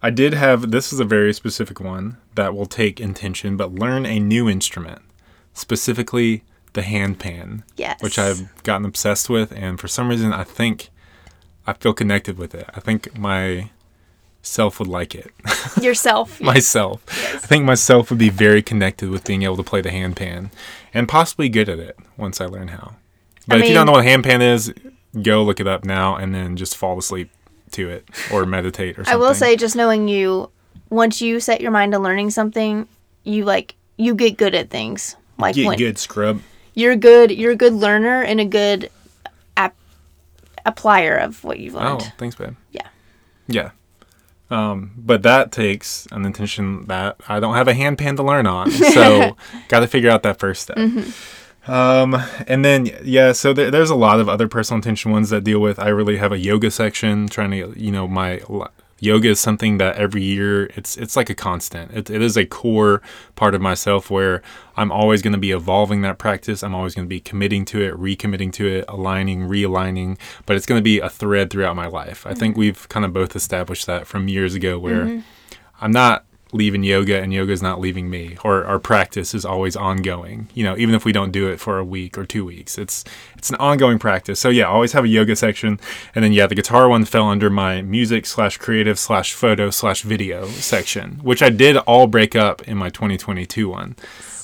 I 0.04 0.10
did 0.10 0.34
have 0.34 0.70
this 0.70 0.92
is 0.92 1.00
a 1.00 1.04
very 1.04 1.32
specific 1.32 1.80
one 1.80 2.18
that 2.34 2.54
will 2.54 2.66
take 2.66 3.00
intention, 3.00 3.56
but 3.56 3.74
learn 3.74 4.04
a 4.04 4.20
new 4.20 4.50
instrument, 4.50 5.00
specifically 5.54 6.44
the 6.74 6.82
handpan. 6.82 7.62
Yes. 7.78 8.02
which 8.02 8.18
I've 8.18 8.62
gotten 8.64 8.84
obsessed 8.84 9.30
with, 9.30 9.50
and 9.52 9.80
for 9.80 9.88
some 9.88 10.08
reason, 10.08 10.30
I 10.30 10.44
think 10.44 10.90
I 11.66 11.72
feel 11.72 11.94
connected 11.94 12.36
with 12.36 12.54
it. 12.54 12.68
I 12.74 12.80
think 12.80 13.16
my 13.16 13.70
self 14.42 14.78
would 14.78 14.88
like 14.88 15.14
it. 15.14 15.32
yourself. 15.80 16.38
myself, 16.38 17.02
I 17.08 17.38
think 17.38 17.64
myself 17.64 18.10
would 18.10 18.18
be 18.18 18.28
very 18.28 18.60
connected 18.60 19.08
with 19.08 19.24
being 19.24 19.42
able 19.42 19.56
to 19.56 19.62
play 19.62 19.80
the 19.80 19.88
handpan, 19.88 20.50
and 20.92 21.08
possibly 21.08 21.48
good 21.48 21.70
at 21.70 21.78
it 21.78 21.96
once 22.18 22.42
I 22.42 22.44
learn 22.44 22.68
how. 22.68 22.96
But 23.48 23.62
if 23.62 23.68
you 23.68 23.72
don't 23.72 23.86
know 23.86 23.92
what 23.92 24.04
a 24.04 24.08
handpan 24.08 24.42
is, 24.42 24.70
go 25.22 25.42
look 25.42 25.60
it 25.60 25.66
up 25.66 25.82
now, 25.86 26.14
and 26.16 26.34
then 26.34 26.58
just 26.58 26.76
fall 26.76 26.98
asleep 26.98 27.30
to 27.74 27.90
it 27.90 28.08
or 28.32 28.46
meditate 28.46 28.98
or 28.98 29.04
something. 29.04 29.14
I 29.14 29.16
will 29.16 29.34
say, 29.34 29.56
just 29.56 29.76
knowing 29.76 30.08
you, 30.08 30.50
once 30.90 31.20
you 31.20 31.40
set 31.40 31.60
your 31.60 31.70
mind 31.70 31.92
to 31.92 31.98
learning 31.98 32.30
something, 32.30 32.88
you 33.24 33.44
like 33.44 33.74
you 33.96 34.14
get 34.14 34.36
good 34.36 34.54
at 34.54 34.70
things. 34.70 35.16
Like 35.38 35.54
get 35.54 35.66
when 35.66 35.78
good 35.78 35.98
scrub. 35.98 36.40
you're 36.74 36.96
good, 36.96 37.30
you're 37.30 37.52
a 37.52 37.56
good 37.56 37.72
learner 37.72 38.22
and 38.22 38.40
a 38.40 38.44
good 38.44 38.90
app 39.56 39.74
applier 40.64 41.22
of 41.22 41.42
what 41.44 41.58
you've 41.58 41.74
learned. 41.74 42.02
Oh, 42.02 42.12
thanks, 42.18 42.36
babe. 42.36 42.54
Yeah. 42.70 42.88
Yeah. 43.48 43.70
Um, 44.50 44.92
but 44.96 45.22
that 45.22 45.50
takes 45.50 46.06
an 46.12 46.24
intention 46.24 46.86
that 46.86 47.16
I 47.28 47.40
don't 47.40 47.54
have 47.54 47.66
a 47.66 47.72
handpan 47.72 48.16
to 48.16 48.22
learn 48.22 48.46
on. 48.46 48.70
So 48.70 49.36
got 49.68 49.80
to 49.80 49.86
figure 49.86 50.10
out 50.10 50.22
that 50.22 50.38
first 50.38 50.62
step. 50.62 50.76
Um, 51.66 52.14
and 52.46 52.64
then, 52.64 52.90
yeah, 53.02 53.32
so 53.32 53.52
there, 53.52 53.70
there's 53.70 53.90
a 53.90 53.94
lot 53.94 54.20
of 54.20 54.28
other 54.28 54.48
personal 54.48 54.76
intention 54.76 55.10
ones 55.10 55.30
that 55.30 55.44
deal 55.44 55.60
with. 55.60 55.78
I 55.78 55.88
really 55.88 56.18
have 56.18 56.32
a 56.32 56.38
yoga 56.38 56.70
section 56.70 57.28
trying 57.28 57.50
to, 57.52 57.74
you 57.76 57.90
know, 57.90 58.06
my 58.06 58.40
yoga 59.00 59.28
is 59.28 59.40
something 59.40 59.78
that 59.78 59.96
every 59.96 60.22
year 60.22 60.66
it's 60.76 60.96
it's 60.96 61.16
like 61.16 61.28
a 61.28 61.34
constant. 61.34 61.92
It, 61.92 62.10
it 62.10 62.22
is 62.22 62.36
a 62.36 62.46
core 62.46 63.02
part 63.34 63.54
of 63.54 63.60
myself 63.60 64.10
where 64.10 64.42
I'm 64.76 64.90
always 64.90 65.22
going 65.22 65.32
to 65.32 65.38
be 65.38 65.52
evolving 65.52 66.02
that 66.02 66.18
practice. 66.18 66.62
I'm 66.62 66.74
always 66.74 66.94
going 66.94 67.06
to 67.06 67.08
be 67.08 67.20
committing 67.20 67.64
to 67.66 67.82
it, 67.82 67.94
recommitting 67.94 68.52
to 68.54 68.66
it, 68.66 68.84
aligning, 68.88 69.48
realigning. 69.48 70.18
But 70.46 70.56
it's 70.56 70.66
going 70.66 70.78
to 70.78 70.82
be 70.82 71.00
a 71.00 71.08
thread 71.08 71.50
throughout 71.50 71.76
my 71.76 71.86
life. 71.86 72.26
I 72.26 72.34
think 72.34 72.56
we've 72.56 72.88
kind 72.88 73.04
of 73.04 73.12
both 73.12 73.36
established 73.36 73.86
that 73.86 74.06
from 74.06 74.28
years 74.28 74.54
ago 74.54 74.78
where 74.78 75.22
I'm 75.80 75.92
not 75.92 76.24
leaving 76.54 76.82
yoga 76.82 77.20
and 77.20 77.34
yoga 77.34 77.52
is 77.52 77.62
not 77.62 77.80
leaving 77.80 78.08
me 78.08 78.38
or 78.44 78.64
our 78.64 78.78
practice 78.78 79.34
is 79.34 79.44
always 79.44 79.76
ongoing. 79.76 80.48
You 80.54 80.64
know 80.64 80.76
even 80.78 80.94
if 80.94 81.04
we 81.04 81.12
don't 81.12 81.32
do 81.32 81.48
it 81.48 81.60
for 81.60 81.78
a 81.78 81.84
week 81.84 82.16
or 82.16 82.24
two 82.24 82.44
weeks 82.44 82.78
it's 82.78 83.04
it's 83.36 83.50
an 83.50 83.56
ongoing 83.56 83.98
practice. 83.98 84.40
So 84.40 84.48
yeah 84.48 84.64
always 84.64 84.92
have 84.92 85.04
a 85.04 85.08
yoga 85.08 85.36
section. 85.36 85.78
And 86.14 86.24
then 86.24 86.32
yeah 86.32 86.46
the 86.46 86.54
guitar 86.54 86.88
one 86.88 87.04
fell 87.04 87.28
under 87.28 87.50
my 87.50 87.82
music 87.82 88.24
slash 88.24 88.56
creative 88.56 88.98
slash 88.98 89.34
photo 89.34 89.70
slash 89.70 90.02
video 90.02 90.46
section 90.46 91.20
which 91.22 91.42
i 91.42 91.50
did 91.50 91.76
all 91.78 92.06
break 92.06 92.34
up 92.36 92.62
in 92.62 92.76
my 92.76 92.88
2022 92.88 93.68
one 93.68 93.96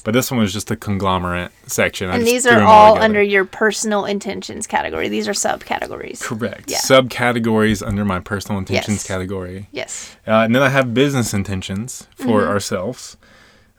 but 0.04 0.12
this 0.12 0.30
one 0.30 0.40
was 0.40 0.52
just 0.52 0.70
a 0.70 0.76
conglomerate 0.76 1.52
section 1.66 2.10
I 2.10 2.16
And 2.16 2.26
these 2.26 2.46
are 2.46 2.58
them 2.58 2.66
all 2.66 2.98
under 2.98 3.22
your 3.22 3.44
personal 3.44 4.04
intentions 4.04 4.66
category. 4.66 5.08
These 5.08 5.28
are 5.28 5.32
subcategories. 5.32 6.20
correct 6.20 6.70
Yeah. 6.70 6.78
subcategories 6.78 7.86
under 7.86 8.04
my 8.04 8.20
personal 8.20 8.58
intentions 8.58 8.98
Yes. 8.98 9.06
category 9.06 9.68
Yes. 9.72 10.16
Uh, 10.26 10.42
and 10.44 10.54
then 10.54 10.62
I 10.62 10.68
have 10.70 10.94
business 10.94 11.32
intentions 11.34 12.06
for 12.14 12.40
Mm-hmm. 12.40 12.50
ourselves 12.50 13.16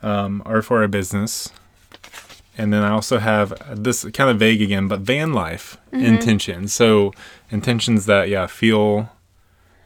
um, 0.02 0.42
or 0.46 0.62
for 0.62 0.80
our 0.82 0.88
business. 0.88 1.50
And 2.58 2.72
then 2.72 2.82
I 2.82 2.90
also 2.90 3.18
have 3.18 3.54
this 3.82 4.04
kind 4.12 4.28
of 4.28 4.38
vague 4.38 4.60
again, 4.60 4.86
but 4.88 5.00
van 5.00 5.32
life 5.32 5.76
Mm-hmm. 5.92 6.04
intentions. 6.04 6.72
So 6.72 7.12
intentions 7.50 8.06
that, 8.06 8.28
yeah, 8.28 8.46
feel 8.46 9.10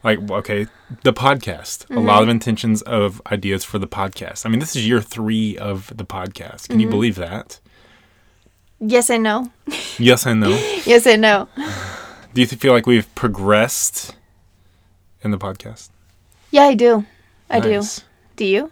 like, 0.07 0.31
okay, 0.31 0.67
the 1.03 1.13
podcast. 1.13 1.85
A 1.85 1.95
Mm-hmm. 1.95 2.07
lot 2.07 2.23
of 2.23 2.29
intentions 2.29 2.81
of 2.83 3.21
ideas 3.31 3.65
for 3.65 3.79
the 3.79 3.87
podcast. 3.89 4.47
I 4.47 4.49
mean, 4.49 4.61
this 4.61 4.75
is 4.77 4.87
year 4.89 5.01
three 5.03 5.59
of 5.59 5.93
the 5.95 6.05
podcast. 6.05 6.69
Can 6.69 6.81
you 6.81 6.87
Mm-hmm. 6.87 6.91
believe 6.97 7.17
that? 7.17 7.61
Yes 8.81 9.11
and 9.11 9.23
no. 9.23 9.51
Yes 9.99 10.27
and 10.27 10.41
no. 10.41 10.51
Yes 10.87 11.07
and 11.07 11.23
no. 11.23 11.49
Do 12.35 12.41
you 12.41 12.47
feel 12.47 12.73
like 12.73 12.87
we've 12.87 13.13
progressed 13.15 14.15
in 15.23 15.31
the 15.31 15.39
podcast? 15.39 15.89
Yeah, 16.51 16.65
I 16.65 16.75
do. 16.75 17.05
I 17.51 17.59
Nice. 17.61 17.97
do. 18.01 18.03
Do 18.37 18.45
you? 18.45 18.71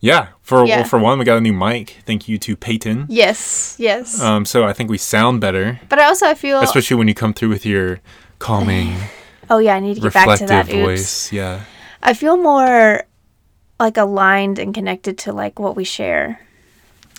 Yeah. 0.00 0.28
For 0.40 0.64
Yeah. 0.66 0.76
well, 0.78 0.84
for 0.88 0.98
one, 0.98 1.18
we 1.18 1.24
got 1.26 1.36
a 1.36 1.40
new 1.40 1.52
mic. 1.52 1.98
Thank 2.06 2.26
you 2.28 2.38
to 2.38 2.56
Peyton. 2.56 3.06
Yes. 3.08 3.76
Yes. 3.78 4.20
Um, 4.20 4.44
so 4.46 4.64
I 4.64 4.72
think 4.72 4.88
we 4.90 4.98
sound 4.98 5.40
better, 5.40 5.80
but 5.90 5.98
I 5.98 6.04
also 6.06 6.26
I 6.26 6.34
feel. 6.34 6.60
especially 6.60 6.96
when 6.96 7.06
you 7.08 7.14
come 7.14 7.34
through 7.34 7.50
with 7.50 7.66
your 7.66 8.00
calming, 8.38 8.94
oh 9.50 9.58
yeah, 9.58 9.74
I 9.74 9.80
need 9.80 9.94
to 9.96 10.00
get 10.00 10.12
back 10.14 10.38
to 10.38 10.46
that. 10.46 10.68
Oops. 10.68 10.74
voice. 10.74 11.32
Yeah. 11.32 11.64
I 12.02 12.14
feel 12.14 12.36
more 12.36 13.04
like 13.78 13.96
aligned 13.96 14.58
and 14.58 14.74
connected 14.74 15.18
to 15.18 15.32
like 15.32 15.58
what 15.58 15.76
we 15.76 15.84
share. 15.84 16.40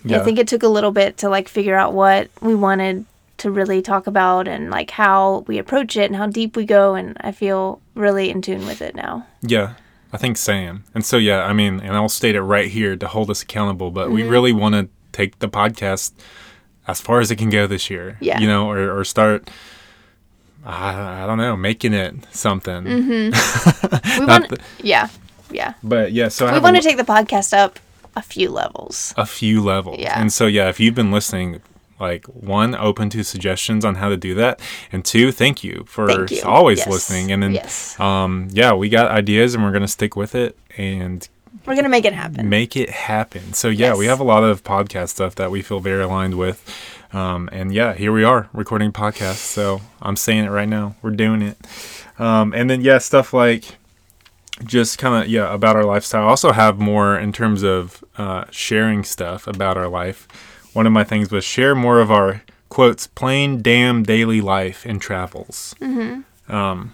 Yeah. 0.04 0.20
I 0.20 0.24
think 0.24 0.40
it 0.40 0.48
took 0.48 0.64
a 0.64 0.68
little 0.68 0.92
bit 0.92 1.18
to 1.18 1.30
like 1.30 1.48
figure 1.48 1.76
out 1.76 1.94
what 1.94 2.30
we 2.42 2.56
wanted 2.56 3.06
to 3.38 3.50
really 3.52 3.82
talk 3.82 4.08
about 4.08 4.48
and 4.48 4.70
like 4.70 4.92
how 4.92 5.44
we 5.48 5.58
approach 5.58 5.98
it 5.98 6.06
and 6.06 6.16
how 6.16 6.28
deep 6.28 6.56
we 6.56 6.66
go 6.66 6.96
and 6.96 7.18
I 7.22 7.32
feel 7.32 7.82
really 7.96 8.30
in 8.30 8.42
tune 8.42 8.66
with 8.66 8.82
it 8.82 8.96
now. 8.96 9.26
yeah. 9.42 9.74
I 10.12 10.18
think 10.18 10.38
Sam. 10.38 10.84
And 10.94 11.04
so 11.04 11.18
yeah, 11.18 11.44
I 11.44 11.54
mean, 11.54 11.80
and 11.80 11.96
I'll 11.96 12.08
state 12.08 12.36
it 12.36 12.42
right 12.44 12.70
here 12.70 12.96
to 12.96 13.08
hold 13.08 13.32
us 13.32 13.42
accountable, 13.42 13.90
but 13.90 14.06
Mm-hmm. 14.08 14.14
we 14.16 14.24
really 14.24 14.54
want 14.54 14.76
to 14.76 14.88
take 15.12 15.40
the 15.40 15.50
podcast 15.50 16.12
as 16.88 17.02
far 17.02 17.20
as 17.20 17.32
it 17.32 17.38
can 17.38 17.50
go 17.50 17.66
this 17.66 17.90
year. 17.90 18.18
Yeah. 18.22 18.40
You 18.40 18.46
know, 18.48 18.70
or, 18.70 18.96
or 19.00 19.04
start, 19.06 19.50
I, 20.66 21.24
I 21.24 21.28
don't 21.28 21.38
know, 21.38 21.56
making 21.58 21.94
it 21.94 22.16
something. 22.32 22.84
Mm-hmm. 22.84 24.20
We 24.20 24.26
want, 24.26 24.50
the- 24.50 24.60
yeah, 24.82 25.10
yeah. 25.52 25.74
But 25.84 26.12
yeah, 26.14 26.28
so 26.30 26.46
I 26.48 26.54
We 26.54 26.60
want 26.60 26.76
to 26.78 26.82
take 26.82 26.98
the 26.98 27.04
podcast 27.04 27.56
up 27.58 27.80
a 28.16 28.22
few 28.22 28.50
levels. 28.50 29.14
a 29.18 29.26
few 29.26 29.62
levels. 29.64 29.98
Yeah. 30.00 30.20
And 30.20 30.32
so, 30.32 30.46
yeah, 30.46 30.70
if 30.70 30.80
you've 30.80 30.96
been 30.96 31.12
listening, 31.12 31.62
like 32.00 32.26
one, 32.28 32.76
open 32.76 33.10
to 33.12 33.24
suggestions 33.24 33.84
on 33.84 33.96
how 33.96 34.10
to 34.10 34.18
do 34.18 34.34
that. 34.36 34.60
And 34.92 35.04
two, 35.04 35.32
thank 35.32 35.64
you 35.64 35.84
for 35.88 36.08
Thank 36.08 36.32
you. 36.32 36.42
always 36.44 36.80
Yes. 36.80 36.88
listening. 36.88 37.32
And 37.32 37.42
then, 37.44 37.54
Yes. 37.54 38.00
um, 38.00 38.48
yeah, 38.52 38.74
we 38.74 38.88
got 38.90 39.10
ideas 39.12 39.56
and 39.56 39.64
we're 39.64 39.72
going 39.72 39.82
to 39.84 39.88
stick 39.88 40.16
with 40.16 40.36
it 40.36 40.58
and 40.78 41.28
We're 41.66 41.76
gonna 41.76 41.88
make 41.90 42.04
it 42.06 42.14
happen. 42.14 42.50
make 42.50 42.76
it 42.76 42.90
happen. 42.90 43.54
So 43.54 43.70
yeah, 43.70 43.96
we 43.96 44.06
have 44.08 44.20
a 44.20 44.24
lot 44.26 44.44
of 44.44 44.64
podcast 44.64 45.10
stuff 45.10 45.36
that 45.36 45.50
we 45.50 45.62
feel 45.62 45.80
very 45.80 46.04
aligned 46.04 46.36
with. 46.38 46.60
Um, 47.14 47.48
and 47.52 47.74
yeah, 47.74 47.94
here 47.94 48.12
we 48.12 48.24
are 48.24 48.50
recording 48.54 48.92
podcasts. 48.92 49.36
So 49.36 49.82
I'm 50.02 50.16
saying 50.16 50.46
it 50.46 50.50
right 50.50 50.68
now. 50.68 50.96
We're 51.02 51.12
doing 51.12 51.42
it. 51.42 51.58
Um, 52.20 52.54
and 52.54 52.70
then 52.70 52.82
yeah, 52.82 52.98
stuff 52.98 53.34
like 53.34 53.78
just 54.64 54.98
kind 54.98 55.24
of 55.24 55.30
yeah 55.30 55.52
about 55.54 55.76
our 55.76 55.84
lifestyle. 55.86 56.24
I 56.24 56.30
also 56.30 56.52
have 56.52 56.80
more 56.80 57.18
in 57.18 57.32
terms 57.32 57.64
of 57.64 58.04
uh, 58.18 58.46
sharing 58.52 59.04
stuff 59.04 59.48
about 59.48 59.78
our 59.78 59.88
life. 59.88 60.28
One 60.74 60.88
of 60.88 60.94
my 60.94 61.04
things 61.04 61.32
was 61.32 61.44
share 61.44 61.76
more 61.76 62.00
of 62.00 62.12
our 62.12 62.42
quotes 62.70 63.06
plain 63.06 63.62
damn 63.62 64.02
daily 64.04 64.42
life 64.42 64.86
and 64.86 65.00
travels. 65.00 65.76
Um, 66.48 66.94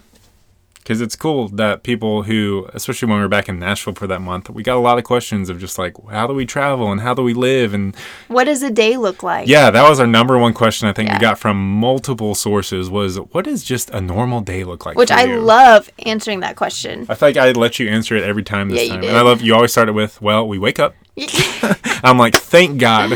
because 0.90 1.00
it's 1.00 1.14
cool 1.14 1.46
that 1.50 1.84
people 1.84 2.24
who, 2.24 2.68
especially 2.74 3.06
when 3.08 3.18
we 3.18 3.22
were 3.22 3.28
back 3.28 3.48
in 3.48 3.60
Nashville 3.60 3.94
for 3.94 4.08
that 4.08 4.20
month, 4.20 4.50
we 4.50 4.64
got 4.64 4.76
a 4.76 4.80
lot 4.80 4.98
of 4.98 5.04
questions 5.04 5.48
of 5.48 5.60
just 5.60 5.78
like, 5.78 5.94
how 6.10 6.26
do 6.26 6.34
we 6.34 6.44
travel 6.44 6.90
and 6.90 7.00
how 7.00 7.14
do 7.14 7.22
we 7.22 7.32
live? 7.32 7.72
And 7.72 7.94
What 8.26 8.44
does 8.44 8.60
a 8.64 8.72
day 8.72 8.96
look 8.96 9.22
like? 9.22 9.46
yeah, 9.46 9.70
that 9.70 9.88
was 9.88 10.00
our 10.00 10.06
number 10.08 10.36
one 10.36 10.52
question 10.52 10.88
I 10.88 10.92
think 10.92 11.08
Yeah. 11.08 11.14
we 11.14 11.20
got 11.20 11.38
from 11.38 11.56
multiple 11.78 12.34
sources 12.34 12.90
was, 12.90 13.20
what 13.20 13.44
does 13.44 13.62
just 13.62 13.90
a 13.90 14.00
normal 14.00 14.40
day 14.40 14.64
look 14.64 14.84
like? 14.84 14.96
Which 14.96 15.12
I 15.12 15.26
you? 15.26 15.38
love 15.38 15.88
answering 16.04 16.40
that 16.40 16.56
question. 16.56 17.06
I 17.08 17.14
feel 17.14 17.28
like 17.28 17.36
I 17.36 17.52
let 17.52 17.78
you 17.78 17.88
answer 17.88 18.16
it 18.16 18.24
every 18.24 18.42
time 18.42 18.68
this 18.68 18.78
Yeah, 18.78 18.82
you 18.86 18.90
time. 18.90 19.00
did. 19.02 19.10
And 19.10 19.16
I 19.16 19.20
love 19.22 19.42
you 19.42 19.54
always 19.54 19.70
start 19.70 19.88
it 19.88 19.92
with, 19.92 20.20
well, 20.20 20.48
we 20.48 20.58
wake 20.58 20.80
up. 20.80 20.96
I'm 22.02 22.18
like, 22.18 22.34
thank 22.34 22.80
God. 22.80 23.10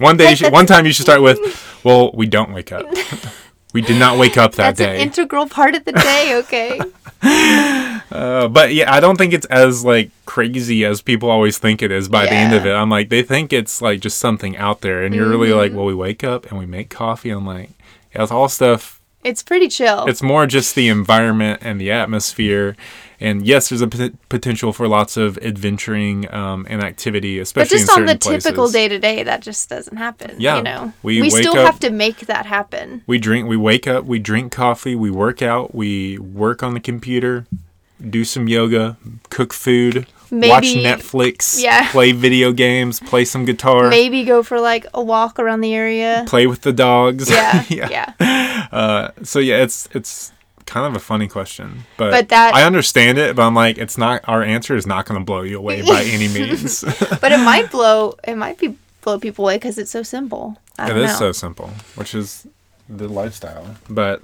One 0.00 0.16
day, 0.16 0.30
you 0.30 0.34
should, 0.36 0.52
one 0.52 0.66
time 0.66 0.84
you 0.84 0.92
should 0.92 1.04
start 1.04 1.22
with, 1.22 1.38
well, 1.84 2.10
we 2.12 2.26
don't 2.26 2.52
wake 2.52 2.72
up. 2.72 2.86
We 3.74 3.82
did 3.82 3.98
not 3.98 4.16
wake 4.18 4.38
up 4.38 4.52
that 4.52 4.76
That's 4.76 4.78
day. 4.78 4.94
an 4.94 5.00
integral 5.02 5.46
part 5.48 5.74
of 5.74 5.84
the 5.84 5.92
day, 5.92 6.36
okay? 6.36 6.80
Uh, 8.12 8.46
but 8.48 8.72
yeah, 8.74 8.92
I 8.92 9.00
don't 9.00 9.16
think 9.16 9.32
it's 9.32 9.46
as 9.46 9.82
like 9.84 10.10
crazy 10.26 10.84
as 10.84 11.00
people 11.02 11.30
always 11.30 11.56
think 11.58 11.82
it 11.82 11.90
is 11.90 12.08
by 12.08 12.26
the 12.26 12.32
end 12.34 12.54
of 12.54 12.66
it. 12.66 12.70
I'm 12.72 12.90
like, 12.90 13.08
they 13.08 13.22
think 13.22 13.52
it's 13.52 13.80
like 13.82 14.00
just 14.00 14.18
something 14.18 14.56
out 14.58 14.82
there, 14.82 15.02
and 15.02 15.14
you're 15.14 15.28
really 15.28 15.52
like, 15.52 15.70
Mm-hmm. 15.70 15.76
well, 15.78 15.86
we 15.86 15.94
wake 15.94 16.22
up 16.22 16.46
and 16.50 16.58
we 16.58 16.66
make 16.66 16.90
coffee. 16.90 17.30
I'm 17.30 17.46
like, 17.46 17.70
yeah, 18.14 18.22
it's 18.22 18.30
all 18.30 18.48
stuff. 18.48 19.00
it's 19.24 19.42
pretty 19.42 19.68
chill. 19.68 20.04
It's 20.04 20.22
more 20.22 20.46
just 20.46 20.74
the 20.74 20.88
environment 20.88 21.60
and 21.64 21.80
the 21.80 21.90
atmosphere. 21.90 22.76
And 23.20 23.46
yes, 23.46 23.68
there's 23.68 23.80
a 23.80 23.88
potential 23.88 24.72
for 24.72 24.88
lots 24.88 25.16
of 25.16 25.38
adventuring 25.38 26.32
um, 26.34 26.66
and 26.68 26.82
activity, 26.82 27.38
especially. 27.38 27.78
but 27.78 27.84
just 27.86 27.96
on 27.96 28.06
the 28.06 28.16
typical 28.16 28.68
day 28.68 28.88
to 28.88 28.98
day, 28.98 29.22
that 29.22 29.40
just 29.40 29.68
doesn't 29.68 29.96
happen. 29.96 30.36
Yeah, 30.38 30.56
You 30.56 30.62
know, 30.62 30.92
we 31.02 31.22
we, 31.22 31.30
still 31.30 31.56
up- 31.58 31.66
have 31.66 31.80
to 31.80 31.90
make 31.90 32.20
that 32.26 32.46
happen. 32.46 33.02
We 33.06 33.18
drink, 33.18 33.48
we 33.48 33.56
wake 33.56 33.86
up, 33.86 34.04
we 34.04 34.18
drink 34.18 34.52
coffee, 34.52 34.94
we 34.94 35.10
work 35.10 35.42
out, 35.42 35.74
we 35.74 36.18
work 36.18 36.62
on 36.62 36.74
the 36.74 36.80
computer, 36.80 37.46
do 38.10 38.24
some 38.24 38.48
yoga, 38.48 38.96
cook 39.30 39.52
food, 39.52 40.06
watch 40.30 40.64
Netflix, 40.64 41.62
yeah. 41.62 41.90
play 41.92 42.12
video 42.12 42.52
games, 42.52 43.00
play 43.00 43.24
some 43.24 43.44
guitar, 43.44 43.88
Maybe 43.88 44.24
go 44.24 44.42
for 44.42 44.60
like 44.60 44.86
a 44.92 45.02
walk 45.02 45.38
around 45.38 45.60
the 45.60 45.74
area. 45.74 46.24
play 46.26 46.46
with 46.46 46.62
the 46.62 46.72
dogs. 46.72 47.30
Yeah, 47.30 47.64
yeah. 47.68 48.12
yeah. 48.20 48.66
Uh, 48.72 49.10
so 49.22 49.38
yeah, 49.38 49.62
it's 49.62 49.88
it's 49.92 50.32
kind 50.66 50.86
of 50.86 50.94
a 50.96 50.98
funny 51.04 51.28
question, 51.28 51.84
but, 51.96 52.10
But 52.10 52.28
that- 52.30 52.54
I 52.54 52.64
understand 52.64 53.18
it. 53.18 53.36
But 53.36 53.42
I'm 53.42 53.54
like, 53.54 53.78
it's 53.78 53.98
not 53.98 54.22
our 54.28 54.42
answer 54.42 54.76
is 54.76 54.86
not 54.86 55.06
going 55.06 55.20
to 55.20 55.24
blow 55.24 55.42
you 55.42 55.58
away 55.58 55.82
by 55.82 56.02
any 56.06 56.28
means. 56.28 56.82
But 57.20 57.32
it 57.32 57.38
might 57.40 57.70
blow. 57.70 58.16
It 58.26 58.36
might 58.36 58.58
be 58.58 58.76
blow 59.02 59.18
people 59.18 59.44
away 59.44 59.56
because 59.56 59.78
it's 59.78 59.90
so 59.90 60.02
simple. 60.02 60.56
I 60.78 60.88
don't 60.88 61.02
know. 61.02 61.06
so 61.06 61.32
simple, 61.32 61.70
which 61.94 62.14
is 62.14 62.46
the 62.88 63.08
lifestyle. 63.08 63.76
But 63.88 64.22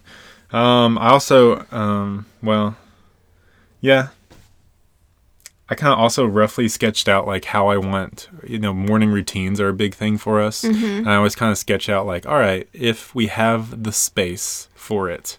um, 0.53 0.99
I 0.99 1.11
also 1.11 1.67
um, 1.71 2.27
well, 2.43 2.77
yeah. 3.81 4.09
I 5.73 5.77
kind 5.77 5.93
of 5.93 6.01
also 6.01 6.27
roughly 6.27 6.67
sketched 6.67 7.09
out 7.09 7.29
like 7.29 7.45
how 7.45 7.69
I 7.69 7.77
want, 7.77 8.29
you 8.45 8.59
know, 8.59 8.75
morning 8.75 9.11
routines 9.11 9.61
are 9.61 9.69
a 9.69 9.73
big 9.73 9.95
thing 9.95 10.19
for 10.19 10.41
us. 10.41 10.63
Mm-hmm. 10.63 10.85
And 10.85 11.09
I 11.09 11.15
always 11.15 11.37
kind 11.37 11.53
of 11.53 11.59
sketch 11.59 11.89
out 11.89 12.07
like, 12.07 12.27
all 12.27 12.41
right, 12.41 12.69
if 12.73 13.15
we 13.15 13.29
have 13.29 13.85
the 13.85 13.93
space 13.93 14.67
for 14.75 15.09
it, 15.09 15.39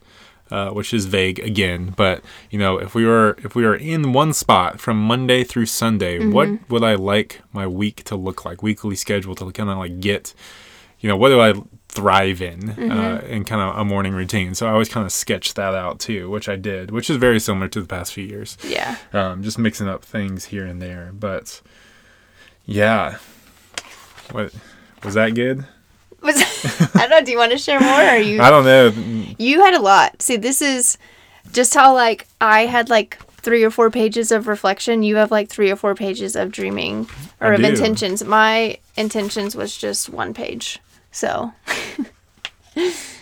uh, 0.51 0.69
which 0.71 0.93
is 0.93 1.05
vague 1.05 1.39
again, 1.39 1.93
but 1.95 2.21
you 2.49 2.59
know, 2.59 2.77
if 2.77 2.93
we 2.93 3.05
were 3.05 3.35
if 3.43 3.55
we 3.55 3.63
were 3.63 3.75
in 3.75 4.11
one 4.13 4.33
spot 4.33 4.79
from 4.79 4.97
Monday 5.01 5.43
through 5.43 5.65
Sunday, 5.67 6.19
what 6.27 6.47
Mm-hmm. 6.49 6.73
would 6.73 6.83
I 6.83 6.95
like 6.95 7.41
my 7.53 7.65
week 7.65 8.03
to 8.05 8.15
look 8.15 8.43
like? 8.45 8.61
Weekly 8.61 8.95
schedule 8.95 9.33
to 9.35 9.51
kind 9.51 9.69
of 9.69 9.77
like 9.77 9.99
get, 10.01 10.33
you 10.99 11.07
know, 11.09 11.15
what 11.17 11.29
do 11.29 11.39
I 11.41 11.53
thrive 11.87 12.41
in 12.41 12.69
uh, 12.69 12.73
Mm-hmm. 12.75 13.27
in 13.33 13.43
kind 13.45 13.61
of 13.61 13.77
a 13.77 13.85
morning 13.85 14.13
routine? 14.13 14.53
So 14.55 14.67
I 14.67 14.71
always 14.71 14.89
kind 14.89 15.05
of 15.05 15.11
sketched 15.11 15.55
that 15.55 15.73
out 15.73 15.99
too, 15.99 16.29
which 16.29 16.47
I 16.49 16.55
did, 16.57 16.91
which 16.91 17.09
is 17.09 17.17
very 17.17 17.39
similar 17.39 17.67
to 17.69 17.81
the 17.81 17.87
past 17.87 18.13
few 18.13 18.25
years 18.25 18.57
Yeah. 18.63 18.97
um, 19.13 19.43
just 19.43 19.57
mixing 19.57 19.87
up 19.87 20.03
things 20.03 20.45
here 20.45 20.65
and 20.65 20.81
there. 20.81 21.11
But 21.13 21.61
yeah, 22.65 23.17
what 24.31 24.53
was 25.03 25.15
that 25.15 25.33
good? 25.35 25.65
Was, 26.21 26.35
I 26.95 26.99
don't 27.01 27.09
know. 27.09 27.21
Do 27.23 27.31
you 27.31 27.37
want 27.37 27.51
to 27.51 27.57
share 27.57 27.79
more? 27.79 27.89
Or 27.89 27.93
are 27.93 28.17
you? 28.17 28.41
I 28.41 28.49
don't 28.49 28.65
know. 28.65 29.25
You 29.37 29.61
had 29.61 29.73
a 29.73 29.79
lot. 29.81 30.21
See, 30.21 30.37
this 30.37 30.61
is 30.61 30.97
just 31.51 31.73
how 31.73 31.93
like 31.93 32.27
I 32.39 32.65
had 32.65 32.89
like 32.89 33.17
three 33.37 33.63
or 33.63 33.71
four 33.71 33.89
pages 33.89 34.31
of 34.31 34.47
reflection. 34.47 35.01
You 35.03 35.15
have 35.15 35.31
like 35.31 35.49
three 35.49 35.71
or 35.71 35.75
four 35.75 35.95
pages 35.95 36.35
of 36.35 36.51
dreaming 36.51 37.07
or 37.39 37.53
I 37.53 37.55
of 37.55 37.61
do. 37.61 37.67
intentions. 37.67 38.23
My 38.23 38.77
intentions 38.95 39.55
was 39.55 39.75
just 39.75 40.09
one 40.09 40.33
page. 40.33 40.79
So 41.11 41.51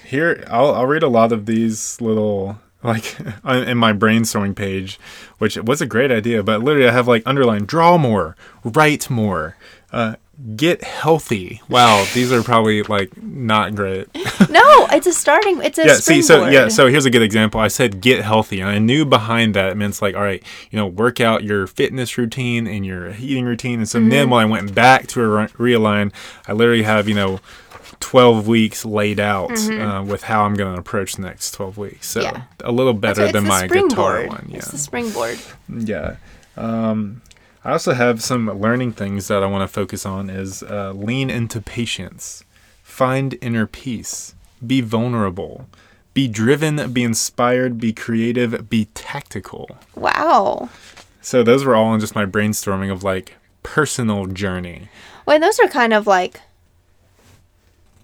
Here, 0.05 0.43
I'll 0.49 0.73
I'll 0.73 0.85
read 0.87 1.03
a 1.03 1.07
lot 1.07 1.31
of 1.31 1.45
these 1.45 1.99
little 2.01 2.59
like 2.83 3.19
in 3.45 3.77
my 3.77 3.93
brainstorming 3.93 4.55
page, 4.55 4.99
which 5.37 5.57
was 5.57 5.81
a 5.81 5.85
great 5.85 6.11
idea. 6.11 6.43
But 6.43 6.61
literally, 6.61 6.87
I 6.87 6.91
have 6.91 7.07
like 7.07 7.23
underlined: 7.25 7.67
draw 7.67 7.97
more, 7.97 8.35
write 8.63 9.09
more, 9.09 9.55
uh, 9.91 10.15
get 10.55 10.83
healthy. 10.83 11.61
Wow, 11.69 12.05
these 12.13 12.31
are 12.31 12.41
probably 12.43 12.83
like 12.83 13.11
not 13.21 13.75
great. 13.75 14.07
no, 14.49 14.87
it's 14.91 15.07
a 15.07 15.13
starting. 15.13 15.61
It's 15.61 15.77
a 15.77 15.85
yeah 15.85 15.93
see 15.95 16.21
so 16.21 16.47
yeah 16.47 16.67
so 16.69 16.87
here's 16.87 17.05
a 17.05 17.09
good 17.09 17.21
example 17.21 17.59
i 17.59 17.67
said 17.67 18.01
get 18.01 18.23
healthy 18.23 18.59
and 18.61 18.69
i 18.69 18.79
knew 18.79 19.05
behind 19.05 19.53
that 19.53 19.71
it 19.71 19.75
meant 19.77 20.01
like 20.01 20.15
all 20.15 20.21
right 20.21 20.41
you 20.71 20.77
know 20.77 20.87
work 20.87 21.19
out 21.19 21.43
your 21.43 21.67
fitness 21.67 22.17
routine 22.17 22.65
and 22.67 22.85
your 22.85 23.11
eating 23.19 23.45
routine 23.45 23.79
and 23.79 23.89
so 23.89 23.99
Mm-hmm. 23.99 24.09
then 24.09 24.29
when 24.29 24.41
i 24.41 24.45
went 24.45 24.73
back 24.73 25.07
to 25.07 25.21
a 25.21 25.27
re- 25.27 25.47
realign 25.75 26.11
i 26.47 26.53
literally 26.53 26.83
have 26.83 27.07
you 27.09 27.15
know 27.15 27.39
12 27.99 28.47
weeks 28.47 28.85
laid 28.85 29.19
out 29.19 29.51
uh, 29.69 30.03
with 30.05 30.23
how 30.23 30.43
i'm 30.43 30.53
going 30.55 30.73
to 30.73 30.79
approach 30.79 31.15
the 31.15 31.21
next 31.21 31.51
12 31.51 31.77
weeks 31.77 32.07
so 32.07 32.21
Mm-hmm. 32.21 32.35
Yeah. 32.37 32.43
a 32.61 32.71
little 32.71 32.93
better 32.93 33.31
than 33.31 33.45
my 33.45 33.67
guitar 33.67 34.25
one 34.27 34.47
yeah 34.49 34.57
It's 34.57 34.71
the 34.71 34.77
springboard. 34.77 35.37
yeah. 35.69 36.15
Um, 36.57 37.21
I 37.69 37.73
also 37.73 37.93
have 37.93 38.23
some 38.23 38.49
learning 38.59 38.93
things 38.93 39.27
that 39.27 39.43
I 39.43 39.45
want 39.45 39.61
to 39.61 39.71
focus 39.71 40.03
on 40.03 40.27
is 40.27 40.63
uh, 40.63 40.91
lean 40.93 41.29
into 41.29 41.61
patience, 41.61 42.43
find 42.81 43.37
inner 43.41 43.67
peace, 43.67 44.33
be 44.65 44.81
vulnerable, 44.81 45.67
be 46.15 46.27
driven, 46.27 46.91
be 46.91 47.03
inspired, 47.03 47.77
be 47.79 47.93
creative, 47.93 48.67
be 48.71 48.85
tactical. 48.95 49.77
Wow. 49.93 50.69
So 51.21 51.43
those 51.43 51.63
were 51.63 51.75
all 51.75 51.93
in 51.93 51.99
just 51.99 52.15
my 52.15 52.25
brainstorming 52.25 52.91
of 52.91 53.03
like 53.03 53.35
personal 53.61 54.25
journey. 54.25 54.89
Well, 55.27 55.39
those 55.39 55.59
are 55.59 55.67
kind 55.67 55.93
of 55.93 56.07
like 56.07 56.41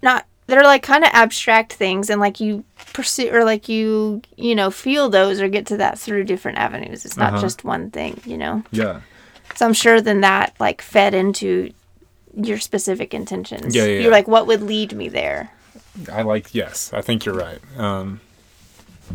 not 0.00 0.26
they're 0.46 0.62
like 0.62 0.84
kind 0.84 1.02
of 1.02 1.10
abstract 1.12 1.72
things 1.72 2.08
and 2.08 2.20
like 2.20 2.38
you 2.38 2.62
pursue 2.92 3.30
or 3.34 3.42
like 3.44 3.68
you 3.68 4.22
you 4.36 4.54
know 4.54 4.70
feel 4.70 5.08
those 5.08 5.40
or 5.40 5.48
get 5.48 5.66
to 5.66 5.76
that 5.78 5.98
through 5.98 6.22
different 6.22 6.56
avenues 6.58 7.04
it's 7.04 7.16
not 7.16 7.32
Uh-huh. 7.32 7.42
just 7.42 7.64
one 7.64 7.90
thing 7.90 8.20
you 8.24 8.38
know 8.38 8.62
Yeah. 8.70 9.00
So 9.54 9.64
i'm 9.66 9.72
sure 9.72 10.00
then 10.00 10.20
that 10.20 10.54
like 10.58 10.82
fed 10.82 11.14
into 11.14 11.72
your 12.34 12.58
specific 12.58 13.14
intentions 13.14 13.74
Yeah, 13.74 13.84
yeah, 13.84 14.00
you're 14.00 14.10
like 14.12 14.28
what 14.28 14.46
would 14.46 14.62
lead 14.62 14.92
me 14.94 15.08
there 15.08 15.50
I 16.12 16.20
like 16.22 16.54
yes, 16.54 16.92
I 16.92 17.00
think 17.00 17.24
you're 17.24 17.34
right. 17.34 17.58
Um, 17.78 18.20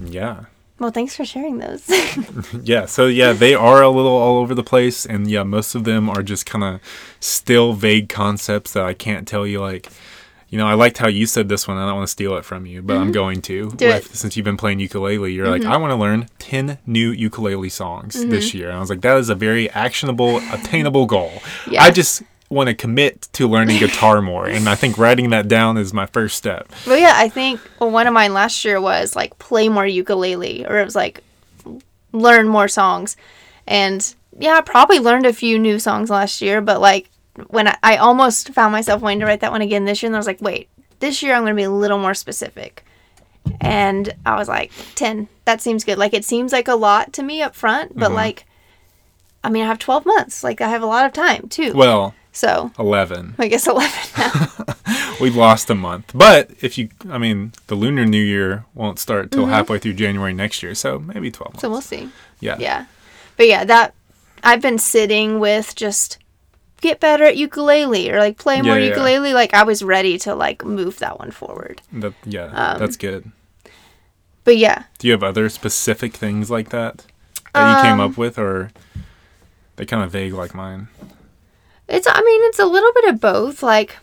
yeah. 0.04 0.46
well 0.80 0.90
thanks 0.90 1.16
for 1.16 1.24
sharing 1.24 1.60
those 1.60 1.88
Yeah, 2.64 2.88
so 2.88 3.06
yeah, 3.06 3.34
they 3.34 3.54
are 3.54 3.84
a 3.84 3.90
little 3.90 4.12
all 4.12 4.38
over 4.40 4.56
the 4.56 4.64
place, 4.64 5.06
and 5.06 5.30
yeah, 5.30 5.44
most 5.44 5.76
of 5.76 5.84
them 5.84 6.10
are 6.10 6.24
just 6.24 6.46
kind 6.48 6.64
of 6.64 6.82
still 7.20 7.74
vague 7.74 8.10
concepts 8.10 8.74
that 8.74 8.84
I 8.84 8.94
can't 8.96 9.28
tell 9.28 9.46
you. 9.46 9.62
Like, 9.62 9.90
you 10.52 10.60
know, 10.60 10.68
I 10.68 10.76
liked 10.76 10.99
how 10.99 11.08
you 11.08 11.26
said 11.26 11.49
this 11.49 11.68
one. 11.68 11.78
I 11.78 11.88
don't 11.88 11.95
want 11.95 12.08
to 12.08 12.12
steal 12.12 12.38
it 12.38 12.45
from 12.45 12.68
you, 12.68 12.84
but 12.84 12.97
I'm 12.97 13.12
going 13.12 13.41
to. 13.43 13.68
Mm-hmm. 13.68 13.78
Do 13.78 13.88
it. 13.88 14.04
Mm-hmm. 14.04 14.14
Since 14.14 14.38
you've 14.38 14.43
been 14.43 14.58
playing 14.58 14.80
ukulele, 14.80 15.34
you're 15.34 15.49
like, 15.49 15.66
I 15.66 15.78
want 15.78 15.91
to 15.91 15.95
learn 15.95 16.28
ten 16.38 16.78
new 16.86 17.10
ukulele 17.10 17.70
songs 17.70 18.24
this 18.24 18.54
year. 18.54 18.68
And 18.68 18.78
I 18.78 18.80
was 18.80 18.91
like, 18.91 19.02
that 19.02 19.18
is 19.18 19.30
a 19.30 19.36
very 19.36 19.68
actionable, 19.72 20.38
attainable 20.52 21.08
goal. 21.08 21.32
Yeah. 21.68 21.82
I 21.82 21.89
just, 21.89 22.22
want 22.52 22.68
to 22.68 22.76
commit 22.76 23.30
to 23.32 23.47
learning 23.47 23.80
guitar 23.80 24.22
more, 24.22 24.45
and 24.45 24.68
I 24.68 24.76
think 24.76 24.97
writing 24.97 25.30
that 25.30 25.47
down 25.47 25.78
is 25.78 25.93
my 25.93 26.06
first 26.06 26.36
step. 26.36 26.70
Well, 26.86 26.97
yeah, 26.97 27.14
I 27.16 27.30
think 27.30 27.62
well, 27.80 27.89
one 27.89 28.08
of 28.08 28.14
mine 28.14 28.34
last 28.34 28.66
year 28.66 28.80
was 28.82 29.16
like 29.16 29.39
play 29.39 29.70
more 29.70 29.88
ukulele, 29.88 30.66
or 30.68 30.78
it 30.78 30.84
was 30.84 30.95
like 30.95 31.24
learn 32.12 32.49
more 32.49 32.68
songs. 32.68 33.16
And 33.66 34.14
yeah, 34.38 34.56
I 34.58 34.62
probably 34.62 34.99
learned 34.99 35.26
a 35.26 35.34
few 35.34 35.58
new 35.58 35.80
songs 35.80 36.10
last 36.10 36.41
year, 36.41 36.60
but 36.60 36.82
like 36.82 37.10
when 37.48 37.68
I, 37.68 37.78
I 37.84 37.98
almost 37.98 38.50
found 38.50 38.72
myself 38.72 39.02
wanting 39.02 39.20
to 39.20 39.26
write 39.26 39.42
that 39.42 39.52
one 39.52 39.62
again 39.62 39.86
this 39.86 40.02
year, 40.02 40.08
and 40.08 40.16
I 40.16 40.20
was 40.20 40.28
like, 40.28 40.42
wait, 40.42 40.70
this 41.00 41.22
year 41.22 41.34
I'm 41.34 41.44
going 41.44 41.54
to 41.54 41.60
be 41.60 41.64
a 41.64 41.72
little 41.72 42.00
more 42.00 42.14
specific. 42.14 42.86
And 43.60 44.14
I 44.26 44.36
was 44.36 44.48
like, 44.48 44.72
10, 44.96 45.28
that 45.46 45.62
seems 45.62 45.84
good. 45.84 45.98
Like, 45.98 46.14
it 46.14 46.26
seems 46.26 46.52
like 46.52 46.68
a 46.68 46.76
lot 46.76 47.14
to 47.14 47.24
me 47.24 47.42
up 47.42 47.56
front, 47.56 47.98
but 47.98 48.08
mm-hmm. 48.08 48.16
like, 48.16 48.46
I 49.44 49.50
mean, 49.50 49.64
I 49.64 49.68
have 49.68 49.80
12 49.80 50.06
months. 50.06 50.44
Like, 50.44 50.62
I 50.62 50.70
have 50.70 50.84
a 50.84 50.88
lot 50.88 51.06
of 51.06 51.14
time 51.14 51.48
too. 51.50 51.74
Well, 51.74 52.14
so 52.32 52.72
11. 52.78 53.36
I 53.40 53.48
guess 53.48 53.68
11 53.68 53.92
now. 54.18 54.76
We 55.20 55.30
lost 55.30 55.70
a 55.70 55.76
month. 55.76 56.12
But 56.14 56.52
if 56.62 56.78
you, 56.78 56.90
I 57.10 57.18
mean, 57.18 57.54
the 57.68 57.76
Lunar 57.76 58.06
New 58.06 58.22
Year 58.22 58.66
won't 58.74 59.00
start 59.00 59.32
till 59.32 59.44
mm-hmm. 59.44 59.52
halfway 59.52 59.80
through 59.80 59.94
January 59.94 60.34
next 60.34 60.64
year, 60.64 60.76
so 60.76 61.00
maybe 61.00 61.32
12 61.32 61.54
months. 61.54 61.62
so 61.62 61.70
we'll 61.70 61.82
see. 61.82 62.10
yeah. 62.40 62.58
Yeah. 62.60 62.86
But 63.38 63.48
yeah, 63.48 63.64
that 63.66 63.94
I've 64.44 64.62
been 64.62 64.78
sitting 64.78 65.40
with 65.40 65.76
just 65.76 66.18
get 66.82 67.00
better 67.00 67.24
at 67.24 67.38
ukulele 67.38 68.10
or 68.12 68.20
like 68.20 68.38
play 68.38 68.62
more 68.62 68.78
Yeah, 68.78 68.84
yeah. 68.86 68.90
ukulele. 68.90 69.34
Like 69.34 69.54
I 69.54 69.64
was 69.64 69.84
ready 69.84 70.18
to 70.20 70.36
like 70.36 70.66
move 70.66 71.00
that 71.00 71.20
one 71.20 71.32
forward. 71.32 71.82
That, 71.94 72.14
yeah, 72.26 72.46
Um, 72.46 72.80
that's 72.80 72.98
good. 72.98 73.32
But 74.44 74.58
yeah, 74.58 74.84
Do 74.98 75.08
you 75.08 75.14
have 75.14 75.24
other 75.24 75.50
specific 75.50 76.14
things 76.16 76.50
like 76.50 76.70
that 76.70 77.06
that 77.54 77.78
you 77.78 77.84
came 77.84 78.00
Um, 78.00 78.12
up 78.12 78.18
with, 78.18 78.40
or 78.40 78.72
they 79.76 79.86
kind 79.86 80.04
of 80.04 80.12
vague 80.12 80.34
like 80.34 80.54
mine? 80.56 80.88
it's 81.88 82.08
I 82.10 82.22
mean 82.22 82.42
it's 82.46 82.60
a 82.60 82.66
little 82.66 82.92
bit 82.94 83.06
of 83.14 83.20
both. 83.22 83.62
Like 83.62 83.98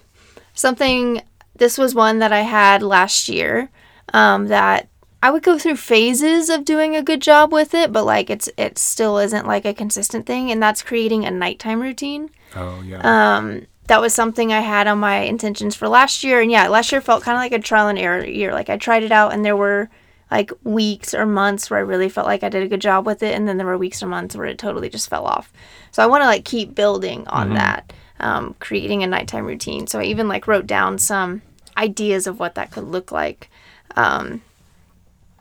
something 0.54 1.22
this 1.56 1.76
was 1.76 1.94
one 1.94 2.20
that 2.20 2.32
I 2.32 2.42
had 2.42 2.82
last 2.82 3.28
year 3.28 3.68
um, 4.14 4.46
that 4.46 4.88
I 5.22 5.30
would 5.32 5.42
go 5.42 5.58
through 5.58 5.76
phases 5.76 6.48
of 6.48 6.64
doing 6.64 6.94
a 6.94 7.02
good 7.02 7.20
job 7.20 7.52
with 7.52 7.74
it, 7.74 7.92
but 7.92 8.04
like 8.04 8.30
it's 8.30 8.48
it 8.56 8.78
still 8.78 9.18
isn't 9.18 9.46
like 9.46 9.64
a 9.64 9.74
consistent 9.74 10.24
thing, 10.26 10.52
and 10.52 10.62
that's 10.62 10.82
creating 10.82 11.24
a 11.24 11.30
nighttime 11.32 11.80
routine. 11.80 12.30
Oh 12.58 12.82
yeah. 12.82 13.36
um, 13.36 13.66
that 13.86 14.00
was 14.00 14.14
something 14.14 14.52
I 14.52 14.60
had 14.60 14.86
on 14.86 14.98
my 14.98 15.20
intentions 15.20 15.74
for 15.74 15.88
last 15.88 16.22
year. 16.22 16.40
And 16.40 16.50
yeah, 16.50 16.68
last 16.68 16.92
year 16.92 17.00
felt 17.00 17.22
kind 17.22 17.36
of 17.36 17.40
like 17.40 17.58
a 17.58 17.62
trial 17.62 17.88
and 17.88 17.98
error 17.98 18.24
year. 18.24 18.52
Like 18.52 18.68
I 18.68 18.76
tried 18.76 19.02
it 19.02 19.12
out, 19.12 19.32
and 19.32 19.44
there 19.44 19.56
were 19.56 19.88
like 20.30 20.52
weeks 20.62 21.14
or 21.14 21.24
months 21.24 21.70
where 21.70 21.78
I 21.78 21.82
really 21.82 22.08
felt 22.08 22.26
like 22.26 22.42
I 22.42 22.50
did 22.50 22.62
a 22.62 22.68
good 22.68 22.82
job 22.82 23.06
with 23.06 23.22
it, 23.22 23.34
and 23.34 23.48
then 23.48 23.56
there 23.56 23.66
were 23.66 23.78
weeks 23.78 24.02
or 24.02 24.06
months 24.06 24.36
where 24.36 24.46
it 24.46 24.58
totally 24.58 24.88
just 24.88 25.08
fell 25.08 25.24
off. 25.24 25.52
So 25.90 26.02
I 26.02 26.06
want 26.06 26.22
to 26.22 26.26
like 26.26 26.44
keep 26.44 26.74
building 26.74 27.26
on 27.28 27.54
that, 27.54 27.92
um, 28.20 28.54
creating 28.60 29.02
a 29.02 29.06
nighttime 29.06 29.46
routine. 29.46 29.86
So 29.86 30.00
I 30.00 30.04
even 30.04 30.28
like 30.28 30.46
wrote 30.46 30.66
down 30.66 30.98
some 30.98 31.42
ideas 31.78 32.26
of 32.26 32.38
what 32.38 32.56
that 32.56 32.70
could 32.70 32.84
look 32.84 33.10
like. 33.10 33.48
Um, 33.96 34.42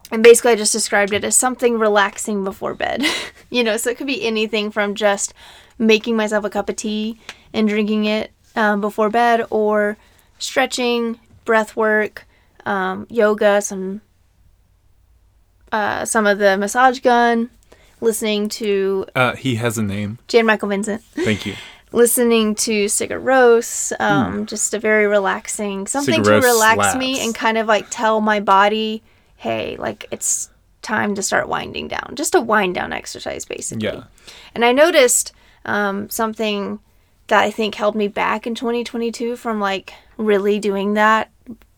and 0.10 0.24
basically, 0.24 0.54
I 0.54 0.56
just 0.56 0.72
described 0.72 1.12
it 1.12 1.26
as 1.26 1.36
something 1.36 1.78
relaxing 1.78 2.46
before 2.46 2.74
bed. 2.74 3.04
you 3.50 3.64
know, 3.64 3.76
so 3.76 3.90
it 3.90 3.98
could 3.98 4.08
be 4.08 4.26
anything 4.26 4.72
from 4.72 4.96
just 4.96 5.34
making 5.78 6.16
myself 6.16 6.44
a 6.46 6.50
cup 6.50 6.70
of 6.70 6.76
tea 6.76 7.20
and 7.54 7.68
drinking 7.68 8.06
it 8.06 8.32
um, 8.56 8.82
before 8.82 9.10
bed, 9.10 9.46
or 9.50 9.98
stretching, 10.40 11.20
breath 11.46 11.76
work, 11.76 12.26
um, 12.66 13.08
yoga, 13.10 13.62
some 13.62 14.02
uh, 15.72 16.06
some 16.06 16.26
of 16.26 16.40
the 16.40 16.58
massage 16.58 17.00
gun, 17.00 17.50
listening 18.02 18.50
to 18.50 19.06
Uh, 19.16 19.36
he 19.36 19.56
has 19.56 19.78
a 19.78 19.84
name. 19.84 20.20
Jan 20.28 20.46
Michael 20.46 20.70
Vincent, 20.70 21.04
Thank 21.14 21.46
you. 21.46 21.56
listening 21.92 22.56
to 22.56 22.86
Sigur 22.86 23.22
Rós, 23.22 23.94
um, 24.00 24.46
just 24.46 24.74
a 24.74 24.80
very 24.80 25.08
relaxing, 25.08 25.88
something 25.88 26.24
to 26.24 26.30
Sigur 26.30 26.42
Rós 26.42 26.44
relax 26.44 26.96
me 26.96 27.20
and 27.24 27.34
kind 27.34 27.58
of 27.58 27.68
like 27.68 27.88
tell 27.90 28.22
my 28.22 28.40
body, 28.40 29.04
hey, 29.36 29.78
like 29.78 30.06
it's 30.12 30.50
time 30.82 31.16
to 31.16 31.22
start 31.22 31.50
winding 31.50 31.88
down. 31.88 32.14
Just 32.16 32.34
a 32.34 32.42
wind 32.42 32.76
down 32.76 32.94
exercise, 32.94 33.46
basically. 33.46 33.86
Yeah. 33.86 34.04
And 34.56 34.64
I 34.64 34.72
noticed 34.72 35.34
um, 35.68 36.10
something 36.10 36.80
that 37.28 37.44
I 37.44 37.52
think 37.52 37.76
held 37.76 37.96
me 37.96 38.08
back 38.08 38.48
in 38.48 38.56
2022 38.56 39.36
from 39.36 39.60
like 39.60 39.94
really 40.18 40.60
doing 40.60 40.94
that 40.94 41.30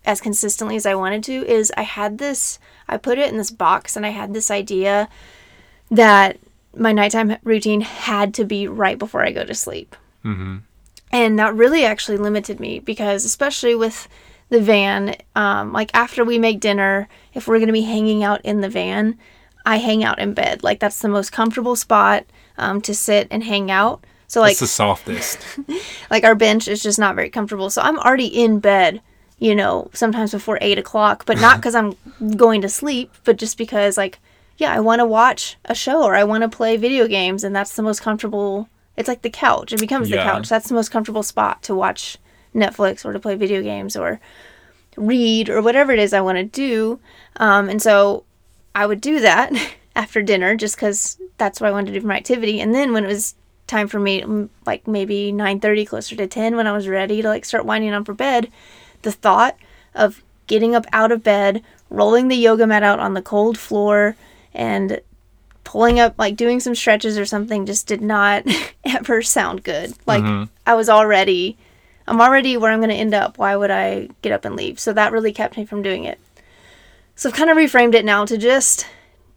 as 0.06 0.22
consistently 0.22 0.76
as 0.76 0.86
I 0.86 0.96
wanted 0.96 1.24
to 1.26 1.46
is 1.46 1.72
I 1.76 1.82
had 1.82 2.18
this, 2.18 2.60
I 2.88 2.98
put 2.98 3.18
it 3.18 3.30
in 3.30 3.38
this 3.38 3.52
box 3.52 3.96
and 3.96 4.06
I 4.06 4.10
had 4.10 4.34
this 4.34 4.50
idea 4.50 5.10
that 5.92 6.40
my 6.76 6.92
nighttime 6.92 7.38
routine 7.44 7.82
had 7.82 8.34
to 8.36 8.46
be 8.46 8.68
right 8.68 8.98
before 8.98 9.24
I 9.24 9.32
go 9.32 9.44
to 9.44 9.54
sleep. 9.54 9.96
Mm-hmm. 10.24 10.58
And 11.12 11.40
that 11.40 11.56
really 11.56 11.86
actually 11.86 12.18
limited 12.18 12.60
me 12.60 12.80
because, 12.80 13.26
especially 13.26 13.74
with 13.74 14.08
the 14.50 14.62
van, 14.62 15.16
um, 15.36 15.74
like 15.74 15.92
after 15.94 16.24
we 16.24 16.38
make 16.38 16.60
dinner, 16.60 17.08
if 17.34 17.48
we're 17.48 17.58
going 17.58 17.68
to 17.68 17.74
be 17.74 17.82
hanging 17.82 18.24
out 18.24 18.42
in 18.44 18.62
the 18.62 18.70
van, 18.70 19.18
I 19.66 19.78
hang 19.78 20.04
out 20.04 20.20
in 20.20 20.34
bed. 20.34 20.64
Like 20.64 20.80
that's 20.80 21.00
the 21.00 21.10
most 21.10 21.32
comfortable 21.32 21.76
spot 21.76 22.26
um, 22.60 22.82
to 22.82 22.94
sit 22.94 23.28
and 23.32 23.44
hang 23.44 23.72
out. 23.72 24.04
So 24.28 24.42
like 24.42 24.52
It's 24.52 24.60
the 24.60 24.68
softest. 24.68 25.40
like 26.12 26.24
our 26.24 26.36
bench 26.36 26.68
is 26.68 26.84
just 26.84 27.00
not 27.00 27.16
very 27.16 27.30
comfortable. 27.30 27.70
So 27.70 27.82
I'm 27.82 27.98
already 27.98 28.28
in 28.28 28.60
bed, 28.60 29.02
you 29.40 29.56
know, 29.56 29.90
sometimes 29.94 30.32
before 30.32 30.60
eight 30.62 30.78
o'clock, 30.78 31.26
but 31.26 31.40
not 31.40 31.58
because 31.60 31.74
I'm 31.74 31.96
going 32.36 32.62
to 32.62 32.70
sleep, 32.70 33.12
but 33.24 33.38
just 33.38 33.58
because 33.58 33.98
like, 33.98 34.20
yeah, 34.58 34.72
I 34.74 34.82
want 34.82 35.00
to 35.00 35.06
watch 35.06 35.58
a 35.66 35.74
show 35.74 36.04
or 36.04 36.16
I 36.16 36.24
want 36.26 36.44
to 36.44 36.50
play 36.50 36.76
video 36.78 37.08
games, 37.08 37.44
and 37.44 37.56
that's 37.56 37.76
the 37.76 37.82
most 37.82 38.02
comfortable. 38.02 38.70
It's 38.98 39.08
like 39.08 39.22
the 39.22 39.30
couch. 39.30 39.72
It 39.72 39.80
becomes 39.80 40.10
the 40.10 40.18
couch. 40.18 40.50
That's 40.50 40.68
the 40.68 40.76
most 40.76 40.92
comfortable 40.92 41.24
spot 41.24 41.64
to 41.64 41.74
watch 41.74 42.18
Netflix 42.54 43.06
or 43.06 43.14
to 43.14 43.20
play 43.20 43.36
video 43.36 43.62
games 43.62 43.96
or 43.96 44.20
read 44.98 45.50
or 45.50 45.62
whatever 45.62 45.92
it 45.94 46.00
is 46.00 46.14
I 46.14 46.22
want 46.22 46.38
to 46.38 46.44
do. 46.44 47.00
Um, 47.38 47.70
and 47.70 47.82
so 47.82 48.26
I 48.76 48.86
would 48.86 49.02
do 49.02 49.22
that 49.22 49.54
after 49.96 50.22
dinner 50.22 50.56
just 50.56 50.76
because 50.76 51.20
that's 51.38 51.60
what 51.60 51.68
I 51.68 51.72
wanted 51.72 51.88
to 51.88 51.94
do 51.94 52.02
for 52.02 52.08
my 52.08 52.18
activity. 52.18 52.60
And 52.60 52.74
then 52.74 52.94
when 52.94 53.04
it 53.04 53.08
was 53.08 53.36
time 53.68 53.88
for 53.88 54.00
me, 54.00 54.22
mm, 54.22 54.50
like 54.66 54.88
maybe 54.88 55.32
9.30, 55.32 55.88
closer 55.88 56.16
to 56.16 56.28
10, 56.28 56.56
when 56.56 56.68
I 56.68 56.72
was 56.72 56.88
ready 56.88 57.22
to 57.22 57.28
like 57.28 57.46
start 57.46 57.66
winding 57.66 57.92
down 57.92 58.06
for 58.06 58.14
bed, 58.14 58.52
the 59.02 59.12
thought 59.12 59.56
of 59.96 60.24
getting 60.48 60.76
up 60.76 60.86
out 60.92 61.12
of 61.12 61.24
bed, 61.24 61.64
rolling 61.90 62.28
the 62.28 62.36
yoga 62.36 62.68
mat 62.68 62.84
out 62.84 63.00
on 63.00 63.14
the 63.14 63.22
cold 63.22 63.58
floor, 63.58 64.16
and 64.54 65.00
pulling 65.64 66.00
up, 66.00 66.16
like 66.18 66.36
doing 66.36 66.60
some 66.60 66.76
stretches 66.76 67.18
or 67.18 67.26
something 67.26 67.66
just 67.66 67.88
did 67.88 68.02
not 68.02 68.44
ever 68.86 69.22
sound 69.22 69.64
good. 69.64 69.94
Like 70.06 70.24
I 70.66 70.74
was 70.74 70.90
already, 70.90 71.58
I'm 72.08 72.22
already 72.22 72.58
where 72.58 72.72
I'm 72.72 72.80
going 72.80 72.90
to 72.90 72.96
end 72.96 73.14
up. 73.14 73.38
Why 73.38 73.56
would 73.56 73.72
I 73.72 74.10
get 74.22 74.32
up 74.32 74.46
and 74.46 74.56
leave? 74.56 74.80
So 74.80 74.94
that 74.94 75.12
really 75.12 75.32
kept 75.32 75.58
me 75.58 75.66
from 75.66 75.82
doing 75.82 76.06
it. 76.06 76.20
So 77.16 77.30
I've 77.30 77.36
kind 77.36 77.50
of 77.50 77.58
reframed 77.58 77.96
it 77.96 78.06
now 78.06 78.26
to 78.26 78.38
just 78.38 78.88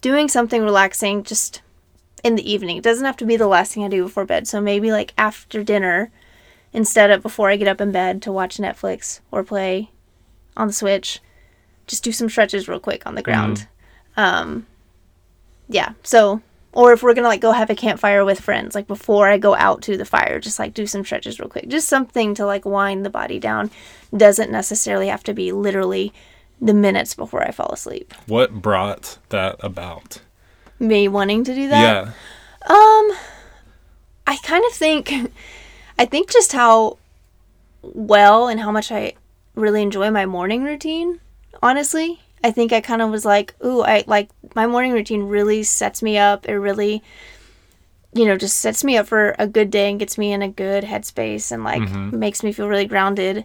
doing 0.03 0.29
something 0.29 0.63
relaxing 0.63 1.23
just 1.23 1.63
in 2.23 2.35
the 2.35 2.53
evening. 2.53 2.77
It 2.77 2.85
doesn't 2.85 3.07
have 3.07 3.17
to 3.17 3.25
be 3.25 3.37
the 3.37 3.47
last 3.47 3.73
thing 3.73 3.85
I 3.85 3.89
do 3.89 4.03
before 4.05 4.27
bed. 4.27 4.47
So 4.47 4.61
maybe 4.61 4.93
like 4.93 5.15
after 5.17 5.65
dinner 5.65 6.11
instead 6.73 7.11
of 7.11 7.23
before 7.23 7.51
I 7.51 7.57
get 7.57 7.69
up 7.69 7.81
in 7.81 7.93
bed 7.93 8.23
to 8.23 8.33
watch 8.33 8.59
Netflix 8.59 9.21
or 9.31 9.43
play 9.45 9.91
on 10.57 10.67
the 10.67 10.73
Switch. 10.73 11.21
Just 11.87 12.05
do 12.05 12.13
some 12.13 12.29
stretches 12.29 12.69
real 12.69 12.81
quick 12.81 13.07
on 13.07 13.15
the 13.15 13.23
ground. 13.23 13.67
Um, 14.17 14.67
yeah. 15.69 15.93
So, 16.03 16.41
or 16.73 16.93
if 16.93 17.03
we're 17.03 17.15
gonna 17.15 17.29
like 17.29 17.41
go 17.41 17.53
have 17.53 17.71
a 17.71 17.75
campfire 17.75 18.25
with 18.25 18.41
friends, 18.41 18.75
like 18.75 18.87
before 18.87 19.29
I 19.29 19.37
go 19.37 19.55
out 19.55 19.83
to 19.83 19.97
the 19.97 20.05
fire, 20.05 20.39
just 20.39 20.59
like 20.59 20.75
do 20.75 20.87
some 20.87 21.05
stretches 21.05 21.41
real 21.41 21.49
quick. 21.49 21.69
Just 21.69 21.89
something 21.89 22.35
to 22.37 22.47
like 22.47 22.65
wind 22.65 23.05
the 23.05 23.11
body 23.11 23.39
down. 23.39 23.71
Doesn't 24.17 24.51
necessarily 24.51 25.09
have 25.09 25.25
to 25.25 25.35
be 25.35 25.53
literally 25.53 26.13
the 26.63 26.73
minutes 26.73 27.15
before 27.15 27.43
I 27.43 27.51
fall 27.51 27.71
asleep. 27.73 28.15
what 28.27 28.63
brought 28.63 29.19
that 29.31 29.57
about? 29.61 30.21
Me 30.79 31.09
wanting 31.09 31.45
to 31.45 31.55
do 31.55 31.69
that. 31.69 32.07
yeah. 32.07 32.13
Um, 32.65 33.13
I 34.27 34.39
kind 34.45 34.65
of 34.65 34.73
think, 34.73 35.13
I 35.99 36.05
think 36.07 36.31
just 36.31 36.53
how 36.53 36.99
well 37.83 38.47
and 38.49 38.61
how 38.61 38.71
much 38.71 38.93
I 38.93 39.15
really 39.57 39.83
enjoy 39.83 40.11
my 40.11 40.25
morning 40.25 40.63
routine. 40.63 41.21
Honestly, 41.63 42.21
I 42.45 42.53
think 42.53 42.73
I 42.73 42.81
kind 42.81 43.03
of 43.03 43.11
was 43.11 43.25
like, 43.25 43.55
ooh, 43.65 43.83
I 43.83 44.05
like 44.07 44.31
my 44.55 44.67
morning 44.67 44.93
routine 44.93 45.25
really 45.25 45.65
sets 45.65 46.03
me 46.03 46.17
up. 46.17 46.49
It 46.49 46.59
really, 46.59 47.03
you 48.15 48.25
know, 48.25 48.37
just 48.37 48.59
sets 48.59 48.85
me 48.85 48.97
up 48.97 49.07
for 49.07 49.35
a 49.39 49.47
good 49.47 49.71
day 49.71 49.91
and 49.91 49.99
gets 49.99 50.17
me 50.17 50.33
in 50.33 50.43
a 50.43 50.49
good 50.49 50.85
headspace 50.85 51.51
and 51.53 51.65
like 51.65 51.83
makes 52.13 52.43
me 52.43 52.53
feel 52.53 52.69
really 52.69 52.87
grounded. 52.87 53.45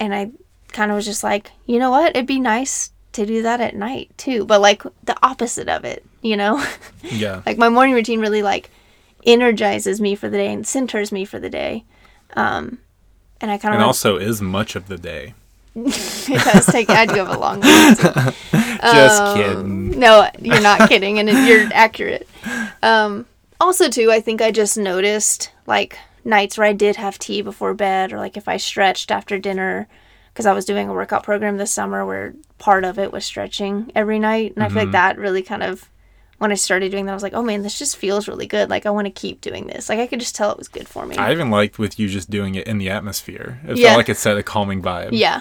And 0.00 0.14
I 0.14 0.30
kind 0.72 0.90
of 0.90 0.96
was 0.96 1.06
just 1.06 1.22
like, 1.24 1.50
you 1.66 1.78
know 1.78 1.90
what? 1.90 2.10
It'd 2.10 2.26
be 2.26 2.40
nice 2.40 2.90
to 3.12 3.24
do 3.26 3.42
that 3.42 3.60
at 3.60 3.74
night 3.74 4.10
too, 4.16 4.44
but 4.44 4.60
like 4.60 4.82
the 5.02 5.16
opposite 5.22 5.68
of 5.68 5.84
it, 5.84 6.04
you 6.22 6.36
know? 6.36 6.64
Yeah. 7.02 7.42
like 7.46 7.56
my 7.58 7.68
morning 7.68 7.94
routine 7.94 8.20
really 8.20 8.42
like 8.42 8.70
energizes 9.26 10.00
me 10.00 10.14
for 10.14 10.28
the 10.28 10.36
day 10.36 10.52
and 10.52 10.66
centers 10.66 11.10
me 11.12 11.24
for 11.24 11.38
the 11.38 11.50
day 11.50 11.84
um 12.34 12.78
and 13.40 13.50
i 13.50 13.58
kind 13.58 13.74
of 13.74 13.80
And 13.80 13.84
also 13.84 14.16
is 14.16 14.40
much 14.40 14.76
of 14.76 14.88
the 14.88 14.96
day. 14.98 15.34
it 15.74 16.44
does 16.44 16.66
take 16.66 16.88
i 16.90 17.06
do 17.06 17.14
have 17.16 17.28
a 17.28 17.38
long 17.38 17.60
day 17.60 17.94
too. 17.96 18.32
Just 18.82 19.22
Um, 19.22 19.34
kidding. 19.36 19.98
no 19.98 20.28
you're 20.40 20.60
not 20.60 20.88
kidding 20.88 21.18
and 21.18 21.28
you're 21.28 21.68
accurate 21.72 22.28
um 22.82 23.26
also 23.60 23.88
too 23.88 24.10
i 24.10 24.20
think 24.20 24.40
i 24.40 24.50
just 24.50 24.76
noticed 24.78 25.50
like 25.66 25.98
nights 26.24 26.58
where 26.58 26.66
I 26.66 26.72
did 26.74 26.96
have 26.96 27.18
tea 27.18 27.40
before 27.42 27.72
bed, 27.74 28.12
or 28.12 28.18
like 28.18 28.36
if 28.36 28.48
I 28.48 28.58
stretched 28.58 29.10
after 29.10 29.38
dinner, 29.38 29.88
because 30.38 30.46
I 30.46 30.52
was 30.52 30.64
doing 30.64 30.88
a 30.88 30.92
workout 30.94 31.24
program 31.24 31.56
this 31.56 31.72
summer 31.72 32.06
where 32.06 32.32
part 32.58 32.84
of 32.84 32.96
it 32.96 33.10
was 33.12 33.24
stretching 33.24 33.90
every 33.96 34.20
night, 34.20 34.52
and 34.54 34.62
I 34.62 34.68
feel 34.68 34.84
like 34.84 34.92
that 34.92 35.18
really 35.18 35.42
kind 35.42 35.64
of 35.64 35.90
when 36.38 36.52
I 36.52 36.54
started 36.54 36.92
doing 36.92 37.06
that, 37.06 37.10
I 37.10 37.14
was 37.14 37.24
like, 37.24 37.34
oh 37.34 37.42
man, 37.42 37.62
this 37.64 37.76
just 37.76 37.96
feels 37.96 38.28
really 38.28 38.46
good. 38.46 38.70
Like 38.70 38.86
I 38.86 38.90
want 38.90 39.06
to 39.06 39.10
keep 39.10 39.40
doing 39.40 39.66
this. 39.66 39.88
Like 39.88 39.98
I 39.98 40.06
could 40.06 40.20
just 40.20 40.36
tell 40.36 40.52
it 40.52 40.56
was 40.56 40.68
good 40.68 40.86
for 40.86 41.04
me. 41.06 41.16
I 41.16 41.32
even 41.32 41.50
liked 41.50 41.80
with 41.80 41.98
you 41.98 42.08
just 42.08 42.30
doing 42.30 42.54
it 42.54 42.68
in 42.68 42.78
the 42.78 42.88
atmosphere. 42.88 43.58
It 43.66 43.78
Yeah. 43.78 43.88
felt 43.88 43.96
like 43.96 44.08
it 44.08 44.16
set 44.16 44.36
a 44.36 44.44
calming 44.44 44.80
vibe. 44.80 45.08
yeah, 45.10 45.40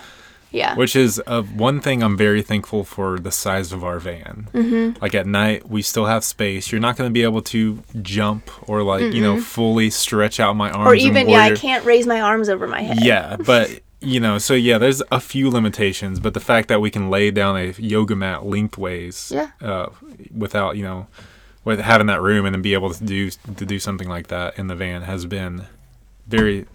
yeah, 0.49 0.73
Which 0.73 0.95
is 0.95 1.21
uh, 1.27 1.43
one 1.43 1.79
thing 1.79 2.01
I'm 2.01 2.17
very 2.17 2.41
thankful 2.41 2.83
for 2.83 3.19
the 3.19 3.31
size 3.31 3.71
of 3.71 3.83
our 3.83 3.99
van. 3.99 4.47
Mm-hmm. 4.51 4.99
Like 4.99 5.13
at 5.13 5.27
night, 5.27 5.69
we 5.69 5.83
still 5.83 6.05
have 6.05 6.23
space. 6.23 6.71
You're 6.71 6.81
not 6.81 6.97
going 6.97 7.07
to 7.07 7.13
be 7.13 7.21
able 7.21 7.43
to 7.43 7.83
jump 8.01 8.49
or 8.67 8.81
like 8.81 9.13
you 9.13 9.21
know 9.21 9.39
fully 9.39 9.91
stretch 9.91 10.39
out 10.39 10.55
my 10.55 10.71
arms. 10.71 10.87
or 10.87 10.95
even 10.95 11.29
yeah, 11.29 11.41
I 11.41 11.51
can't 11.53 11.85
raise 11.85 12.07
my 12.07 12.19
arms 12.21 12.49
over 12.49 12.67
my 12.67 12.81
head. 12.81 13.03
Yeah, 13.03 13.35
but 13.35 13.69
you 13.99 14.19
know, 14.19 14.37
so 14.37 14.53
yeah, 14.53 14.77
there's 14.77 15.01
a 15.11 15.19
few 15.19 15.49
limitations, 15.49 16.19
but 16.19 16.33
the 16.33 16.39
fact 16.39 16.67
that 16.69 16.79
we 16.81 16.89
can 16.91 17.09
lay 17.09 17.31
down 17.31 17.57
a 17.57 17.71
yoga 17.77 18.15
mat 18.15 18.45
lengthways, 18.45 19.31
Yeah. 19.33 19.49
uh, 19.61 19.87
without 20.35 20.77
you 20.77 20.83
know, 20.83 21.07
with 21.63 21.79
having 21.79 22.07
that 22.07 22.21
room 22.21 22.45
and 22.45 22.53
then 22.55 22.61
be 22.61 22.73
able 22.73 22.93
to 22.93 23.03
do 23.03 23.29
to 23.31 23.65
do 23.65 23.79
something 23.79 24.07
like 24.07 24.27
that 24.27 24.57
in 24.57 24.67
the 24.67 24.75
van 24.75 25.01
has 25.03 25.25
been 25.25 25.65
very 26.27 26.65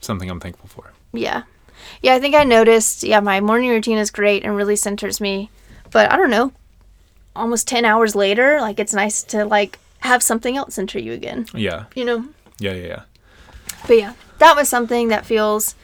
something 0.00 0.28
I'm 0.30 0.40
thankful 0.40 0.68
for. 0.68 0.92
Yeah. 1.12 1.42
Yeah, 2.02 2.14
I 2.14 2.20
think 2.20 2.34
I 2.34 2.44
noticed, 2.44 3.02
yeah, 3.02 3.20
my 3.20 3.40
morning 3.40 3.70
routine 3.70 3.98
is 3.98 4.10
great 4.10 4.44
and 4.44 4.54
really 4.56 4.76
centers 4.76 5.20
me. 5.20 5.50
But 5.90 6.12
I 6.12 6.16
don't 6.16 6.30
know, 6.30 6.52
almost 7.34 7.66
10 7.68 7.84
hours 7.84 8.14
later, 8.14 8.60
like 8.60 8.78
it's 8.78 8.92
nice 8.94 9.22
to 9.24 9.44
like 9.44 9.78
have 10.00 10.22
something 10.22 10.56
else 10.56 10.74
center 10.74 10.98
you 10.98 11.12
again, 11.12 11.46
Yeah, 11.54 11.84
you 11.94 12.04
know? 12.04 12.26
yeah, 12.58 12.72
yeah, 12.74 12.86
yeah. 12.86 13.02
But 13.86 13.96
yeah, 13.98 14.12
that 14.38 14.54
was 14.54 14.68
something 14.68 15.08
that 15.08 15.24
feels 15.24 15.74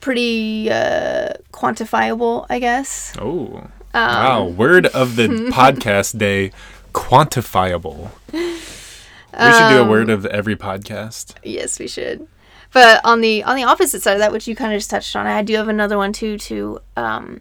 pretty 0.00 0.70
uh 0.70 1.30
quantifiable, 1.52 2.46
I 2.50 2.58
guess. 2.58 3.12
Oh, 3.18 3.68
Um, 3.94 4.06
wow! 4.08 4.44
Word 4.44 4.86
of 4.86 5.16
the 5.16 5.28
podcast 5.52 6.18
day: 6.18 6.52
quantifiable. 6.92 8.10
We 8.32 9.52
should 9.52 9.68
do 9.68 9.78
a 9.82 9.86
word 9.88 10.08
of 10.08 10.24
every 10.26 10.56
podcast. 10.56 11.34
Yes, 11.42 11.78
we 11.78 11.86
should. 11.88 12.26
But 12.72 13.00
on 13.04 13.20
the 13.20 13.42
on 13.44 13.56
the 13.56 13.64
opposite 13.64 14.02
side 14.02 14.14
of 14.14 14.18
that, 14.20 14.32
which 14.32 14.46
you 14.48 14.56
kind 14.56 14.72
of 14.72 14.78
just 14.78 14.90
touched 14.90 15.14
on, 15.16 15.26
I 15.26 15.42
do 15.42 15.54
have 15.56 15.68
another 15.68 15.96
one 15.96 16.12
too 16.12 16.36
to 16.38 16.78
um, 16.96 17.40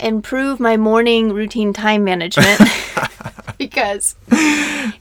improve 0.00 0.60
my 0.60 0.76
morning 0.76 1.32
routine 1.32 1.72
time 1.72 2.04
management 2.04 2.60
because 3.58 4.14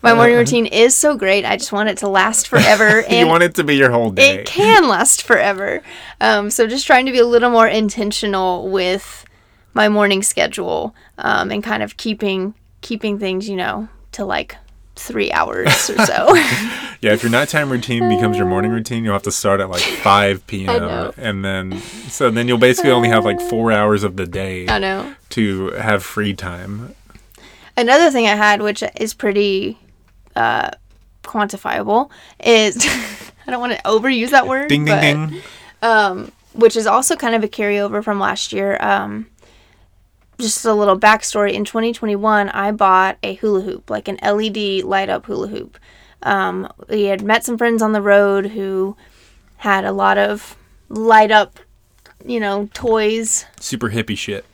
my 0.08 0.14
morning 0.16 0.38
routine 0.38 0.66
is 0.66 0.96
so 0.96 1.16
great. 1.18 1.46
I 1.46 1.58
just 1.58 1.72
want 1.72 1.90
it 1.90 1.98
to 2.00 2.08
last 2.08 2.48
forever, 2.54 3.04
you 3.10 3.28
want 3.28 3.44
it 3.44 3.56
to 3.56 3.64
be 3.64 3.76
your 3.76 3.92
whole 3.92 4.12
day. 4.12 4.40
it 4.40 4.46
can 4.46 4.88
last 4.88 5.24
forever. 5.24 5.82
Um, 6.22 6.50
so 6.50 6.68
just 6.68 6.88
trying 6.88 7.06
to 7.06 7.12
be 7.12 7.20
a 7.20 7.26
little 7.26 7.50
more 7.50 7.68
intentional 7.68 8.70
with 8.70 9.26
my 9.74 9.90
morning 9.90 10.24
schedule 10.24 10.96
um, 11.18 11.52
and 11.52 11.64
kind 11.64 11.84
of 11.84 11.98
keeping 11.98 12.54
keeping 12.82 13.20
things, 13.20 13.50
you 13.50 13.56
know, 13.56 13.90
to 14.14 14.24
like 14.26 14.56
three 14.96 15.32
hours 15.32 15.90
or 15.90 16.06
so. 16.06 16.36
Yeah, 17.00 17.14
if 17.14 17.22
your 17.22 17.32
nighttime 17.32 17.70
routine 17.72 18.10
becomes 18.10 18.38
your 18.38 18.48
morning 18.48 18.72
routine, 18.72 19.04
you'll 19.04 19.14
have 19.14 19.22
to 19.24 19.32
start 19.32 19.60
at 19.62 19.70
like 19.70 19.84
5 19.84 20.48
p.m. 20.48 21.12
And 21.16 21.46
then, 21.46 21.78
so 22.10 22.32
then 22.32 22.48
you'll 22.48 22.58
basically 22.58 22.90
only 22.90 23.10
have 23.10 23.24
like 23.24 23.40
four 23.40 23.72
hours 23.80 24.04
of 24.04 24.18
the 24.18 24.26
day 24.26 24.68
I 24.68 24.80
know. 24.80 25.14
to 25.30 25.70
have 25.74 26.02
free 26.04 26.34
time. 26.34 26.96
Another 27.78 28.10
thing 28.10 28.26
I 28.26 28.34
had, 28.36 28.64
which 28.64 28.84
is 29.00 29.14
pretty 29.14 29.78
uh, 30.38 30.72
quantifiable, 31.24 32.10
is 32.40 32.78
I 33.48 33.52
don't 33.52 33.60
want 33.60 33.74
to 33.74 33.82
overuse 33.84 34.30
that 34.30 34.48
word, 34.48 34.70
Ding, 34.70 34.86
ding, 34.86 34.96
but, 34.96 35.02
ding. 35.02 35.42
Um, 35.82 36.32
which 36.54 36.76
is 36.76 36.88
also 36.88 37.16
kind 37.16 37.36
of 37.36 37.44
a 37.44 37.48
carryover 37.48 38.04
from 38.04 38.20
last 38.20 38.52
year. 38.52 38.78
Um, 38.80 39.28
just 40.40 40.66
a 40.66 40.74
little 40.74 41.00
backstory. 41.00 41.54
In 41.54 41.66
2021, 41.66 42.50
I 42.50 42.72
bought 42.72 43.18
a 43.24 43.36
hula 43.36 43.62
hoop, 43.62 43.90
like 43.90 44.08
an 44.08 44.18
LED 44.22 44.84
light 44.84 45.10
up 45.10 45.26
hula 45.26 45.48
hoop. 45.48 45.78
Um, 46.24 46.72
we 46.90 47.04
had 47.04 47.22
met 47.22 47.44
some 47.44 47.58
friends 47.58 47.82
on 47.82 47.92
the 47.92 48.02
road 48.02 48.48
who 48.48 48.96
had 49.58 49.86
a 49.86 49.92
lot 49.92 50.18
of 50.18 50.56
light 50.90 51.32
up, 51.32 51.60
you 52.28 52.40
know, 52.40 52.70
toys 52.74 53.46
Super 53.60 53.90
hippie 53.90 54.18
shit. 54.18 54.46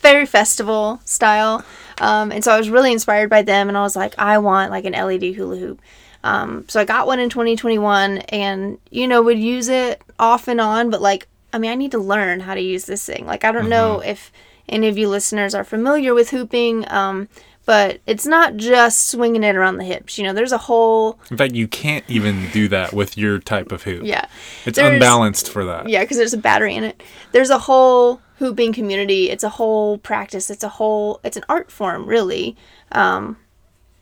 very 0.00 0.26
festival 0.26 1.00
style. 1.04 1.64
Um, 2.00 2.32
and 2.32 2.42
so 2.42 2.52
I 2.52 2.58
was 2.58 2.70
really 2.70 2.92
inspired 2.92 3.30
by 3.30 3.42
them, 3.42 3.68
and 3.68 3.76
I 3.76 3.82
was 3.82 3.96
like, 3.96 4.14
I 4.18 4.38
want 4.38 4.70
like 4.70 4.84
an 4.84 4.92
LED 4.92 5.34
hula 5.34 5.56
hoop. 5.56 5.80
Um, 6.24 6.64
so 6.68 6.80
I 6.80 6.84
got 6.84 7.06
one 7.06 7.18
in 7.18 7.28
2021, 7.28 8.18
and 8.18 8.78
you 8.90 9.06
know 9.08 9.22
would 9.22 9.38
use 9.38 9.68
it 9.68 10.02
off 10.18 10.48
and 10.48 10.60
on, 10.60 10.90
but 10.90 11.02
like, 11.02 11.28
I 11.52 11.58
mean, 11.58 11.70
I 11.70 11.74
need 11.74 11.90
to 11.92 11.98
learn 11.98 12.40
how 12.40 12.54
to 12.54 12.60
use 12.60 12.86
this 12.86 13.04
thing. 13.04 13.26
Like, 13.26 13.44
I 13.44 13.52
don't 13.52 13.68
know 13.68 14.00
if 14.00 14.32
any 14.68 14.88
of 14.88 14.96
you 14.96 15.08
listeners 15.08 15.54
are 15.54 15.64
familiar 15.64 16.14
with 16.14 16.30
hooping, 16.30 16.90
um, 16.90 17.28
but 17.64 18.00
it's 18.06 18.26
not 18.26 18.56
just 18.56 19.08
swinging 19.08 19.44
it 19.44 19.54
around 19.56 19.76
the 19.78 19.84
hips. 19.84 20.18
You 20.18 20.24
know, 20.24 20.32
there's 20.32 20.52
a 20.52 20.58
whole 20.58 21.18
In 21.30 21.36
fact, 21.36 21.54
you 21.54 21.68
can't 21.68 22.04
even 22.08 22.48
do 22.50 22.68
that 22.68 22.92
with 22.92 23.16
your 23.16 23.38
type 23.38 23.70
of 23.72 23.82
hoop. 23.84 24.02
yeah. 24.04 24.26
It's 24.66 24.76
There's- 24.76 24.92
unbalanced 24.94 25.48
for 25.50 25.64
that. 25.64 25.88
Yeah, 25.88 26.00
because 26.02 26.16
there's 26.16 26.34
a 26.34 26.38
battery 26.38 26.74
in 26.74 26.84
it. 26.84 27.02
There's 27.32 27.50
a 27.50 27.58
whole 27.58 28.20
hooping 28.38 28.72
community. 28.72 29.30
It's 29.30 29.44
a 29.44 29.48
whole 29.50 29.98
practice. 29.98 30.50
It's 30.50 30.64
a 30.64 30.68
whole. 30.68 31.20
It's 31.22 31.36
an 31.36 31.44
art 31.48 31.70
form, 31.70 32.06
really. 32.06 32.56
Um, 32.90 33.36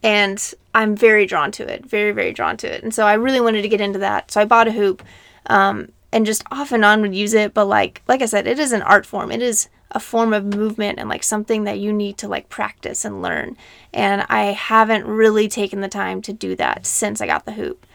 and 0.02 0.54
I'm 0.74 0.96
very 0.96 1.26
drawn 1.26 1.52
to 1.52 1.62
it. 1.70 1.84
Very, 1.84 2.12
very 2.12 2.32
drawn 2.32 2.56
to 2.58 2.66
it. 2.74 2.82
And 2.82 2.94
so 2.94 3.06
I 3.06 3.14
really 3.14 3.40
wanted 3.40 3.62
to 3.62 3.68
get 3.68 3.80
into 3.82 3.98
that. 3.98 4.30
So 4.30 4.40
I 4.40 4.44
bought 4.46 4.68
a 4.68 4.72
hoop, 4.72 5.02
um, 5.46 5.90
and 6.12 6.24
just 6.26 6.42
off 6.50 6.72
and 6.72 6.84
on 6.84 7.02
would 7.02 7.14
use 7.14 7.34
it. 7.34 7.52
But 7.54 7.66
like, 7.66 8.02
like 8.08 8.22
I 8.22 8.26
said, 8.26 8.46
it 8.46 8.58
is 8.58 8.72
an 8.72 8.82
art 8.82 9.04
form. 9.04 9.30
It 9.30 9.42
is 9.42 9.68
a 9.93 10.01
form 10.01 10.32
of 10.32 10.45
movement 10.45 10.99
and 10.99 11.09
like 11.09 11.22
something 11.22 11.64
that 11.64 11.78
you 11.78 11.93
need 11.93 12.16
to 12.18 12.28
like 12.28 12.49
practice 12.49 13.05
and 13.05 13.22
learn. 13.22 13.57
And 13.93 14.24
I 14.28 14.45
haven't 14.47 15.07
really 15.07 15.49
taken 15.49 15.80
the 15.80 15.88
time 15.88 16.22
to 16.22 16.32
do 16.32 16.55
that 16.57 16.86
since 16.86 17.20
I 17.20 17.26
got 17.26 17.45
the 17.45 17.53
hoop. 17.53 17.86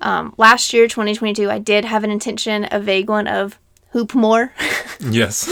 Um, 0.00 0.34
last 0.36 0.72
year, 0.72 0.86
2022, 0.88 1.50
I 1.50 1.58
did 1.58 1.84
have 1.84 2.04
an 2.04 2.10
intention, 2.10 2.66
a 2.70 2.80
vague 2.80 3.08
one 3.08 3.26
of 3.26 3.58
hoop 3.90 4.14
more. 4.14 4.52
Yes. 5.00 5.48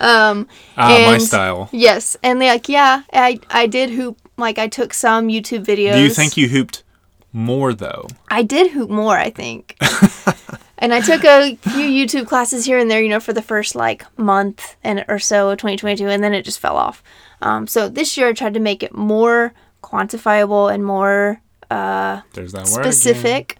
um, 0.00 0.48
ah, 0.76 0.88
my 1.06 1.18
style. 1.18 1.68
yes, 1.70 2.16
and 2.22 2.40
like 2.40 2.66
yeah, 2.68 3.02
I 3.12 3.38
I 3.50 3.66
did 3.66 3.90
hoop. 3.90 4.18
Like 4.38 4.58
I 4.58 4.68
took 4.68 4.94
some 4.94 5.28
YouTube 5.28 5.64
videos. 5.64 5.92
Do 5.92 6.02
you 6.02 6.10
think 6.10 6.36
you 6.36 6.48
hooped 6.48 6.82
more 7.32 7.74
though? 7.74 8.06
I 8.28 8.42
did 8.42 8.70
hoop 8.72 8.88
more? 8.88 9.16
I 9.18 9.28
think. 9.30 9.76
and 10.78 10.92
I 10.94 11.00
took 11.00 11.24
a 11.24 11.56
few 11.56 11.88
YouTube 11.88 12.26
classes 12.26 12.64
here 12.64 12.78
and 12.78 12.90
there, 12.90 13.00
you 13.02 13.08
know, 13.08 13.20
for 13.20 13.32
the 13.32 13.42
first 13.42 13.74
like 13.74 14.04
month 14.18 14.76
and 14.84 15.04
or 15.08 15.18
so 15.18 15.50
of 15.50 15.58
2022, 15.58 16.06
and 16.08 16.22
then 16.22 16.34
it 16.34 16.42
just 16.44 16.60
fell 16.60 16.76
off. 16.76 17.02
Um, 17.42 17.66
so 17.66 17.88
this 17.88 18.16
year 18.16 18.28
I 18.28 18.32
tried 18.32 18.54
to 18.54 18.60
make 18.60 18.82
it 18.82 18.94
more 18.94 19.52
quantifiable 19.82 20.72
and 20.72 20.84
more 20.84 21.40
There's 21.70 22.52
that 22.52 22.68
word. 22.68 22.84
specific. 22.84 23.56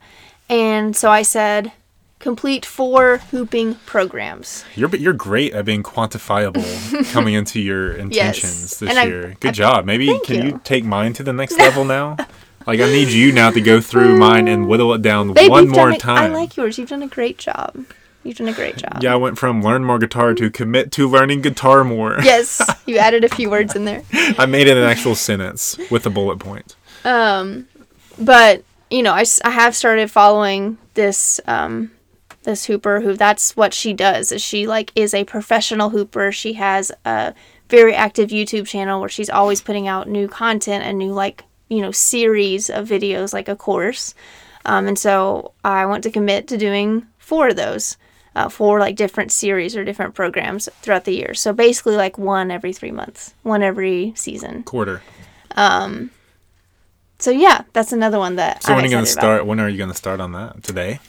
And 0.48 0.94
so 0.96 1.10
I 1.10 1.22
said, 1.22 1.72
complete 2.18 2.64
four 2.64 3.18
hooping 3.30 3.74
programs. 3.86 4.64
You're 4.74 4.94
you're 4.96 5.12
great 5.12 5.52
at 5.54 5.64
being 5.64 5.82
quantifiable 5.82 6.64
coming 7.12 7.34
into 7.34 7.60
your 7.60 7.92
intentions 7.92 8.78
this 8.78 8.88
And 8.88 8.98
I- 8.98 9.04
year. 9.04 9.36
Good 9.40 9.48
I- 9.50 9.52
job. 9.52 9.84
Maybe 9.84 10.18
can 10.24 10.36
you. 10.36 10.42
you. 10.52 10.60
take 10.64 10.84
mine 10.84 11.12
to 11.14 11.22
the 11.22 11.32
next 11.32 11.58
level 11.58 11.84
now? 11.84 12.16
Like 12.66 12.80
I 12.80 12.86
need 12.90 13.08
you 13.08 13.32
now 13.32 13.50
to 13.50 13.60
go 13.60 13.80
through 13.80 14.18
mine 14.18 14.48
and 14.48 14.66
whittle 14.68 14.92
it 14.94 15.02
down 15.02 15.32
Babe, 15.32 15.50
one 15.50 15.68
more 15.68 15.90
a- 15.90 15.98
time. 15.98 16.32
I 16.32 16.34
like 16.34 16.56
yours. 16.56 16.78
You've 16.78 16.88
done 16.88 17.02
a 17.02 17.08
great 17.08 17.38
job. 17.38 17.84
You've 18.24 18.38
done 18.38 18.48
a 18.48 18.52
great 18.52 18.76
job. 18.76 18.98
yeah, 19.02 19.12
I 19.12 19.16
went 19.16 19.38
from 19.38 19.62
learn 19.62 19.84
more 19.84 20.00
guitar 20.00 20.34
to 20.34 20.50
commit 20.50 20.90
to 20.92 21.08
learning 21.08 21.42
guitar 21.42 21.84
more. 21.84 22.16
Yes, 22.22 22.60
you 22.86 22.98
added 22.98 23.22
a 23.22 23.28
few 23.28 23.48
words 23.48 23.76
in 23.76 23.84
there. 23.84 24.02
I 24.36 24.46
made 24.46 24.66
it 24.66 24.76
an 24.76 24.82
actual 24.82 25.14
sentence 25.14 25.78
with 25.92 26.04
a 26.06 26.10
bullet 26.10 26.40
point. 26.40 26.74
Um, 27.04 27.68
but 28.18 28.64
you 28.90 29.04
know, 29.04 29.12
I, 29.12 29.24
I 29.44 29.50
have 29.50 29.76
started 29.76 30.10
following 30.10 30.76
this 30.94 31.40
um, 31.46 31.92
this 32.42 32.64
hooper 32.64 33.00
who 33.00 33.14
that's 33.14 33.56
what 33.56 33.72
she 33.72 33.92
does. 33.92 34.32
Is 34.32 34.42
she 34.42 34.66
like 34.66 34.90
is 34.96 35.14
a 35.14 35.22
professional 35.22 35.90
hooper? 35.90 36.32
She 36.32 36.54
has 36.54 36.90
a 37.04 37.32
very 37.68 37.94
active 37.94 38.30
YouTube 38.30 38.66
channel 38.66 38.98
where 38.98 39.08
she's 39.08 39.30
always 39.30 39.60
putting 39.60 39.86
out 39.86 40.08
new 40.08 40.26
content 40.26 40.82
and 40.84 40.98
new 40.98 41.12
like 41.12 41.44
you 41.68 41.80
know 41.82 41.90
series 41.90 42.70
of 42.70 42.88
videos 42.88 43.32
like 43.32 43.48
a 43.48 43.56
course. 43.56 44.14
Um, 44.64 44.86
and 44.88 44.98
so 44.98 45.52
I 45.64 45.86
want 45.86 46.02
to 46.04 46.10
commit 46.10 46.48
to 46.48 46.56
doing 46.56 47.06
four 47.18 47.48
of 47.48 47.56
those. 47.56 47.96
Uh, 48.34 48.50
four 48.50 48.78
like 48.78 48.96
different 48.96 49.32
series 49.32 49.74
or 49.74 49.82
different 49.82 50.14
programs 50.14 50.68
throughout 50.82 51.04
the 51.04 51.14
year. 51.14 51.32
So 51.32 51.54
basically, 51.54 51.96
like 51.96 52.18
one 52.18 52.50
every 52.50 52.74
three 52.74 52.90
months, 52.90 53.32
one 53.42 53.62
every 53.62 54.12
season. 54.14 54.62
Quarter. 54.64 55.00
Um, 55.56 56.10
So 57.18 57.30
yeah, 57.30 57.62
that's 57.72 57.92
another 57.94 58.18
one 58.18 58.36
that 58.36 58.62
So 58.62 58.72
I'm 58.72 58.76
when 58.76 58.84
are 58.84 58.88
you 58.88 58.90
gonna 58.92 59.02
excited 59.04 59.18
about. 59.24 59.36
start? 59.38 59.46
When 59.46 59.58
are 59.60 59.68
you 59.70 59.78
gonna 59.78 59.94
start 59.94 60.20
on 60.20 60.32
that? 60.32 60.62
Today? 60.62 61.00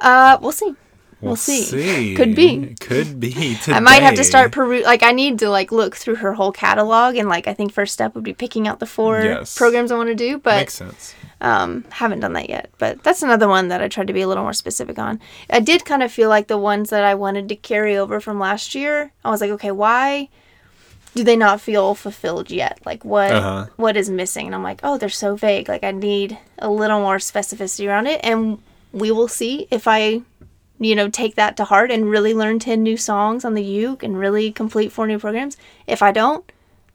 Uh, 0.00 0.38
we'll 0.40 0.50
see. 0.50 0.74
We'll 1.22 1.34
see. 1.36 1.62
see. 1.62 2.14
Could 2.14 2.34
be. 2.34 2.74
Could 2.78 3.18
be. 3.18 3.56
I 3.68 3.80
might 3.80 4.02
have 4.02 4.14
to 4.16 4.24
start 4.24 4.52
peru 4.52 4.82
like 4.82 5.02
I 5.02 5.12
need 5.12 5.38
to 5.38 5.48
like 5.48 5.72
look 5.72 5.96
through 5.96 6.16
her 6.16 6.34
whole 6.34 6.52
catalog 6.52 7.16
and 7.16 7.26
like 7.28 7.48
I 7.48 7.54
think 7.54 7.72
first 7.72 7.94
step 7.94 8.14
would 8.14 8.22
be 8.24 8.34
picking 8.34 8.68
out 8.68 8.80
the 8.80 8.86
four 8.86 9.22
Yes. 9.22 9.56
programs 9.56 9.90
I 9.90 9.96
want 9.96 10.10
to 10.10 10.14
do, 10.14 10.36
but 10.38 10.56
Makes 10.60 10.74
sense. 10.74 11.14
um 11.40 11.84
haven't 11.90 12.20
done 12.20 12.34
that 12.34 12.50
yet. 12.50 12.68
But 12.78 13.02
that's 13.02 13.22
another 13.22 13.48
one 13.48 13.68
that 13.68 13.80
I 13.82 13.88
tried 13.88 14.08
to 14.08 14.12
be 14.12 14.20
a 14.20 14.28
little 14.28 14.42
more 14.44 14.52
specific 14.52 14.98
on. 14.98 15.18
I 15.48 15.60
did 15.60 15.86
kind 15.86 16.02
of 16.02 16.12
feel 16.12 16.28
like 16.28 16.48
the 16.48 16.58
ones 16.58 16.90
that 16.90 17.02
I 17.02 17.14
wanted 17.14 17.48
to 17.48 17.56
carry 17.56 17.96
over 17.96 18.20
from 18.20 18.38
last 18.38 18.74
year, 18.74 19.10
I 19.24 19.30
was 19.30 19.40
like, 19.40 19.50
okay, 19.52 19.70
why 19.70 20.28
do 21.14 21.24
they 21.24 21.36
not 21.36 21.62
feel 21.62 21.94
fulfilled 21.94 22.50
yet? 22.50 22.78
Like 22.84 23.06
what 23.06 23.32
Uh-huh. 23.32 23.66
what 23.76 23.96
is 23.96 24.10
missing? 24.10 24.44
And 24.46 24.54
I'm 24.54 24.62
like, 24.62 24.80
oh, 24.82 24.98
they're 24.98 25.08
so 25.08 25.34
vague. 25.34 25.66
Like 25.70 25.82
I 25.82 25.92
need 25.92 26.36
a 26.58 26.68
little 26.68 27.00
more 27.00 27.16
specificity 27.16 27.88
around 27.88 28.06
it 28.06 28.20
and 28.22 28.58
we 28.92 29.10
will 29.10 29.28
see 29.28 29.66
if 29.70 29.88
I 29.88 30.20
you 30.78 30.94
know, 30.94 31.08
take 31.08 31.34
that 31.36 31.56
to 31.56 31.64
heart 31.64 31.90
and 31.90 32.08
really 32.10 32.34
learn 32.34 32.58
10 32.58 32.82
new 32.82 32.96
songs 32.96 33.44
on 33.44 33.54
the 33.54 33.62
uke 33.64 34.02
and 34.02 34.18
really 34.18 34.52
complete 34.52 34.92
four 34.92 35.06
new 35.06 35.18
programs. 35.18 35.56
If 35.86 36.02
I 36.02 36.12
don't, 36.12 36.50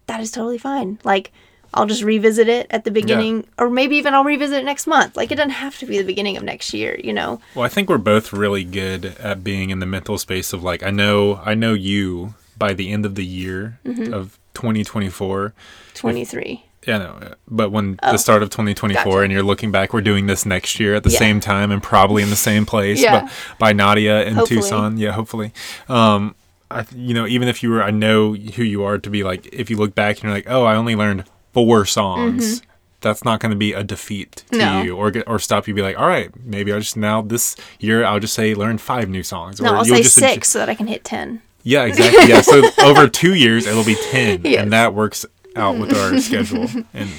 that 0.08 0.20
is 0.20 0.32
totally 0.32 0.58
fine. 0.58 1.00
Like, 1.04 1.32
I'll 1.74 1.86
just 1.86 2.04
revisit 2.04 2.50
it 2.50 2.68
at 2.70 2.84
the 2.84 2.92
beginning, 2.92 3.48
or 3.58 3.70
maybe 3.70 3.96
even 3.96 4.14
I'll 4.14 4.26
revisit 4.26 4.60
it 4.60 4.66
next 4.66 4.88
month. 4.88 5.16
Like, 5.16 5.32
it 5.32 5.36
doesn't 5.36 5.52
have 5.52 5.78
to 5.80 5.86
be 5.86 5.98
the 5.98 6.04
beginning 6.04 6.36
of 6.36 6.44
next 6.44 6.74
year, 6.74 7.00
you 7.02 7.14
know? 7.14 7.40
Well, 7.56 7.64
I 7.64 7.70
think 7.70 7.88
we're 7.90 7.98
both 7.98 8.34
really 8.34 8.66
good 8.66 9.06
at 9.20 9.42
being 9.44 9.70
in 9.70 9.80
the 9.80 9.86
mental 9.86 10.18
space 10.18 10.52
of 10.52 10.64
like 10.64 10.84
I 10.84 10.90
know 10.92 11.42
I 11.46 11.54
know 11.54 11.74
you 11.74 12.34
by 12.58 12.74
the 12.74 12.92
end 12.92 13.06
of 13.06 13.16
the 13.16 13.26
year 13.26 13.80
Mm-hmm. 13.86 14.14
of 14.14 14.38
2024. 14.54 15.54
23. 15.94 16.66
Yeah, 16.88 16.98
no, 16.98 17.34
but 17.48 17.72
when 17.72 18.00
the 18.02 18.18
start 18.18 18.42
of 18.42 18.50
2024 18.50 19.02
Oh. 19.02 19.06
Gotcha. 19.06 19.24
and 19.24 19.32
you're 19.32 19.44
looking 19.44 19.72
back, 19.72 19.94
we're 19.94 20.02
doing 20.02 20.26
this 20.26 20.46
next 20.48 20.80
year 20.80 20.96
at 20.96 21.04
the 21.04 21.12
Yeah. 21.12 21.20
same 21.20 21.40
time 21.40 21.70
and 21.72 21.82
probably 21.82 22.24
in 22.24 22.30
the 22.32 22.36
same 22.36 22.66
place, 22.66 23.00
Yeah. 23.02 23.22
but 23.22 23.32
by 23.60 23.72
Nadia 23.74 24.24
in 24.26 24.34
Hopefully. 24.36 24.62
Tucson. 24.62 24.98
Yeah, 24.98 25.12
hopefully. 25.12 25.54
Um, 25.88 26.34
I, 26.72 26.86
you 26.96 27.14
know, 27.14 27.28
even 27.28 27.48
if 27.48 27.62
you 27.62 27.70
were, 27.70 27.84
I 27.84 27.92
know 27.92 28.34
who 28.34 28.64
you 28.64 28.84
are 28.84 28.98
to 28.98 29.10
be 29.10 29.24
like, 29.24 29.48
if 29.54 29.70
you 29.70 29.78
look 29.78 29.94
back 29.94 30.16
and 30.18 30.24
you're 30.24 30.34
like, 30.34 30.50
oh, 30.50 30.64
I 30.64 30.76
only 30.76 30.96
learned 30.96 31.26
four 31.54 31.86
songs. 31.86 32.62
That's 33.02 33.24
not 33.26 33.40
going 33.40 33.50
to 33.50 33.58
be 33.58 33.74
a 33.74 33.84
defeat 33.84 34.44
to 34.52 34.58
Mm-hmm. 34.58 34.60
No. 34.60 34.82
you, 34.84 34.96
or 34.96 35.12
or 35.28 35.38
stop 35.40 35.68
you. 35.68 35.74
Be 35.74 35.82
like, 35.82 35.98
all 36.00 36.08
right, 36.08 36.30
maybe 36.46 36.72
I 36.72 36.78
just 36.80 36.96
now 36.96 37.22
this 37.22 37.56
year 37.80 38.06
I'll 38.06 38.20
just 38.20 38.34
say 38.36 38.54
learn 38.54 38.78
five 38.78 39.10
new 39.10 39.24
songs. 39.24 39.60
No, 39.60 39.72
or 39.72 39.78
I'll 39.78 39.86
you'll 39.88 39.98
say 39.98 40.04
six 40.04 40.48
so 40.50 40.60
that 40.60 40.70
I 40.70 40.76
can 40.76 40.86
hit 40.88 41.04
10. 41.04 41.42
yeah, 41.64 41.84
exactly. 41.86 42.28
Yeah, 42.30 42.42
so 42.42 42.62
over 42.84 43.08
two 43.08 43.34
years 43.34 43.66
it'll 43.66 43.84
be 43.84 43.96
ten, 44.12 44.42
Yes. 44.44 44.62
and 44.62 44.72
that 44.72 44.94
works 44.94 45.26
out 45.56 45.78
with 45.78 45.96
our 45.96 46.18
schedule 46.20 46.68
and 46.94 47.10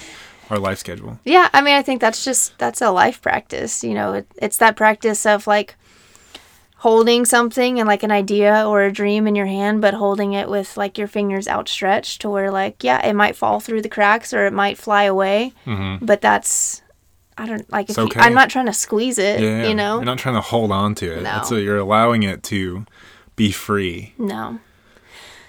our 0.51 0.59
life 0.59 0.78
schedule. 0.78 1.18
Yeah, 1.24 1.49
I 1.53 1.61
mean, 1.62 1.74
I 1.74 1.83
think 1.83 2.01
that's 2.01 2.24
just, 2.24 2.59
that's 2.59 2.80
a 2.83 2.91
life 2.91 3.20
practice. 3.22 3.83
You 3.85 3.95
know, 3.95 4.14
it, 4.14 4.26
it's 4.37 4.57
that 4.59 4.76
practice 4.76 5.24
of 5.26 5.47
like, 5.47 5.76
holding 6.76 7.24
something 7.24 7.78
and 7.78 7.87
like 7.87 8.03
an 8.03 8.11
idea 8.11 8.64
or 8.66 8.83
a 8.83 8.91
dream 8.91 9.28
in 9.28 9.37
your 9.37 9.47
hand, 9.47 9.80
but 9.80 9.95
holding 9.95 10.33
it 10.33 10.49
with 10.49 10.76
like 10.76 10.99
your 10.99 11.07
fingers 11.07 11.47
outstretched 11.47 12.20
to 12.20 12.28
where 12.28 12.51
like, 12.51 12.83
yeah, 12.83 13.01
it 13.07 13.12
might 13.12 13.37
fall 13.37 13.61
through 13.61 13.80
the 13.80 13.89
cracks 13.89 14.35
or 14.35 14.47
it 14.47 14.53
might 14.53 14.76
fly 14.76 15.05
away. 15.05 15.53
But 16.01 16.20
that's, 16.20 16.83
I 17.39 17.47
don't 17.47 17.70
like, 17.70 17.89
if 17.89 17.95
Mm-hmm. 17.95 18.07
It's 18.07 18.16
you, 18.16 18.20
okay. 18.20 18.26
I'm 18.26 18.35
not 18.35 18.51
trying 18.51 18.66
to 18.66 18.72
squeeze 18.72 19.16
it, 19.18 19.39
Yeah, 19.41 19.68
you 19.68 19.76
know? 19.76 19.95
you're 19.99 20.05
not 20.05 20.18
trying 20.18 20.35
to 20.35 20.41
hold 20.41 20.72
on 20.72 20.97
to 20.97 21.18
it. 21.18 21.22
No. 21.22 21.43
A, 21.53 21.61
you're 21.61 21.78
allowing 21.78 22.24
it 22.24 22.43
to 22.45 22.85
be 23.37 23.53
free. 23.53 24.12
No. 24.18 24.59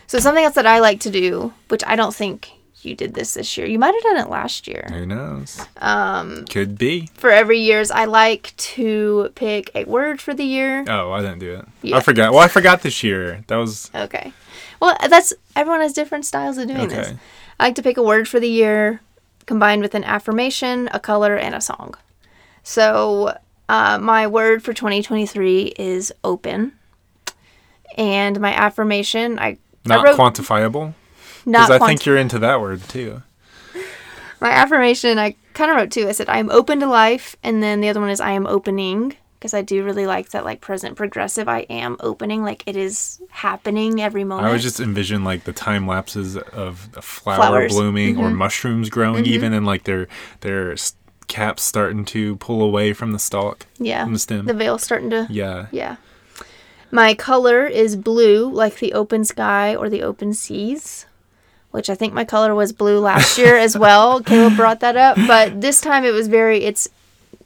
So 0.06 0.20
something 0.20 0.44
else 0.46 0.54
that 0.54 0.68
I 0.68 0.78
like 0.82 1.00
to 1.00 1.10
do, 1.10 1.52
which 1.70 1.84
I 1.88 1.96
don't 1.96 2.14
think 2.14 2.52
you 2.86 2.96
did 2.96 3.14
this 3.14 3.34
this 3.34 3.58
year. 3.58 3.68
You 3.68 3.80
might 3.80 3.94
have 3.94 4.04
done 4.04 4.18
it 4.18 4.30
last 4.30 4.68
year. 4.68 4.86
Who 4.90 5.06
knows? 5.06 5.60
Um, 5.78 6.46
could 6.46 6.78
be. 6.78 7.10
For 7.14 7.30
every 7.30 7.60
year's, 7.60 7.92
I 7.92 8.06
like 8.06 8.56
to 8.58 9.32
pick 9.36 9.72
a 9.76 9.86
word 9.86 10.22
for 10.22 10.34
the 10.34 10.44
year. 10.44 10.86
Oh, 10.88 11.12
I 11.12 11.22
didn't 11.22 11.40
do 11.40 11.56
it. 11.56 11.66
Yeah. 11.82 11.98
I 11.98 12.00
forgot. 12.02 12.34
Well, 12.34 12.42
I 12.42 12.48
forgot 12.48 12.82
this 12.82 13.04
year. 13.04 13.44
That 13.48 13.58
was 13.58 13.90
Okay. 13.94 14.34
Well, 14.80 14.98
that's 15.10 15.34
everyone 15.56 15.82
has 15.82 15.94
different 15.94 16.26
styles 16.26 16.58
of 16.58 16.68
doing 16.68 16.90
this. 16.90 17.08
Okay. 17.08 17.18
I 17.60 17.68
like 17.68 17.76
to 17.76 17.84
pick 17.84 17.98
a 17.98 18.04
word 18.04 18.28
for 18.28 18.40
the 18.40 18.50
year 18.50 19.02
combined 19.46 19.82
with 19.82 19.96
an 19.96 20.04
affirmation, 20.04 20.90
a 20.92 21.00
color, 21.00 21.36
and 21.36 21.56
a 21.56 21.62
song. 21.62 21.96
So, 22.64 23.38
uh, 23.70 24.00
my 24.00 24.28
word 24.28 24.64
for 24.64 24.74
2023 24.74 25.74
is 25.78 26.14
open. 26.24 26.74
And 27.98 28.40
my 28.40 28.54
affirmation, 28.54 29.38
I, 29.38 29.58
not 29.86 30.00
I 30.00 30.04
wrote 30.04 30.18
quantifiable. 30.18 30.94
Not 31.46 31.68
Because 31.68 31.70
I 31.72 31.78
quanti- 31.78 31.92
think 31.92 32.06
you're 32.06 32.18
into 32.18 32.40
that 32.40 32.60
word 32.62 32.82
too. 32.90 33.22
my 34.40 34.50
affirmation, 34.50 35.18
I 35.20 35.36
kind 35.54 35.72
of 35.72 35.78
wrote 35.78 35.92
two. 35.92 36.08
I 36.08 36.12
said, 36.12 36.30
I 36.30 36.38
am 36.40 36.50
open 36.52 36.80
to 36.82 36.88
life. 36.88 37.36
And 37.44 37.62
then 37.64 37.82
the 37.82 37.90
other 37.90 38.00
one 38.00 38.10
is, 38.10 38.20
I 38.22 38.32
am 38.32 38.46
opening. 38.48 39.16
Because 39.40 39.54
I 39.54 39.62
do 39.62 39.84
really 39.84 40.08
like 40.08 40.30
that, 40.30 40.46
like 40.46 40.62
present 40.62 40.96
progressive. 40.96 41.50
I 41.50 41.60
am 41.70 41.98
opening, 42.00 42.44
like 42.44 42.64
it 42.66 42.78
is 42.78 43.22
happening 43.30 44.02
every 44.02 44.24
moment. 44.24 44.48
I 44.48 44.52
would 44.54 44.62
just 44.62 44.80
envision 44.80 45.26
like 45.26 45.44
the 45.44 45.52
time 45.52 45.86
lapses 45.86 46.38
of 46.38 46.88
a 46.96 47.02
flower 47.02 47.36
Flowers. 47.36 47.72
Mm-hmm. 47.74 47.78
blooming 47.82 48.18
or 48.20 48.30
mushrooms 48.30 48.90
growing, 48.90 49.26
even 49.26 49.52
and 49.52 49.66
like 49.66 49.84
their 49.84 50.08
their 50.40 50.78
caps 51.28 51.62
starting 51.62 52.06
to 52.06 52.38
pull 52.38 52.62
away 52.62 52.94
from 52.94 53.12
the 53.12 53.20
stalk, 53.20 53.66
yeah, 53.80 54.06
from 54.06 54.14
the 54.14 54.20
stem. 54.20 54.46
the 54.46 54.54
veil 54.54 54.78
starting 54.78 55.10
to 55.10 55.28
yeah. 55.30 55.68
Yeah. 55.72 55.98
My 56.90 57.14
color 57.14 57.66
is 57.66 57.98
blue, 57.98 58.50
like 58.50 58.78
the 58.80 58.94
open 58.94 59.26
sky 59.26 59.76
or 59.76 59.90
the 59.90 60.04
open 60.04 60.34
seas, 60.34 61.06
which 61.74 61.90
I 61.90 61.96
think 61.96 62.14
my 62.14 62.24
color 62.24 62.54
was 62.56 62.72
blue 62.72 63.00
last 63.00 63.38
year 63.38 63.58
as 63.58 63.78
well. 63.78 64.22
Caleb 64.30 64.56
brought 64.56 64.80
that 64.80 64.96
up, 64.96 65.18
but 65.28 65.60
this 65.60 65.82
time 65.82 66.06
it 66.06 66.12
was 66.14 66.28
very 66.28 66.64
it's 66.64 66.88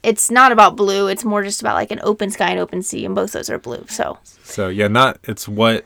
it's 0.02 0.30
not 0.30 0.52
about 0.52 0.76
blue, 0.76 1.08
it's 1.08 1.24
more 1.24 1.42
just 1.42 1.60
about 1.60 1.74
like 1.74 1.90
an 1.90 1.98
open 2.02 2.30
sky 2.30 2.50
and 2.50 2.60
open 2.60 2.82
sea 2.82 3.04
and 3.04 3.14
both 3.14 3.32
those 3.32 3.50
are 3.50 3.58
blue. 3.58 3.84
So, 3.88 4.18
So 4.44 4.68
yeah, 4.68 4.86
not 4.88 5.18
it's 5.24 5.48
what. 5.48 5.84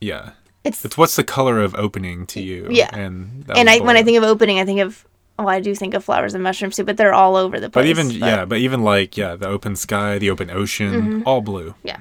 Yeah, 0.00 0.30
it's 0.64 0.84
it's 0.84 0.96
what's 0.98 1.16
the 1.16 1.24
color 1.24 1.60
of 1.60 1.74
opening 1.74 2.26
to 2.28 2.40
you. 2.40 2.68
Yeah. 2.70 2.90
and 2.96 3.44
that 3.46 3.56
and 3.56 3.68
I 3.68 3.80
when 3.80 3.96
I 3.96 4.02
think 4.02 4.18
of 4.18 4.24
opening, 4.24 4.58
I 4.60 4.64
think 4.64 4.80
of 4.80 5.04
oh, 5.38 5.46
I 5.46 5.60
do 5.60 5.74
think 5.74 5.94
of 5.94 6.04
flowers 6.04 6.34
and 6.34 6.42
mushrooms 6.42 6.76
too, 6.76 6.84
but 6.84 6.96
they're 6.96 7.14
all 7.14 7.36
over 7.36 7.58
the 7.60 7.68
place. 7.70 7.82
But 7.84 7.86
even 7.86 8.10
yeah, 8.10 8.44
but 8.44 8.58
even 8.58 8.82
like 8.82 9.16
yeah, 9.16 9.36
the 9.36 9.48
open 9.48 9.74
sky, 9.76 10.18
the 10.18 10.30
open 10.30 10.50
ocean, 10.50 10.92
Mm-hmm. 10.92 11.22
all 11.26 11.40
blue. 11.40 11.74
Yeah. 11.82 11.98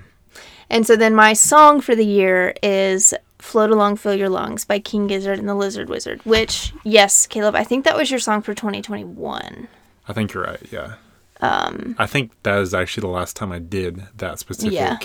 And 0.70 0.86
so 0.88 0.96
then 0.96 1.14
my 1.14 1.34
song 1.34 1.80
for 1.82 1.96
the 1.96 2.06
year 2.06 2.54
is 2.64 3.14
Float 3.46 3.70
Along, 3.70 3.96
Fill 3.96 4.16
Your 4.16 4.28
Lungs 4.30 4.66
by 4.66 4.80
King 4.80 5.08
Gizzard 5.08 5.38
and 5.40 5.48
the 5.48 5.54
Lizard 5.56 5.88
Wizard, 5.88 6.20
which, 6.26 6.74
yes, 6.84 7.28
Caleb, 7.28 7.56
I 7.56 7.64
think 7.64 7.86
that 7.86 7.96
was 7.96 8.10
your 8.10 8.20
song 8.20 8.42
for 8.42 8.54
2021. 8.56 9.68
I 10.08 10.14
think 10.14 10.34
you're 10.34 10.44
right. 10.44 10.62
Yeah. 10.72 10.96
Um, 11.42 11.96
I 12.00 12.08
think 12.08 12.32
that 12.44 12.58
is 12.60 12.74
actually 12.74 13.02
the 13.02 13.08
last 13.14 13.36
time 13.36 13.52
I 13.52 13.60
did 13.60 14.04
that 14.18 14.40
specific 14.40 14.74
Yeah. 14.74 14.98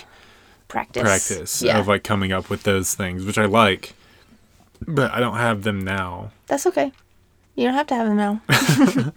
Practice. 0.69 1.03
practice 1.03 1.63
Yeah. 1.63 1.79
of 1.79 1.87
like 1.89 2.03
coming 2.03 2.33
up 2.33 2.49
with 2.49 2.63
those 2.63 2.95
things, 2.95 3.25
which 3.25 3.37
I 3.37 3.45
like, 3.45 3.93
but 4.87 5.11
I 5.13 5.21
don't 5.21 5.37
have 5.37 5.63
them 5.63 5.81
now. 5.83 6.31
That's 6.47 6.67
okay. 6.67 6.93
You 7.57 7.67
don't 7.67 7.75
have 7.75 7.89
to 7.89 7.95
have 7.95 8.07
them 8.09 8.17
now. 8.17 8.41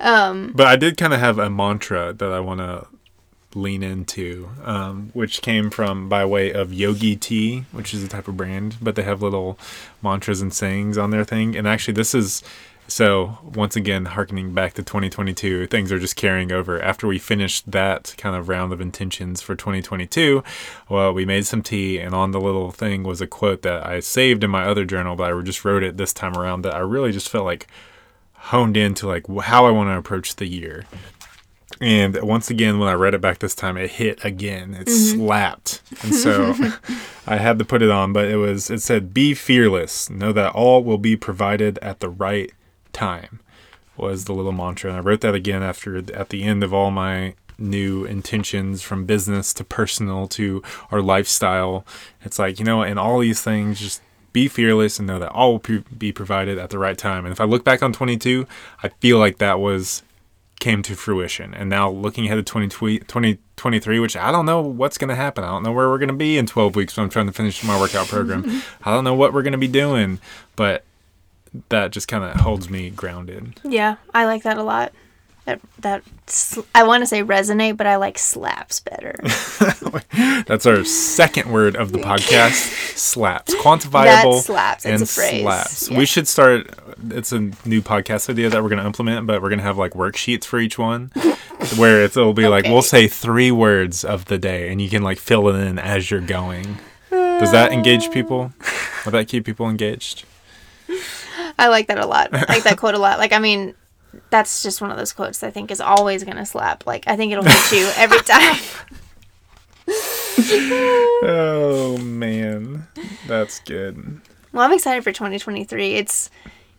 But 0.54 0.66
I 0.66 0.74
did 0.76 0.96
kind 0.96 1.14
of 1.14 1.20
have 1.20 1.38
a 1.38 1.48
mantra 1.48 2.12
that 2.12 2.32
I 2.32 2.40
want 2.40 2.58
to 2.60 2.86
lean 3.54 3.82
into, 3.82 4.48
um, 4.64 5.10
which 5.12 5.42
came 5.42 5.70
from 5.70 6.08
by 6.08 6.24
way 6.24 6.52
of 6.52 6.72
Yogi 6.72 7.16
Tea, 7.16 7.64
which 7.72 7.94
is 7.94 8.02
a 8.02 8.08
type 8.08 8.28
of 8.28 8.36
brand, 8.36 8.76
but 8.80 8.94
they 8.94 9.02
have 9.02 9.22
little 9.22 9.58
mantras 10.02 10.40
and 10.40 10.52
sayings 10.52 10.98
on 10.98 11.10
their 11.10 11.24
thing. 11.24 11.56
And 11.56 11.66
actually, 11.66 11.94
this 11.94 12.14
is 12.14 12.42
so 12.88 13.38
once 13.42 13.76
again, 13.76 14.04
harkening 14.04 14.52
back 14.52 14.74
to 14.74 14.82
2022, 14.82 15.66
things 15.68 15.90
are 15.92 15.98
just 15.98 16.16
carrying 16.16 16.52
over. 16.52 16.80
After 16.82 17.06
we 17.06 17.18
finished 17.18 17.70
that 17.70 18.14
kind 18.18 18.36
of 18.36 18.48
round 18.48 18.72
of 18.72 18.80
intentions 18.80 19.40
for 19.40 19.54
2022, 19.54 20.42
well, 20.88 21.12
we 21.12 21.24
made 21.24 21.46
some 21.46 21.62
tea, 21.62 21.98
and 21.98 22.14
on 22.14 22.32
the 22.32 22.40
little 22.40 22.70
thing 22.70 23.02
was 23.02 23.20
a 23.20 23.26
quote 23.26 23.62
that 23.62 23.86
I 23.86 24.00
saved 24.00 24.44
in 24.44 24.50
my 24.50 24.64
other 24.64 24.84
journal, 24.84 25.16
but 25.16 25.32
I 25.32 25.40
just 25.42 25.64
wrote 25.64 25.82
it 25.82 25.96
this 25.96 26.12
time 26.12 26.36
around 26.36 26.62
that 26.62 26.74
I 26.74 26.80
really 26.80 27.12
just 27.12 27.28
felt 27.28 27.46
like 27.46 27.66
honed 28.34 28.76
into 28.76 29.06
like 29.06 29.26
how 29.42 29.66
I 29.66 29.70
want 29.70 29.88
to 29.88 29.96
approach 29.96 30.36
the 30.36 30.46
year. 30.46 30.84
And 31.82 32.22
once 32.22 32.48
again, 32.48 32.78
when 32.78 32.88
I 32.88 32.92
read 32.92 33.12
it 33.12 33.20
back 33.20 33.40
this 33.40 33.56
time, 33.56 33.76
it 33.76 33.90
hit 33.90 34.24
again. 34.24 34.72
It 34.72 34.86
mm-hmm. 34.86 35.26
slapped, 35.26 35.82
and 36.04 36.14
so 36.14 36.54
I 37.26 37.38
had 37.38 37.58
to 37.58 37.64
put 37.64 37.82
it 37.82 37.90
on. 37.90 38.12
But 38.12 38.28
it 38.28 38.36
was 38.36 38.70
it 38.70 38.80
said, 38.80 39.12
"Be 39.12 39.34
fearless. 39.34 40.08
Know 40.08 40.32
that 40.32 40.52
all 40.52 40.84
will 40.84 40.96
be 40.96 41.16
provided 41.16 41.78
at 41.78 41.98
the 41.98 42.08
right 42.08 42.52
time." 42.92 43.40
Was 43.96 44.26
the 44.26 44.32
little 44.32 44.52
mantra, 44.52 44.90
and 44.90 44.98
I 44.98 45.02
wrote 45.02 45.22
that 45.22 45.34
again 45.34 45.64
after 45.64 45.98
at 45.98 46.28
the 46.28 46.44
end 46.44 46.62
of 46.62 46.72
all 46.72 46.92
my 46.92 47.34
new 47.58 48.04
intentions 48.04 48.82
from 48.82 49.04
business 49.04 49.52
to 49.54 49.64
personal 49.64 50.28
to 50.28 50.62
our 50.92 51.02
lifestyle. 51.02 51.84
It's 52.22 52.38
like 52.38 52.60
you 52.60 52.64
know, 52.64 52.84
in 52.84 52.96
all 52.96 53.18
these 53.18 53.42
things, 53.42 53.80
just 53.80 54.02
be 54.32 54.46
fearless 54.46 55.00
and 55.00 55.08
know 55.08 55.18
that 55.18 55.32
all 55.32 55.52
will 55.52 55.58
pre- 55.58 55.84
be 55.98 56.12
provided 56.12 56.58
at 56.58 56.70
the 56.70 56.78
right 56.78 56.96
time. 56.96 57.26
And 57.26 57.32
if 57.32 57.40
I 57.40 57.44
look 57.44 57.64
back 57.64 57.82
on 57.82 57.92
22, 57.92 58.46
I 58.84 58.88
feel 58.88 59.18
like 59.18 59.38
that 59.38 59.58
was 59.58 60.04
came 60.62 60.80
to 60.80 60.94
fruition. 60.94 61.52
And 61.54 61.68
now 61.68 61.90
looking 61.90 62.26
ahead 62.26 62.36
to 62.36 62.42
20, 62.44 62.68
2023, 62.68 63.98
which 63.98 64.16
I 64.16 64.30
don't 64.30 64.46
know 64.46 64.62
what's 64.62 64.96
going 64.96 65.08
to 65.08 65.16
happen. 65.16 65.42
I 65.42 65.48
don't 65.48 65.64
know 65.64 65.72
where 65.72 65.88
we're 65.88 65.98
going 65.98 66.08
to 66.08 66.14
be 66.14 66.38
in 66.38 66.46
12 66.46 66.76
weeks 66.76 66.96
when 66.96 67.02
I'm 67.04 67.10
trying 67.10 67.26
to 67.26 67.32
finish 67.32 67.64
my 67.64 67.78
workout 67.78 68.06
program. 68.06 68.62
I 68.84 68.92
don't 68.92 69.02
know 69.02 69.14
what 69.14 69.32
we're 69.32 69.42
going 69.42 69.52
to 69.52 69.58
be 69.58 69.66
doing, 69.66 70.20
but 70.54 70.84
that 71.68 71.90
just 71.90 72.06
kind 72.06 72.22
of 72.22 72.36
holds 72.36 72.70
me 72.70 72.90
grounded. 72.90 73.58
Yeah, 73.64 73.96
I 74.14 74.24
like 74.24 74.44
that 74.44 74.56
a 74.56 74.62
lot. 74.62 74.92
That 75.44 75.60
that 75.80 76.04
I 76.72 76.84
want 76.84 77.02
to 77.02 77.06
say 77.06 77.24
resonate, 77.24 77.76
but 77.76 77.88
I 77.88 77.96
like 77.96 78.16
slaps 78.16 78.78
better. 78.78 79.18
That's 80.46 80.66
our 80.66 80.84
second 80.84 81.50
word 81.50 81.74
of 81.74 81.90
the 81.90 81.98
podcast. 81.98 82.96
Slaps. 82.96 83.52
Quantifiable. 83.62 84.36
That 84.36 84.44
slaps. 84.44 84.84
It's 84.84 84.92
and 84.92 85.02
a 85.02 85.06
phrase. 85.06 85.42
slaps. 85.42 85.90
Yeah. 85.90 85.98
We 85.98 86.06
should 86.06 86.28
start. 86.28 86.72
It's 87.10 87.32
a 87.32 87.40
new 87.40 87.82
podcast 87.82 88.30
idea 88.30 88.50
that 88.50 88.62
we're 88.62 88.68
going 88.68 88.80
to 88.80 88.86
implement, 88.86 89.26
but 89.26 89.42
we're 89.42 89.48
going 89.48 89.58
to 89.58 89.64
have 89.64 89.78
like 89.78 89.94
worksheets 89.94 90.44
for 90.44 90.60
each 90.60 90.78
one, 90.78 91.10
where 91.76 92.04
it's, 92.04 92.16
it'll 92.16 92.34
be 92.34 92.46
like 92.46 92.66
we'll 92.66 92.80
say 92.80 93.08
three 93.08 93.50
words 93.50 94.04
of 94.04 94.26
the 94.26 94.38
day, 94.38 94.70
and 94.70 94.80
you 94.80 94.88
can 94.88 95.02
like 95.02 95.18
fill 95.18 95.48
it 95.48 95.56
in 95.56 95.78
as 95.80 96.08
you're 96.08 96.20
going. 96.20 96.78
Does 97.10 97.50
that 97.50 97.72
engage 97.72 98.12
people? 98.12 98.52
Will 99.04 99.12
that 99.12 99.26
keep 99.26 99.44
people 99.44 99.68
engaged? 99.68 100.24
I 101.58 101.66
like 101.66 101.88
that 101.88 101.98
a 101.98 102.06
lot. 102.06 102.28
I 102.32 102.44
like 102.48 102.62
that 102.62 102.78
quote 102.78 102.94
a 102.94 102.98
lot. 102.98 103.18
Like 103.18 103.32
I 103.32 103.40
mean, 103.40 103.74
that's 104.30 104.62
just 104.62 104.80
one 104.80 104.90
of 104.90 104.96
those 104.96 105.12
quotes 105.12 105.42
I 105.42 105.50
think 105.50 105.70
is 105.70 105.80
always 105.80 106.24
gonna 106.24 106.46
slap. 106.46 106.86
Like 106.86 107.04
I 107.06 107.16
think 107.16 107.32
it'll 107.32 107.44
hit 107.44 107.72
you 107.72 107.90
every 107.96 108.18
time. 108.24 108.60
Oh 111.24 111.98
man, 111.98 112.86
that's 113.26 113.60
good. 113.60 114.20
Well, 114.52 114.64
I'm 114.64 114.72
excited 114.72 115.02
for 115.02 115.12
2023. 115.12 115.94
It's, 115.94 116.30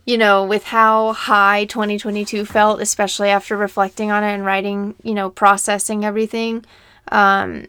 you 0.04 0.16
know, 0.16 0.44
with 0.44 0.64
how 0.64 1.12
high 1.12 1.64
2022 1.64 2.44
felt, 2.44 2.80
especially 2.80 3.30
after 3.30 3.56
reflecting 3.56 4.10
on 4.10 4.22
it 4.22 4.32
and 4.32 4.44
writing, 4.44 4.94
you 5.02 5.14
know, 5.14 5.28
processing 5.30 6.04
everything. 6.04 6.64
Um, 7.10 7.66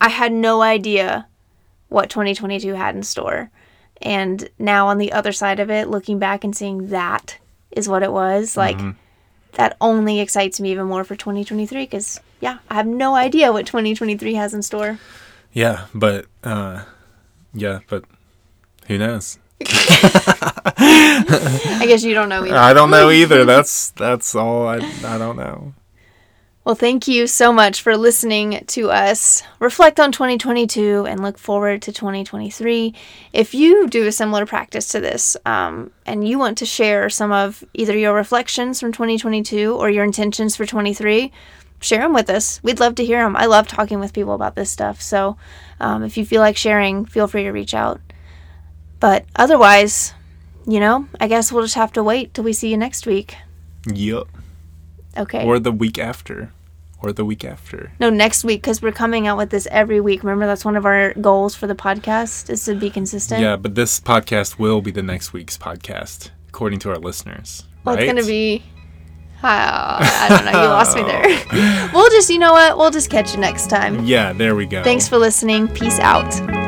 I 0.00 0.10
had 0.10 0.32
no 0.32 0.60
idea 0.60 1.26
what 1.88 2.10
2022 2.10 2.74
had 2.74 2.94
in 2.94 3.02
store. 3.02 3.50
And 4.02 4.48
now 4.58 4.88
on 4.88 4.98
the 4.98 5.12
other 5.12 5.32
side 5.32 5.60
of 5.60 5.70
it, 5.70 5.88
looking 5.88 6.18
back 6.18 6.44
and 6.44 6.54
seeing 6.54 6.88
that 6.88 7.38
is 7.70 7.88
what 7.88 8.02
it 8.02 8.12
was, 8.12 8.56
like, 8.56 8.78
that 9.52 9.76
only 9.80 10.20
excites 10.20 10.60
me 10.60 10.70
even 10.70 10.86
more 10.86 11.04
for 11.04 11.16
2023 11.16 11.84
because, 11.84 12.20
yeah, 12.40 12.58
I 12.68 12.74
have 12.74 12.86
no 12.86 13.14
idea 13.14 13.52
what 13.52 13.66
2023 13.66 14.34
has 14.34 14.54
in 14.54 14.62
store. 14.62 14.98
Yeah, 15.52 15.86
but 15.94 16.26
uh, 16.44 16.84
yeah, 17.54 17.80
but 17.88 18.04
who 18.86 18.98
knows? 18.98 19.38
I 20.80 21.84
guess 21.86 22.04
you 22.04 22.14
don't 22.14 22.28
know 22.28 22.44
either. 22.44 22.56
I 22.56 22.72
don't 22.72 22.90
know 22.90 23.10
either. 23.10 23.44
That's 23.52 23.90
that's 23.90 24.34
all 24.34 24.68
I 24.68 24.76
I 25.04 25.18
don't 25.18 25.36
know. 25.36 25.74
Well, 26.68 26.74
thank 26.74 27.08
you 27.08 27.26
so 27.26 27.50
much 27.50 27.80
for 27.80 27.96
listening 27.96 28.62
to 28.66 28.90
us 28.90 29.42
reflect 29.58 29.98
on 29.98 30.12
2022 30.12 31.06
and 31.08 31.22
look 31.22 31.38
forward 31.38 31.80
to 31.80 31.92
2023. 31.94 32.94
If 33.32 33.54
you 33.54 33.88
do 33.88 34.06
a 34.06 34.12
similar 34.12 34.44
practice 34.44 34.88
to 34.88 35.00
this 35.00 35.34
um, 35.46 35.90
and 36.04 36.28
you 36.28 36.38
want 36.38 36.58
to 36.58 36.66
share 36.66 37.08
some 37.08 37.32
of 37.32 37.64
either 37.72 37.96
your 37.96 38.12
reflections 38.12 38.80
from 38.80 38.92
2022 38.92 39.74
or 39.74 39.88
your 39.88 40.04
intentions 40.04 40.56
for 40.56 40.66
23, 40.66 41.32
share 41.80 42.00
them 42.00 42.12
with 42.12 42.28
us. 42.28 42.62
We'd 42.62 42.80
love 42.80 42.96
to 42.96 43.04
hear 43.06 43.24
them. 43.24 43.34
I 43.34 43.46
love 43.46 43.66
talking 43.66 43.98
with 43.98 44.12
people 44.12 44.34
about 44.34 44.54
this 44.54 44.70
stuff. 44.70 45.00
So 45.00 45.38
um, 45.80 46.04
if 46.04 46.18
you 46.18 46.26
feel 46.26 46.42
like 46.42 46.58
sharing, 46.58 47.06
feel 47.06 47.28
free 47.28 47.44
to 47.44 47.50
reach 47.50 47.72
out. 47.72 47.98
But 49.00 49.24
otherwise, 49.36 50.12
you 50.66 50.80
know, 50.80 51.08
I 51.18 51.28
guess 51.28 51.50
we'll 51.50 51.62
just 51.62 51.76
have 51.76 51.94
to 51.94 52.02
wait 52.02 52.34
till 52.34 52.44
we 52.44 52.52
see 52.52 52.68
you 52.68 52.76
next 52.76 53.06
week. 53.06 53.36
Yep. 53.86 54.26
Okay. 55.16 55.46
Or 55.46 55.58
the 55.58 55.72
week 55.72 55.98
after, 55.98 56.52
or 57.02 57.12
the 57.12 57.24
week 57.24 57.44
after. 57.44 57.92
No, 58.00 58.10
next 58.10 58.44
week 58.44 58.62
because 58.62 58.82
we're 58.82 58.92
coming 58.92 59.26
out 59.26 59.36
with 59.36 59.50
this 59.50 59.66
every 59.70 60.00
week. 60.00 60.22
Remember, 60.22 60.46
that's 60.46 60.64
one 60.64 60.76
of 60.76 60.84
our 60.84 61.14
goals 61.14 61.54
for 61.54 61.66
the 61.66 61.74
podcast 61.74 62.50
is 62.50 62.64
to 62.64 62.74
be 62.74 62.90
consistent. 62.90 63.40
Yeah, 63.40 63.56
but 63.56 63.74
this 63.74 64.00
podcast 64.00 64.58
will 64.58 64.80
be 64.80 64.90
the 64.90 65.02
next 65.02 65.32
week's 65.32 65.56
podcast, 65.56 66.30
according 66.48 66.80
to 66.80 66.90
our 66.90 66.98
listeners. 66.98 67.64
Well, 67.84 67.94
right? 67.94 68.04
it's 68.04 68.12
gonna 68.12 68.26
be. 68.26 68.62
Uh, 69.40 69.98
I 70.00 70.26
don't 70.28 70.44
know. 70.52 70.62
You 70.62 70.68
lost 70.68 70.96
me 70.96 71.02
there. 71.04 71.90
we'll 71.94 72.10
just, 72.10 72.28
you 72.28 72.40
know 72.40 72.52
what? 72.52 72.76
We'll 72.76 72.90
just 72.90 73.08
catch 73.08 73.34
you 73.34 73.40
next 73.40 73.70
time. 73.70 74.04
Yeah, 74.04 74.32
there 74.32 74.56
we 74.56 74.66
go. 74.66 74.82
Thanks 74.82 75.06
for 75.06 75.16
listening. 75.16 75.68
Peace 75.68 76.00
out. 76.00 76.67